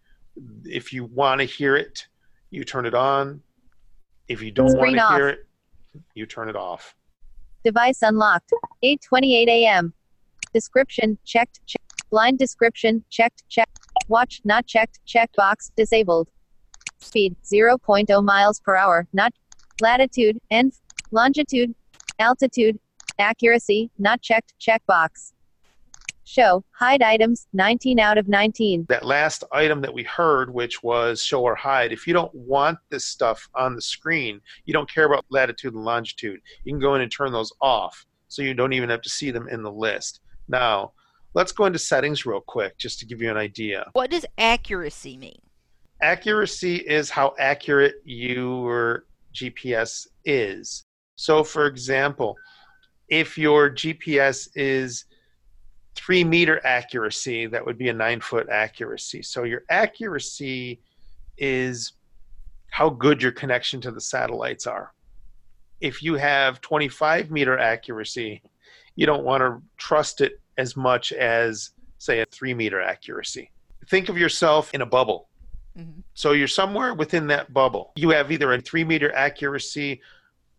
If 0.64 0.92
you 0.92 1.04
want 1.04 1.40
to 1.40 1.44
hear 1.44 1.76
it, 1.76 2.06
you 2.50 2.64
turn 2.64 2.84
it 2.86 2.94
on. 2.94 3.40
If 4.28 4.42
you 4.42 4.50
don't 4.50 4.76
want 4.76 4.96
to 4.96 5.08
hear 5.16 5.28
it, 5.28 5.46
you 6.14 6.26
turn 6.26 6.48
it 6.48 6.56
off. 6.56 6.94
device 7.64 8.02
unlocked, 8.02 8.52
8:28 8.84 9.48
a.m. 9.48 9.92
Description, 10.54 11.18
checked, 11.24 11.60
check, 11.66 11.82
blind 12.10 12.38
description, 12.38 13.04
checked, 13.10 13.42
checked, 13.48 13.69
watch, 14.10 14.42
not 14.44 14.66
checked, 14.66 15.00
checkbox, 15.06 15.70
disabled. 15.76 16.28
Speed, 16.98 17.34
0.0 17.42 18.24
miles 18.24 18.60
per 18.60 18.76
hour, 18.76 19.06
not 19.14 19.32
latitude, 19.80 20.38
and 20.50 20.72
longitude, 21.10 21.74
altitude, 22.18 22.78
accuracy, 23.18 23.90
not 23.98 24.20
checked, 24.20 24.52
checkbox. 24.60 25.32
Show, 26.24 26.62
hide 26.72 27.02
items, 27.02 27.48
19 27.54 27.98
out 27.98 28.18
of 28.18 28.28
19. 28.28 28.86
That 28.88 29.04
last 29.04 29.42
item 29.52 29.80
that 29.80 29.92
we 29.92 30.04
heard, 30.04 30.52
which 30.52 30.82
was 30.82 31.22
show 31.22 31.42
or 31.42 31.56
hide, 31.56 31.92
if 31.92 32.06
you 32.06 32.12
don't 32.12 32.32
want 32.34 32.78
this 32.90 33.04
stuff 33.04 33.48
on 33.54 33.74
the 33.74 33.82
screen, 33.82 34.40
you 34.64 34.72
don't 34.72 34.92
care 34.92 35.06
about 35.06 35.24
latitude 35.30 35.74
and 35.74 35.84
longitude, 35.84 36.40
you 36.64 36.72
can 36.72 36.80
go 36.80 36.94
in 36.94 37.00
and 37.00 37.10
turn 37.10 37.32
those 37.32 37.52
off 37.60 38.06
so 38.28 38.42
you 38.42 38.54
don't 38.54 38.72
even 38.72 38.90
have 38.90 39.02
to 39.02 39.08
see 39.08 39.30
them 39.30 39.48
in 39.48 39.62
the 39.62 39.72
list. 39.72 40.20
Now, 40.46 40.92
let's 41.34 41.52
go 41.52 41.66
into 41.66 41.78
settings 41.78 42.26
real 42.26 42.40
quick 42.40 42.78
just 42.78 42.98
to 43.00 43.06
give 43.06 43.20
you 43.22 43.30
an 43.30 43.36
idea. 43.36 43.86
What 43.92 44.10
does 44.10 44.26
accuracy 44.38 45.16
mean? 45.16 45.40
accuracy 46.02 46.76
is 46.76 47.10
how 47.10 47.34
accurate 47.38 47.96
your 48.04 49.04
GPS 49.34 50.06
is. 50.24 50.84
So, 51.16 51.44
for 51.44 51.66
example, 51.66 52.36
if 53.08 53.36
your 53.36 53.70
GPS 53.70 54.48
is 54.54 55.04
three 55.94 56.24
meter 56.24 56.64
accuracy, 56.64 57.46
that 57.46 57.64
would 57.64 57.76
be 57.76 57.88
a 57.88 57.92
nine 57.92 58.20
foot 58.20 58.48
accuracy. 58.48 59.22
So, 59.22 59.44
your 59.44 59.62
accuracy 59.70 60.80
is 61.38 61.92
how 62.70 62.88
good 62.88 63.22
your 63.22 63.32
connection 63.32 63.80
to 63.82 63.90
the 63.90 64.00
satellites 64.00 64.66
are. 64.66 64.92
If 65.80 66.02
you 66.02 66.14
have 66.14 66.60
25 66.60 67.30
meter 67.30 67.58
accuracy, 67.58 68.42
you 68.96 69.06
don't 69.06 69.24
want 69.24 69.40
to 69.40 69.62
trust 69.76 70.20
it 70.20 70.39
as 70.60 70.76
much 70.76 71.12
as, 71.12 71.70
say, 71.98 72.20
a 72.20 72.26
three 72.26 72.54
meter 72.54 72.80
accuracy. 72.80 73.50
Think 73.88 74.08
of 74.08 74.16
yourself 74.18 74.72
in 74.74 74.82
a 74.82 74.86
bubble. 74.86 75.28
Mhm. 75.76 76.02
So 76.14 76.32
you're 76.32 76.48
somewhere 76.62 76.92
within 76.94 77.26
that 77.28 77.52
bubble. 77.52 77.92
You 77.96 78.10
have 78.10 78.30
either 78.30 78.52
a 78.52 78.60
three 78.60 78.84
meter 78.84 79.12
accuracy 79.14 80.00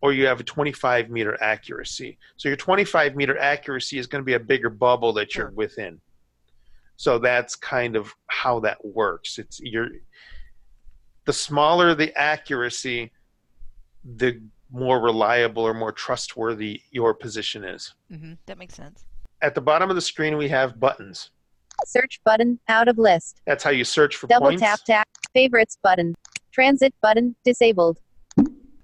or 0.00 0.12
you 0.12 0.26
have 0.26 0.40
a 0.40 0.44
25 0.44 1.10
meter 1.10 1.40
accuracy. 1.40 2.18
So 2.36 2.48
your 2.48 2.56
25 2.56 3.14
meter 3.14 3.38
accuracy 3.38 3.98
is 3.98 4.06
going 4.08 4.20
to 4.22 4.26
be 4.26 4.34
a 4.34 4.40
bigger 4.40 4.70
bubble 4.70 5.12
that 5.14 5.34
you're 5.36 5.52
within. 5.52 6.00
So 6.96 7.18
that's 7.18 7.54
kind 7.54 7.94
of 7.96 8.12
how 8.26 8.58
that 8.60 8.78
works. 8.84 9.38
It's 9.38 9.60
you're 9.60 9.88
the 11.24 11.32
smaller 11.32 11.94
the 11.94 12.12
accuracy, 12.18 13.12
the 14.04 14.40
more 14.72 15.00
reliable 15.00 15.62
or 15.62 15.74
more 15.74 15.92
trustworthy 15.92 16.82
your 16.90 17.14
position 17.14 17.62
is. 17.62 17.94
hmm 18.08 18.34
That 18.46 18.58
makes 18.58 18.74
sense. 18.74 19.04
At 19.42 19.56
the 19.56 19.60
bottom 19.60 19.90
of 19.90 19.96
the 19.96 20.02
screen, 20.02 20.36
we 20.36 20.48
have 20.48 20.78
buttons. 20.78 21.30
Search 21.84 22.20
button, 22.24 22.60
out 22.68 22.86
of 22.86 22.96
list. 22.96 23.40
That's 23.44 23.64
how 23.64 23.70
you 23.70 23.84
search 23.84 24.14
for 24.14 24.28
Double 24.28 24.46
points. 24.46 24.62
tap 24.62 24.80
tap. 24.86 25.08
Favorites 25.34 25.78
button. 25.82 26.14
Transit 26.52 26.94
button, 27.02 27.34
disabled. 27.44 27.98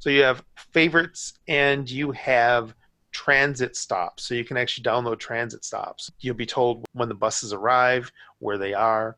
So 0.01 0.11
you 0.11 0.23
have 0.23 0.42
favorites 0.73 1.35
and 1.47 1.88
you 1.88 2.11
have 2.12 2.75
transit 3.12 3.77
stops. 3.77 4.25
So 4.25 4.35
you 4.35 4.44
can 4.44 4.57
actually 4.57 4.83
download 4.83 5.21
transit 5.21 5.65
stops. 5.65 6.11
You'll 6.21 6.35
be 6.35 6.46
told 6.46 6.85
when 6.92 7.09
the 7.09 7.15
buses 7.15 7.52
arrive, 7.52 8.11
where 8.40 8.59
they 8.59 8.75
are. 8.75 9.17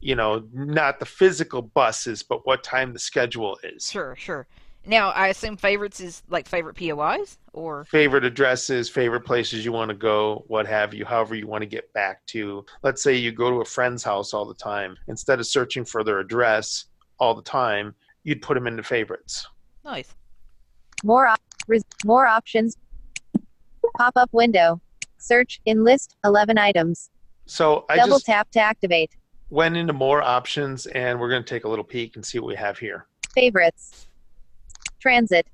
You 0.00 0.14
know, 0.14 0.44
not 0.52 1.00
the 1.00 1.06
physical 1.06 1.60
buses, 1.60 2.22
but 2.22 2.46
what 2.46 2.62
time 2.62 2.92
the 2.92 3.00
schedule 3.00 3.58
is. 3.64 3.90
Sure, 3.90 4.14
sure. 4.16 4.46
Now, 4.88 5.10
I 5.10 5.28
assume 5.28 5.58
favorites 5.58 6.00
is 6.00 6.22
like 6.30 6.48
favorite 6.48 6.74
POIs 6.74 7.36
or 7.52 7.84
Favorite 7.84 8.24
addresses, 8.24 8.88
favorite 8.88 9.20
places 9.20 9.62
you 9.62 9.70
want 9.70 9.90
to 9.90 9.94
go, 9.94 10.44
what 10.48 10.66
have 10.66 10.94
you, 10.94 11.04
however 11.04 11.34
you 11.34 11.46
want 11.46 11.60
to 11.60 11.66
get 11.66 11.92
back 11.92 12.24
to. 12.28 12.64
Let's 12.82 13.02
say 13.02 13.14
you 13.14 13.30
go 13.30 13.50
to 13.50 13.56
a 13.56 13.66
friend's 13.66 14.02
house 14.02 14.32
all 14.32 14.46
the 14.46 14.54
time. 14.54 14.96
Instead 15.08 15.40
of 15.40 15.46
searching 15.46 15.84
for 15.84 16.02
their 16.02 16.20
address 16.20 16.86
all 17.18 17.34
the 17.34 17.42
time, 17.42 17.94
you'd 18.24 18.40
put 18.40 18.54
them 18.54 18.66
into 18.66 18.82
favorites. 18.82 19.46
nice. 19.84 20.14
More 21.04 21.26
op- 21.28 21.40
res- 21.68 21.84
more 22.06 22.26
options. 22.26 22.76
Pop-up 23.98 24.30
window. 24.32 24.80
Search, 25.18 25.60
in 25.66 25.84
list, 25.84 26.16
11 26.24 26.56
items. 26.58 27.10
So 27.46 27.84
I 27.90 27.96
Double 27.96 28.16
just 28.16 28.26
tap 28.26 28.50
to 28.52 28.60
activate. 28.60 29.14
went 29.50 29.76
into 29.76 29.92
more 29.92 30.22
options 30.22 30.86
and 30.86 31.20
we're 31.20 31.28
going 31.28 31.44
to 31.44 31.48
take 31.48 31.64
a 31.64 31.68
little 31.68 31.84
peek 31.84 32.16
and 32.16 32.24
see 32.24 32.38
what 32.40 32.48
we 32.48 32.56
have 32.56 32.78
here. 32.78 33.06
Favorites. 33.34 34.07
Transit. 35.00 35.46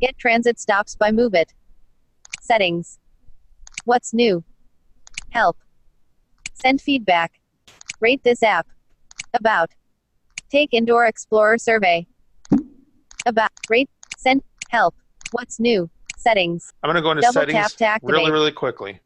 Get 0.00 0.18
transit 0.18 0.60
stops 0.60 0.94
by 0.94 1.10
Moovit. 1.10 1.46
Settings. 2.40 2.98
What's 3.84 4.12
new? 4.14 4.44
Help. 5.30 5.56
Send 6.54 6.80
feedback. 6.80 7.40
Rate 8.00 8.22
this 8.22 8.42
app. 8.42 8.66
About. 9.34 9.70
Take 10.50 10.72
Indoor 10.72 11.06
Explorer 11.06 11.58
survey. 11.58 12.06
About. 13.26 13.50
Rate. 13.68 13.90
Send. 14.16 14.42
Help. 14.70 14.94
What's 15.32 15.58
new? 15.60 15.88
Settings. 16.16 16.72
I'm 16.82 16.88
going 16.88 16.96
to 16.96 17.02
go 17.02 17.10
into 17.12 17.22
Double 17.22 17.32
settings 17.32 17.54
tap 17.58 17.70
to 17.72 17.84
activate. 17.86 18.12
really, 18.16 18.30
really 18.30 18.52
quickly. 18.52 19.00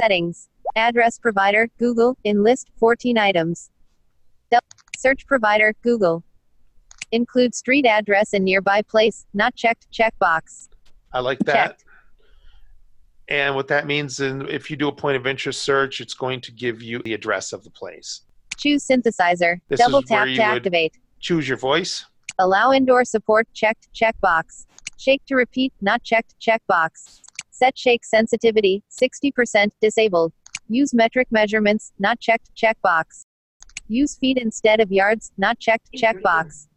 Settings. 0.00 0.48
Address 0.74 1.18
provider, 1.18 1.68
Google, 1.78 2.16
in 2.24 2.42
list 2.42 2.70
14 2.78 3.16
items. 3.18 3.70
Dou- 4.50 4.58
Search 4.96 5.26
provider, 5.26 5.74
Google. 5.82 6.24
Include 7.12 7.54
street 7.54 7.86
address 7.86 8.32
and 8.32 8.44
nearby 8.44 8.82
place, 8.82 9.26
not 9.32 9.54
checked, 9.54 9.86
checkbox. 9.92 10.68
I 11.12 11.20
like 11.20 11.38
that. 11.40 11.54
Checked. 11.54 11.84
And 13.28 13.54
what 13.54 13.68
that 13.68 13.86
means, 13.86 14.20
is 14.20 14.44
if 14.48 14.70
you 14.70 14.76
do 14.76 14.88
a 14.88 14.92
point 14.92 15.16
of 15.16 15.26
interest 15.26 15.62
search, 15.62 16.00
it's 16.00 16.14
going 16.14 16.40
to 16.42 16.52
give 16.52 16.82
you 16.82 17.00
the 17.04 17.14
address 17.14 17.52
of 17.52 17.64
the 17.64 17.70
place. 17.70 18.22
Choose 18.56 18.86
synthesizer. 18.86 19.60
This 19.68 19.80
Double 19.80 19.98
is 19.98 20.10
where 20.10 20.26
tap 20.26 20.36
to 20.36 20.42
activate. 20.42 20.96
Choose 21.20 21.48
your 21.48 21.58
voice. 21.58 22.04
Allow 22.38 22.72
indoor 22.72 23.04
support, 23.04 23.48
checked, 23.54 23.88
checkbox. 23.94 24.66
Shake 24.98 25.24
to 25.26 25.34
repeat, 25.34 25.72
not 25.80 26.02
checked, 26.04 26.34
checkbox. 26.40 27.20
Set 27.50 27.76
shake 27.76 28.04
sensitivity, 28.04 28.82
60% 28.90 29.70
disabled. 29.80 30.32
Use 30.68 30.92
metric 30.92 31.28
measurements, 31.30 31.92
not 31.98 32.20
checked, 32.20 32.50
checkbox. 32.54 33.24
Use 33.88 34.16
feet 34.16 34.36
instead 34.36 34.80
of 34.80 34.92
yards, 34.92 35.32
not 35.38 35.58
checked, 35.58 35.90
checkbox. 35.92 36.68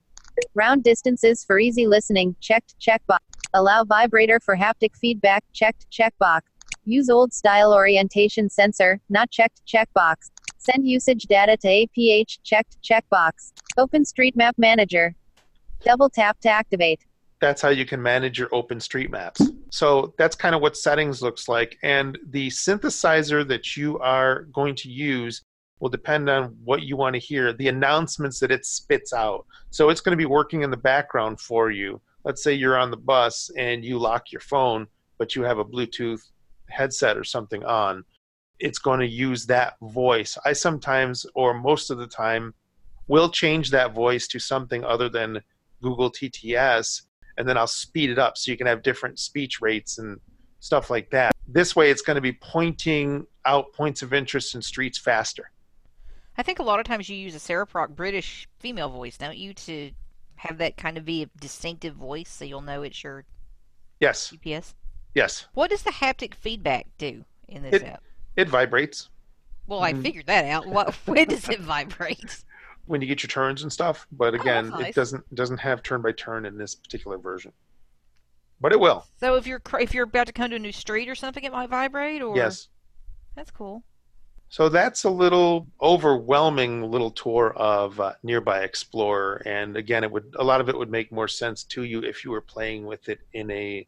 Round 0.55 0.83
distances 0.83 1.43
for 1.43 1.59
easy 1.59 1.87
listening, 1.87 2.35
checked, 2.39 2.75
checkbox. 2.79 3.19
Allow 3.53 3.83
vibrator 3.83 4.39
for 4.39 4.55
haptic 4.55 4.95
feedback, 4.95 5.43
checked, 5.53 5.87
checkbox. 5.91 6.41
Use 6.85 7.09
old 7.09 7.33
style 7.33 7.73
orientation 7.73 8.49
sensor, 8.49 8.99
not 9.09 9.31
checked, 9.31 9.61
checkbox. 9.67 10.31
Send 10.57 10.87
usage 10.87 11.23
data 11.23 11.57
to 11.57 11.67
APH, 11.67 12.39
checked, 12.43 12.77
checkbox. 12.83 13.53
OpenStreetMap 13.77 14.53
Manager. 14.57 15.15
Double 15.83 16.09
tap 16.09 16.39
to 16.41 16.49
activate. 16.49 16.99
That's 17.39 17.61
how 17.61 17.69
you 17.69 17.85
can 17.85 18.01
manage 18.01 18.37
your 18.37 18.49
OpenStreetMaps. 18.49 19.55
So 19.71 20.13
that's 20.17 20.35
kind 20.35 20.53
of 20.53 20.61
what 20.61 20.75
settings 20.75 21.21
looks 21.21 21.47
like. 21.47 21.77
And 21.83 22.17
the 22.27 22.49
synthesizer 22.49 23.47
that 23.47 23.77
you 23.77 23.97
are 23.99 24.43
going 24.53 24.75
to 24.75 24.89
use 24.89 25.41
will 25.79 25.89
depend 25.89 26.29
on 26.29 26.55
what 26.63 26.83
you 26.83 26.97
want 26.97 27.13
to 27.13 27.19
hear, 27.19 27.53
the 27.53 27.67
announcements 27.67 28.39
that 28.39 28.51
it 28.51 28.65
spits 28.65 29.13
out. 29.13 29.45
So 29.69 29.89
it's 29.89 30.01
going 30.01 30.11
to 30.11 30.21
be 30.21 30.25
working 30.25 30.63
in 30.63 30.71
the 30.71 30.77
background 30.77 31.39
for 31.39 31.71
you. 31.71 32.01
Let's 32.23 32.43
say 32.43 32.53
you're 32.53 32.77
on 32.77 32.91
the 32.91 32.97
bus 32.97 33.49
and 33.57 33.83
you 33.83 33.97
lock 33.97 34.31
your 34.31 34.41
phone, 34.41 34.87
but 35.17 35.35
you 35.35 35.43
have 35.43 35.57
a 35.57 35.65
Bluetooth 35.65 36.21
headset 36.69 37.17
or 37.17 37.23
something 37.23 37.63
on. 37.65 38.03
It's 38.59 38.79
going 38.79 38.99
to 38.99 39.07
use 39.07 39.45
that 39.45 39.75
voice. 39.81 40.37
I 40.45 40.53
sometimes, 40.53 41.25
or 41.33 41.53
most 41.53 41.91
of 41.91 41.97
the 41.97 42.07
time, 42.07 42.53
will 43.07 43.29
change 43.29 43.71
that 43.71 43.93
voice 43.93 44.27
to 44.27 44.39
something 44.39 44.83
other 44.83 45.07
than 45.07 45.41
Google 45.81 46.11
TTS 46.11 47.03
and 47.39 47.47
then 47.47 47.57
I'll 47.57 47.67
speed 47.67 48.11
it 48.11 48.19
up 48.19 48.37
so 48.37 48.51
you 48.51 48.57
can 48.57 48.67
have 48.67 48.83
different 48.83 49.17
speech 49.17 49.61
rates 49.61 49.97
and 49.97 50.19
stuff 50.59 50.89
like 50.89 51.09
that. 51.11 51.31
This 51.47 51.75
way, 51.75 51.89
it's 51.89 52.01
going 52.01 52.15
to 52.15 52.21
be 52.21 52.33
pointing 52.33 53.25
out 53.45 53.73
points 53.73 54.01
of 54.01 54.13
interest 54.13 54.53
in 54.53 54.61
streets 54.61 54.99
faster. 54.99 55.49
I 56.39 56.41
think 56.41 56.59
a 56.59 56.63
lot 56.63 56.79
of 56.79 56.85
times 56.85 57.09
you 57.09 57.17
use 57.17 57.35
a 57.35 57.37
CereProc 57.37 57.89
British 57.97 58.47
female 58.59 58.87
voice, 58.87 59.17
don't 59.17 59.37
you, 59.37 59.53
to 59.55 59.91
have 60.35 60.57
that 60.59 60.77
kind 60.77 60.97
of 60.97 61.03
be 61.03 61.23
a 61.23 61.25
distinctive 61.41 61.95
voice 61.95 62.29
so 62.29 62.45
you'll 62.45 62.61
know 62.61 62.81
it's 62.81 63.03
your 63.03 63.25
Yes, 63.99 64.31
GPS? 64.31 64.73
yes, 65.13 65.47
What 65.53 65.69
does 65.69 65.83
the 65.83 65.89
haptic 65.91 66.33
feedback 66.33 66.87
do 66.97 67.25
in 67.49 67.61
this 67.63 67.75
It- 67.75 67.83
app? 67.83 68.01
it 68.37 68.47
vibrates 68.47 69.09
Well, 69.67 69.83
I 69.83 69.91
Mhm. 69.91 70.01
figured 70.01 70.27
that 70.27 70.45
out. 70.45 70.65
What, 70.65 70.93
when 71.07 71.27
does 71.27 71.49
it 71.49 71.59
vibrate? 71.59 72.45
when 72.85 73.01
you 73.01 73.07
get 73.07 73.21
your 73.21 73.27
turns 73.27 73.61
and 73.61 73.71
stuff. 73.71 74.07
But 74.11 74.33
again, 74.33 74.69
that's 74.69 74.79
nice. 74.79 74.89
it 74.91 74.95
doesn't 74.95 75.35
doesn't 75.35 75.57
have 75.57 75.83
turn 75.83 76.01
by 76.01 76.13
turn 76.13 76.45
in 76.45 76.57
this 76.57 76.73
particular 76.73 77.17
version. 77.17 77.51
But 78.61 78.71
it 78.71 78.79
will. 78.79 79.05
So 79.19 79.35
if 79.35 79.45
you're 79.45 79.61
if 79.79 79.93
you're 79.93 80.05
about 80.05 80.25
to 80.27 80.33
come 80.33 80.49
to 80.51 80.55
a 80.55 80.59
new 80.59 80.71
street 80.71 81.09
or 81.09 81.15
something, 81.15 81.43
it 81.43 81.51
might 81.51 81.69
vibrate. 81.69 82.21
Or 82.23 82.35
Yes. 82.37 82.69
that's 83.35 83.51
cool. 83.51 83.83
So 84.49 84.67
that's 84.67 85.03
a 85.03 85.09
little 85.09 85.67
overwhelming 85.79 86.89
little 86.89 87.11
tour 87.11 87.53
of 87.55 87.99
uh, 87.99 88.13
Nearby 88.23 88.63
Explorer, 88.63 89.43
and 89.45 89.77
again, 89.77 90.03
it 90.03 90.11
would 90.11 90.35
a 90.39 90.43
lot 90.43 90.59
of 90.59 90.69
it 90.69 90.77
would 90.77 90.89
make 90.89 91.11
more 91.11 91.27
sense 91.27 91.63
to 91.65 91.83
you 91.83 92.01
if 92.01 92.25
you 92.25 92.31
were 92.31 92.41
playing 92.41 92.85
with 92.85 93.09
it 93.09 93.19
in 93.33 93.51
a 93.51 93.85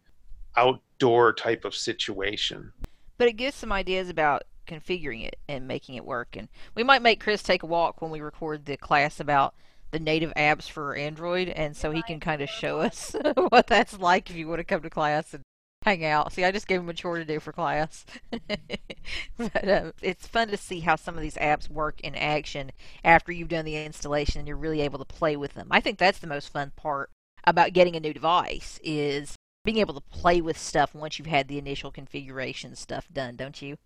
outdoor 0.56 1.34
type 1.34 1.66
of 1.66 1.74
situation. 1.74 2.72
But 3.18 3.28
it 3.28 3.38
gives 3.38 3.56
some 3.56 3.72
ideas 3.72 4.08
about 4.10 4.44
configuring 4.68 5.26
it 5.26 5.38
and 5.48 5.68
making 5.68 5.96
it 5.96 6.06
work. 6.06 6.36
And 6.38 6.48
we 6.76 6.84
might 6.84 7.02
make 7.02 7.20
Chris 7.20 7.42
take 7.42 7.64
a 7.64 7.68
walk 7.68 8.00
when 8.02 8.12
we 8.12 8.22
record 8.22 8.66
the 8.66 8.78
class 8.78 9.20
about 9.20 9.56
the 9.90 10.00
native 10.00 10.32
apps 10.36 10.70
for 10.70 10.96
Android, 10.96 11.50
and 11.50 11.76
so 11.76 11.90
he 11.90 12.04
can 12.04 12.20
kind 12.20 12.42
of 12.42 12.50
show 12.50 12.80
us 12.80 13.16
what 13.50 13.66
that's 13.66 13.98
like 13.98 14.30
if 14.30 14.36
you 14.36 14.48
want 14.48 14.60
to 14.60 14.64
come 14.64 14.82
to 14.82 14.92
class 14.92 15.34
and 15.34 15.42
hang 15.84 16.06
out. 16.06 16.32
See, 16.32 16.44
I 16.44 16.52
just 16.52 16.68
gave 16.68 16.82
him 16.82 16.90
a 16.90 16.94
chore 16.94 17.18
to 17.18 17.26
do 17.26 17.40
for 17.40 17.52
class. 17.52 18.06
but 19.38 19.68
uh, 19.68 19.92
it's 20.02 20.28
fun 20.28 20.50
to 20.50 20.58
see 20.58 20.82
how 20.82 20.96
some 20.96 21.16
of 21.16 21.22
these 21.22 21.36
apps 21.36 21.70
work 21.70 22.00
in 22.02 22.16
action 22.16 22.72
after 23.04 23.32
you've 23.32 23.50
done 23.50 23.66
the 23.66 23.84
installation 23.84 24.40
and 24.40 24.48
you're 24.48 24.58
really 24.58 24.82
able 24.82 25.00
to 25.00 25.06
play 25.06 25.36
with 25.36 25.54
them. 25.54 25.68
I 25.72 25.80
think 25.80 25.98
that's 25.98 26.20
the 26.20 26.28
most 26.28 26.50
fun 26.50 26.72
part 26.76 27.10
about 27.46 27.74
getting 27.74 27.96
a 27.96 28.00
new 28.00 28.14
device 28.14 28.80
is 28.84 29.36
being 29.64 29.78
able 29.78 29.94
to 29.94 30.02
play 30.02 30.42
with 30.42 30.58
stuff 30.58 30.94
once 30.94 31.18
you've 31.18 31.28
had 31.28 31.48
the 31.48 31.58
initial 31.58 31.92
configuration 31.92 32.76
stuff 32.76 33.08
done, 33.12 33.36
don't 33.36 33.62
you? 33.62 33.78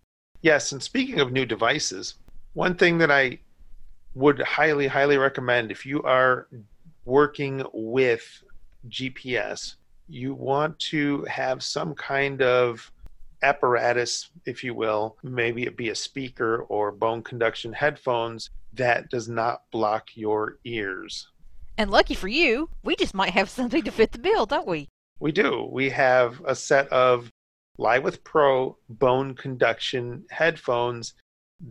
Yes, 0.42 0.72
and 0.72 0.82
speaking 0.82 1.20
of 1.20 1.32
new 1.32 1.46
devices, 1.46 2.14
one 2.52 2.74
thing 2.74 2.98
that 2.98 3.10
I 3.10 3.38
would 4.14 4.40
highly, 4.40 4.86
highly 4.86 5.18
recommend 5.18 5.70
if 5.70 5.84
you 5.84 6.02
are 6.02 6.48
working 7.04 7.64
with 7.72 8.42
GPS, 8.88 9.76
you 10.08 10.34
want 10.34 10.78
to 10.78 11.24
have 11.24 11.62
some 11.62 11.94
kind 11.94 12.42
of 12.42 12.90
apparatus, 13.42 14.30
if 14.44 14.64
you 14.64 14.74
will, 14.74 15.16
maybe 15.22 15.64
it 15.64 15.76
be 15.76 15.90
a 15.90 15.94
speaker 15.94 16.62
or 16.68 16.92
bone 16.92 17.22
conduction 17.22 17.72
headphones 17.72 18.50
that 18.72 19.08
does 19.10 19.28
not 19.28 19.62
block 19.70 20.08
your 20.14 20.58
ears. 20.64 21.28
And 21.78 21.90
lucky 21.90 22.14
for 22.14 22.28
you, 22.28 22.70
we 22.82 22.96
just 22.96 23.14
might 23.14 23.30
have 23.30 23.50
something 23.50 23.82
to 23.82 23.90
fit 23.90 24.12
the 24.12 24.18
bill, 24.18 24.46
don't 24.46 24.66
we? 24.66 24.88
We 25.20 25.32
do. 25.32 25.68
We 25.70 25.90
have 25.90 26.42
a 26.46 26.54
set 26.54 26.88
of 26.88 27.30
Live 27.78 28.04
with 28.04 28.24
Pro 28.24 28.76
bone 28.88 29.34
conduction 29.34 30.24
headphones 30.30 31.14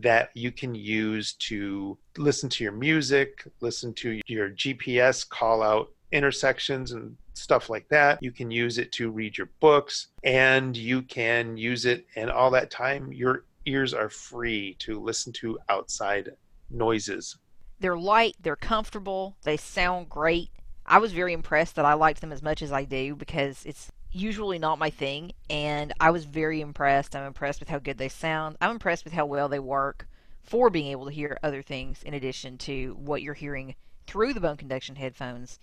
that 0.00 0.30
you 0.34 0.52
can 0.52 0.74
use 0.74 1.34
to 1.34 1.98
listen 2.16 2.48
to 2.50 2.64
your 2.64 2.72
music, 2.72 3.46
listen 3.60 3.92
to 3.94 4.20
your 4.26 4.50
GPS 4.50 5.28
call 5.28 5.62
out 5.62 5.88
intersections 6.12 6.92
and 6.92 7.16
stuff 7.34 7.68
like 7.68 7.88
that. 7.88 8.22
You 8.22 8.32
can 8.32 8.50
use 8.50 8.78
it 8.78 8.92
to 8.92 9.10
read 9.10 9.36
your 9.36 9.50
books 9.60 10.08
and 10.24 10.76
you 10.76 11.02
can 11.02 11.56
use 11.56 11.84
it, 11.84 12.06
and 12.16 12.30
all 12.30 12.50
that 12.52 12.70
time, 12.70 13.12
your 13.12 13.44
ears 13.66 13.92
are 13.92 14.08
free 14.08 14.76
to 14.78 15.00
listen 15.00 15.32
to 15.34 15.58
outside 15.68 16.30
noises. 16.70 17.36
They're 17.80 17.98
light, 17.98 18.36
they're 18.40 18.56
comfortable, 18.56 19.36
they 19.42 19.56
sound 19.56 20.08
great. 20.08 20.50
I 20.86 20.98
was 20.98 21.12
very 21.12 21.32
impressed 21.32 21.74
that 21.76 21.84
I 21.84 21.94
liked 21.94 22.20
them 22.20 22.32
as 22.32 22.42
much 22.42 22.62
as 22.62 22.72
I 22.72 22.84
do 22.84 23.16
because 23.16 23.64
it's 23.66 23.90
usually 24.12 24.58
not 24.58 24.78
my 24.78 24.88
thing, 24.88 25.32
and 25.50 25.92
I 26.00 26.10
was 26.10 26.24
very 26.24 26.60
impressed. 26.60 27.14
I'm 27.14 27.26
impressed 27.26 27.60
with 27.60 27.68
how 27.68 27.78
good 27.78 27.98
they 27.98 28.08
sound. 28.08 28.56
I'm 28.60 28.70
impressed 28.70 29.04
with 29.04 29.12
how 29.12 29.26
well 29.26 29.48
they 29.48 29.58
work 29.58 30.06
for 30.42 30.70
being 30.70 30.86
able 30.86 31.06
to 31.06 31.10
hear 31.10 31.38
other 31.42 31.60
things 31.60 32.02
in 32.02 32.14
addition 32.14 32.56
to 32.58 32.96
what 32.98 33.20
you're 33.20 33.34
hearing 33.34 33.74
through 34.06 34.32
the 34.32 34.40
bone 34.40 34.56
conduction 34.56 34.96
headphones. 34.96 35.58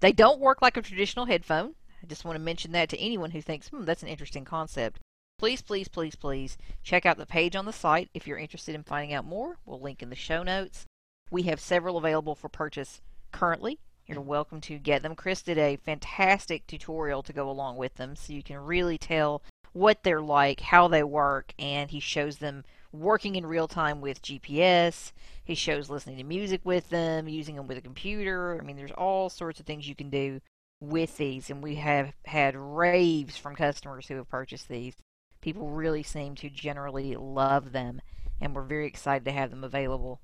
They 0.00 0.12
don't 0.12 0.40
work 0.40 0.60
like 0.60 0.76
a 0.76 0.82
traditional 0.82 1.26
headphone. 1.26 1.74
I 2.02 2.06
just 2.06 2.24
want 2.24 2.36
to 2.36 2.42
mention 2.42 2.72
that 2.72 2.88
to 2.90 2.98
anyone 2.98 3.30
who 3.30 3.40
thinks, 3.40 3.68
hmm, 3.68 3.84
that's 3.84 4.02
an 4.02 4.08
interesting 4.08 4.44
concept. 4.44 5.00
Please, 5.38 5.62
please, 5.62 5.88
please, 5.88 6.14
please 6.14 6.56
check 6.82 7.04
out 7.04 7.18
the 7.18 7.26
page 7.26 7.56
on 7.56 7.66
the 7.66 7.72
site 7.72 8.08
if 8.14 8.26
you're 8.26 8.38
interested 8.38 8.74
in 8.74 8.82
finding 8.82 9.12
out 9.12 9.24
more. 9.24 9.58
We'll 9.64 9.80
link 9.80 10.02
in 10.02 10.10
the 10.10 10.16
show 10.16 10.42
notes. 10.42 10.84
We 11.30 11.42
have 11.44 11.60
several 11.60 11.96
available 11.96 12.34
for 12.34 12.48
purchase 12.48 13.00
currently. 13.32 13.78
You're 14.06 14.20
welcome 14.20 14.60
to 14.62 14.78
get 14.78 15.02
them. 15.02 15.16
Chris 15.16 15.42
did 15.42 15.58
a 15.58 15.76
fantastic 15.76 16.66
tutorial 16.66 17.22
to 17.24 17.32
go 17.32 17.50
along 17.50 17.76
with 17.76 17.96
them 17.96 18.14
so 18.14 18.32
you 18.32 18.42
can 18.42 18.58
really 18.58 18.98
tell 18.98 19.42
what 19.72 20.04
they're 20.04 20.22
like, 20.22 20.60
how 20.60 20.88
they 20.88 21.02
work, 21.02 21.52
and 21.58 21.90
he 21.90 22.00
shows 22.00 22.38
them 22.38 22.64
working 23.00 23.36
in 23.36 23.46
real 23.46 23.68
time 23.68 24.00
with 24.00 24.22
GPS. 24.22 25.12
He 25.44 25.54
shows 25.54 25.90
listening 25.90 26.18
to 26.18 26.24
music 26.24 26.60
with 26.64 26.88
them, 26.90 27.28
using 27.28 27.56
them 27.56 27.66
with 27.66 27.78
a 27.78 27.82
computer. 27.82 28.58
I 28.60 28.64
mean, 28.64 28.76
there's 28.76 28.90
all 28.92 29.28
sorts 29.28 29.60
of 29.60 29.66
things 29.66 29.88
you 29.88 29.94
can 29.94 30.10
do 30.10 30.40
with 30.80 31.16
these, 31.16 31.50
and 31.50 31.62
we 31.62 31.76
have 31.76 32.12
had 32.24 32.54
raves 32.56 33.36
from 33.36 33.56
customers 33.56 34.08
who 34.08 34.16
have 34.16 34.28
purchased 34.28 34.68
these. 34.68 34.94
People 35.40 35.70
really 35.70 36.02
seem 36.02 36.34
to 36.36 36.50
generally 36.50 37.16
love 37.16 37.72
them, 37.72 38.00
and 38.40 38.54
we're 38.54 38.62
very 38.62 38.86
excited 38.86 39.24
to 39.24 39.32
have 39.32 39.50
them 39.50 39.64
available. 39.64 40.20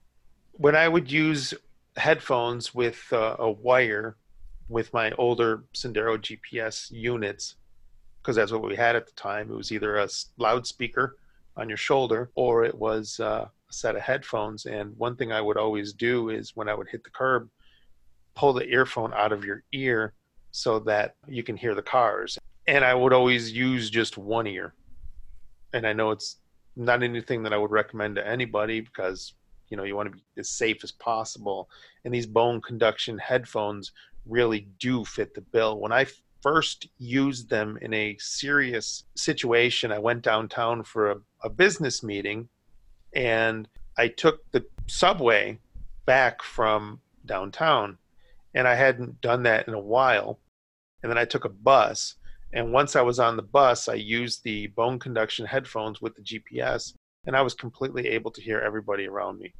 When 0.53 0.77
I 0.77 0.89
would 0.89 1.11
use 1.11 1.55
headphones 1.97 2.75
with 2.75 3.13
uh, 3.13 3.37
a 3.39 3.51
wire 3.51 4.17
with 4.69 4.93
my 4.93 5.13
older 5.13 5.65
Sendero 5.75 6.19
GPS 6.19 6.91
units, 6.91 7.57
because 8.21 8.37
that's 8.37 8.53
what 8.53 8.63
we 8.63 8.77
had 8.77 8.97
at 8.97 9.07
the 9.07 9.13
time, 9.13 9.51
it 9.51 9.57
was 9.57 9.73
either 9.73 9.97
a 9.97 10.09
loudspeaker 10.37 11.17
on 11.57 11.69
your 11.69 11.79
shoulder 11.79 12.31
or 12.35 12.65
it 12.65 12.75
was 12.75 13.21
uh, 13.21 13.47
a 13.47 13.73
set 13.73 13.97
of 13.97 14.03
headphones. 14.03 14.67
And 14.67 14.97
one 14.97 15.17
thing 15.17 15.33
I 15.33 15.41
would 15.41 15.57
always 15.57 15.93
do 15.93 16.31
is 16.31 16.57
when 16.57 16.69
I 16.69 16.75
would 16.75 16.89
hit 16.89 17.05
the 17.05 17.11
curb, 17.11 17.49
pull 18.35 18.53
the 18.53 18.69
earphone 18.69 19.13
out 19.15 19.33
of 19.33 19.45
your 19.45 19.63
ear 19.73 20.15
so 20.51 20.79
that 20.81 21.17
you 21.27 21.43
can 21.43 21.57
hear 21.57 21.75
the 21.75 21.83
cars. 21.83 22.39
And 22.67 22.85
I 22.85 22.95
would 22.95 23.13
always 23.13 23.53
use 23.53 23.91
just 23.91 24.17
one 24.17 24.47
ear. 24.47 24.75
And 25.73 25.87
I 25.87 25.93
know 25.93 26.11
it's 26.11 26.37
not 26.77 27.03
anything 27.03 27.43
that 27.43 27.53
I 27.53 27.59
would 27.59 27.71
recommend 27.71 28.17
to 28.17 28.27
anybody 28.27 28.81
because 28.81 29.35
you 29.69 29.77
know 29.77 29.85
you 29.85 29.97
want 29.97 30.11
to 30.11 30.17
be 30.17 30.23
as 30.39 30.51
safe 30.51 30.85
as 30.85 30.93
possible. 30.93 31.69
And 32.05 32.15
these 32.15 32.27
bone 32.27 32.61
conduction 32.61 33.19
headphones 33.19 33.93
really 34.27 34.69
do 34.79 35.05
fit 35.05 35.35
the 35.35 35.41
bill. 35.41 35.81
When 35.81 35.93
I 35.93 36.07
first 36.43 36.89
used 36.99 37.49
them 37.49 37.79
in 37.81 37.95
a 37.95 38.17
serious 38.19 39.05
situation, 39.17 39.93
I 39.93 39.99
went 39.99 40.23
downtown 40.23 40.83
for 40.83 41.11
a, 41.11 41.17
a 41.45 41.51
business 41.51 42.03
meeting 42.03 42.49
and 43.15 43.69
I 43.97 44.09
took 44.09 44.51
the 44.51 44.65
subway 44.87 45.59
back 46.07 46.43
from 46.43 47.01
downtown 47.25 47.99
and 48.55 48.67
I 48.69 48.75
hadn't 48.75 49.21
done 49.21 49.45
that 49.45 49.69
in 49.69 49.75
a 49.75 49.81
while. 49.81 50.39
And 51.03 51.11
then 51.11 51.19
I 51.19 51.25
took 51.25 51.45
a 51.45 51.49
bus. 51.49 52.17
And 52.53 52.73
once 52.73 52.97
I 52.97 53.03
was 53.03 53.19
on 53.19 53.37
the 53.37 53.43
bus, 53.43 53.89
I 53.89 53.95
used 53.95 54.45
the 54.45 54.67
bone 54.69 54.99
conduction 54.99 55.47
headphones 55.47 56.03
with 56.03 56.15
the 56.15 56.23
GPS, 56.23 56.93
and 57.27 57.35
I 57.35 57.41
was 57.41 57.55
completely 57.55 58.09
able 58.09 58.31
to 58.31 58.43
hear 58.43 58.61
everybody 58.61 59.07
around 59.07 59.39
me. 59.39 59.55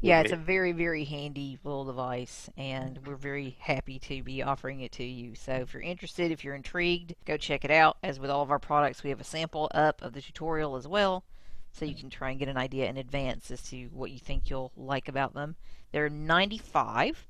Yeah, 0.00 0.20
it's 0.20 0.32
a 0.32 0.36
very, 0.36 0.72
very 0.72 1.04
handy 1.04 1.58
little 1.64 1.84
device, 1.84 2.50
and 2.56 3.00
we're 3.06 3.16
very 3.16 3.56
happy 3.60 3.98
to 4.00 4.22
be 4.22 4.42
offering 4.42 4.80
it 4.80 4.92
to 4.92 5.04
you. 5.04 5.34
So 5.34 5.52
if 5.52 5.72
you're 5.72 5.82
interested, 5.82 6.30
if 6.30 6.44
you're 6.44 6.54
intrigued, 6.54 7.14
go 7.24 7.36
check 7.36 7.64
it 7.64 7.70
out. 7.70 7.96
As 8.02 8.20
with 8.20 8.30
all 8.30 8.42
of 8.42 8.50
our 8.50 8.58
products, 8.58 9.02
we 9.02 9.10
have 9.10 9.20
a 9.20 9.24
sample 9.24 9.70
up 9.74 10.02
of 10.02 10.12
the 10.12 10.20
tutorial 10.20 10.76
as 10.76 10.86
well, 10.86 11.24
so 11.72 11.84
you 11.84 11.94
can 11.94 12.10
try 12.10 12.30
and 12.30 12.38
get 12.38 12.48
an 12.48 12.58
idea 12.58 12.88
in 12.88 12.96
advance 12.96 13.50
as 13.50 13.62
to 13.70 13.86
what 13.86 14.10
you 14.10 14.18
think 14.18 14.50
you'll 14.50 14.72
like 14.76 15.08
about 15.08 15.34
them. 15.34 15.56
They're 15.92 16.10
95 16.10 17.26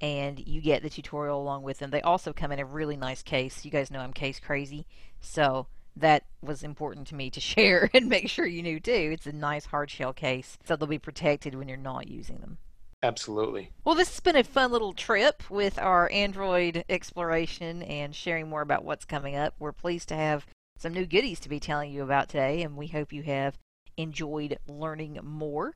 and 0.00 0.46
you 0.46 0.60
get 0.60 0.82
the 0.82 0.90
tutorial 0.90 1.40
along 1.40 1.62
with 1.62 1.78
them. 1.78 1.90
They 1.90 2.02
also 2.02 2.32
come 2.32 2.52
in 2.52 2.58
a 2.58 2.64
really 2.64 2.96
nice 2.96 3.22
case. 3.22 3.64
You 3.64 3.70
guys 3.70 3.90
know 3.90 4.00
I'm 4.00 4.12
case 4.12 4.40
crazy, 4.40 4.86
so 5.20 5.68
that 5.96 6.24
was 6.42 6.62
important 6.62 7.06
to 7.08 7.14
me 7.14 7.30
to 7.30 7.40
share 7.52 7.90
and 7.94 8.08
make 8.08 8.28
sure 8.28 8.46
you 8.46 8.62
knew 8.62 8.80
too. 8.80 9.10
It's 9.12 9.26
a 9.26 9.32
nice 9.32 9.66
hard 9.66 9.90
shell 9.90 10.12
case, 10.12 10.58
so 10.64 10.76
they'll 10.76 10.86
be 10.86 10.98
protected 10.98 11.54
when 11.54 11.68
you're 11.68 11.76
not 11.76 12.08
using 12.08 12.38
them. 12.38 12.58
Absolutely. 13.02 13.70
Well, 13.84 13.94
this 13.94 14.08
has 14.08 14.20
been 14.20 14.36
a 14.36 14.44
fun 14.44 14.72
little 14.72 14.92
trip 14.92 15.48
with 15.50 15.78
our 15.78 16.10
Android 16.10 16.84
exploration 16.88 17.82
and 17.82 18.14
sharing 18.14 18.48
more 18.48 18.62
about 18.62 18.84
what's 18.84 19.04
coming 19.04 19.36
up. 19.36 19.54
We're 19.58 19.72
pleased 19.72 20.08
to 20.08 20.16
have 20.16 20.46
some 20.78 20.92
new 20.92 21.06
goodies 21.06 21.40
to 21.40 21.48
be 21.48 21.60
telling 21.60 21.92
you 21.92 22.02
about 22.02 22.28
today, 22.28 22.62
and 22.62 22.76
we 22.76 22.88
hope 22.88 23.12
you 23.12 23.22
have 23.22 23.58
enjoyed 23.96 24.58
learning 24.66 25.18
more. 25.22 25.74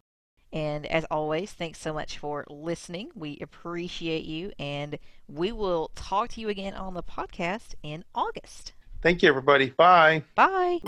And 0.53 0.85
as 0.87 1.05
always, 1.05 1.53
thanks 1.53 1.79
so 1.79 1.93
much 1.93 2.19
for 2.19 2.45
listening. 2.51 3.11
We 3.15 3.39
appreciate 3.41 4.25
you, 4.25 4.53
and 4.59 4.99
we 5.29 5.53
will 5.53 5.93
talk 5.95 6.31
to 6.31 6.41
you 6.41 6.49
again 6.49 6.75
on 6.75 6.95
the 6.95 7.03
podcast 7.03 7.75
in 7.83 8.05
August. 8.15 8.73
Thank 9.03 9.23
you, 9.23 9.29
everybody. 9.29 9.71
Bye. 9.71 10.25
Bye. 10.35 10.81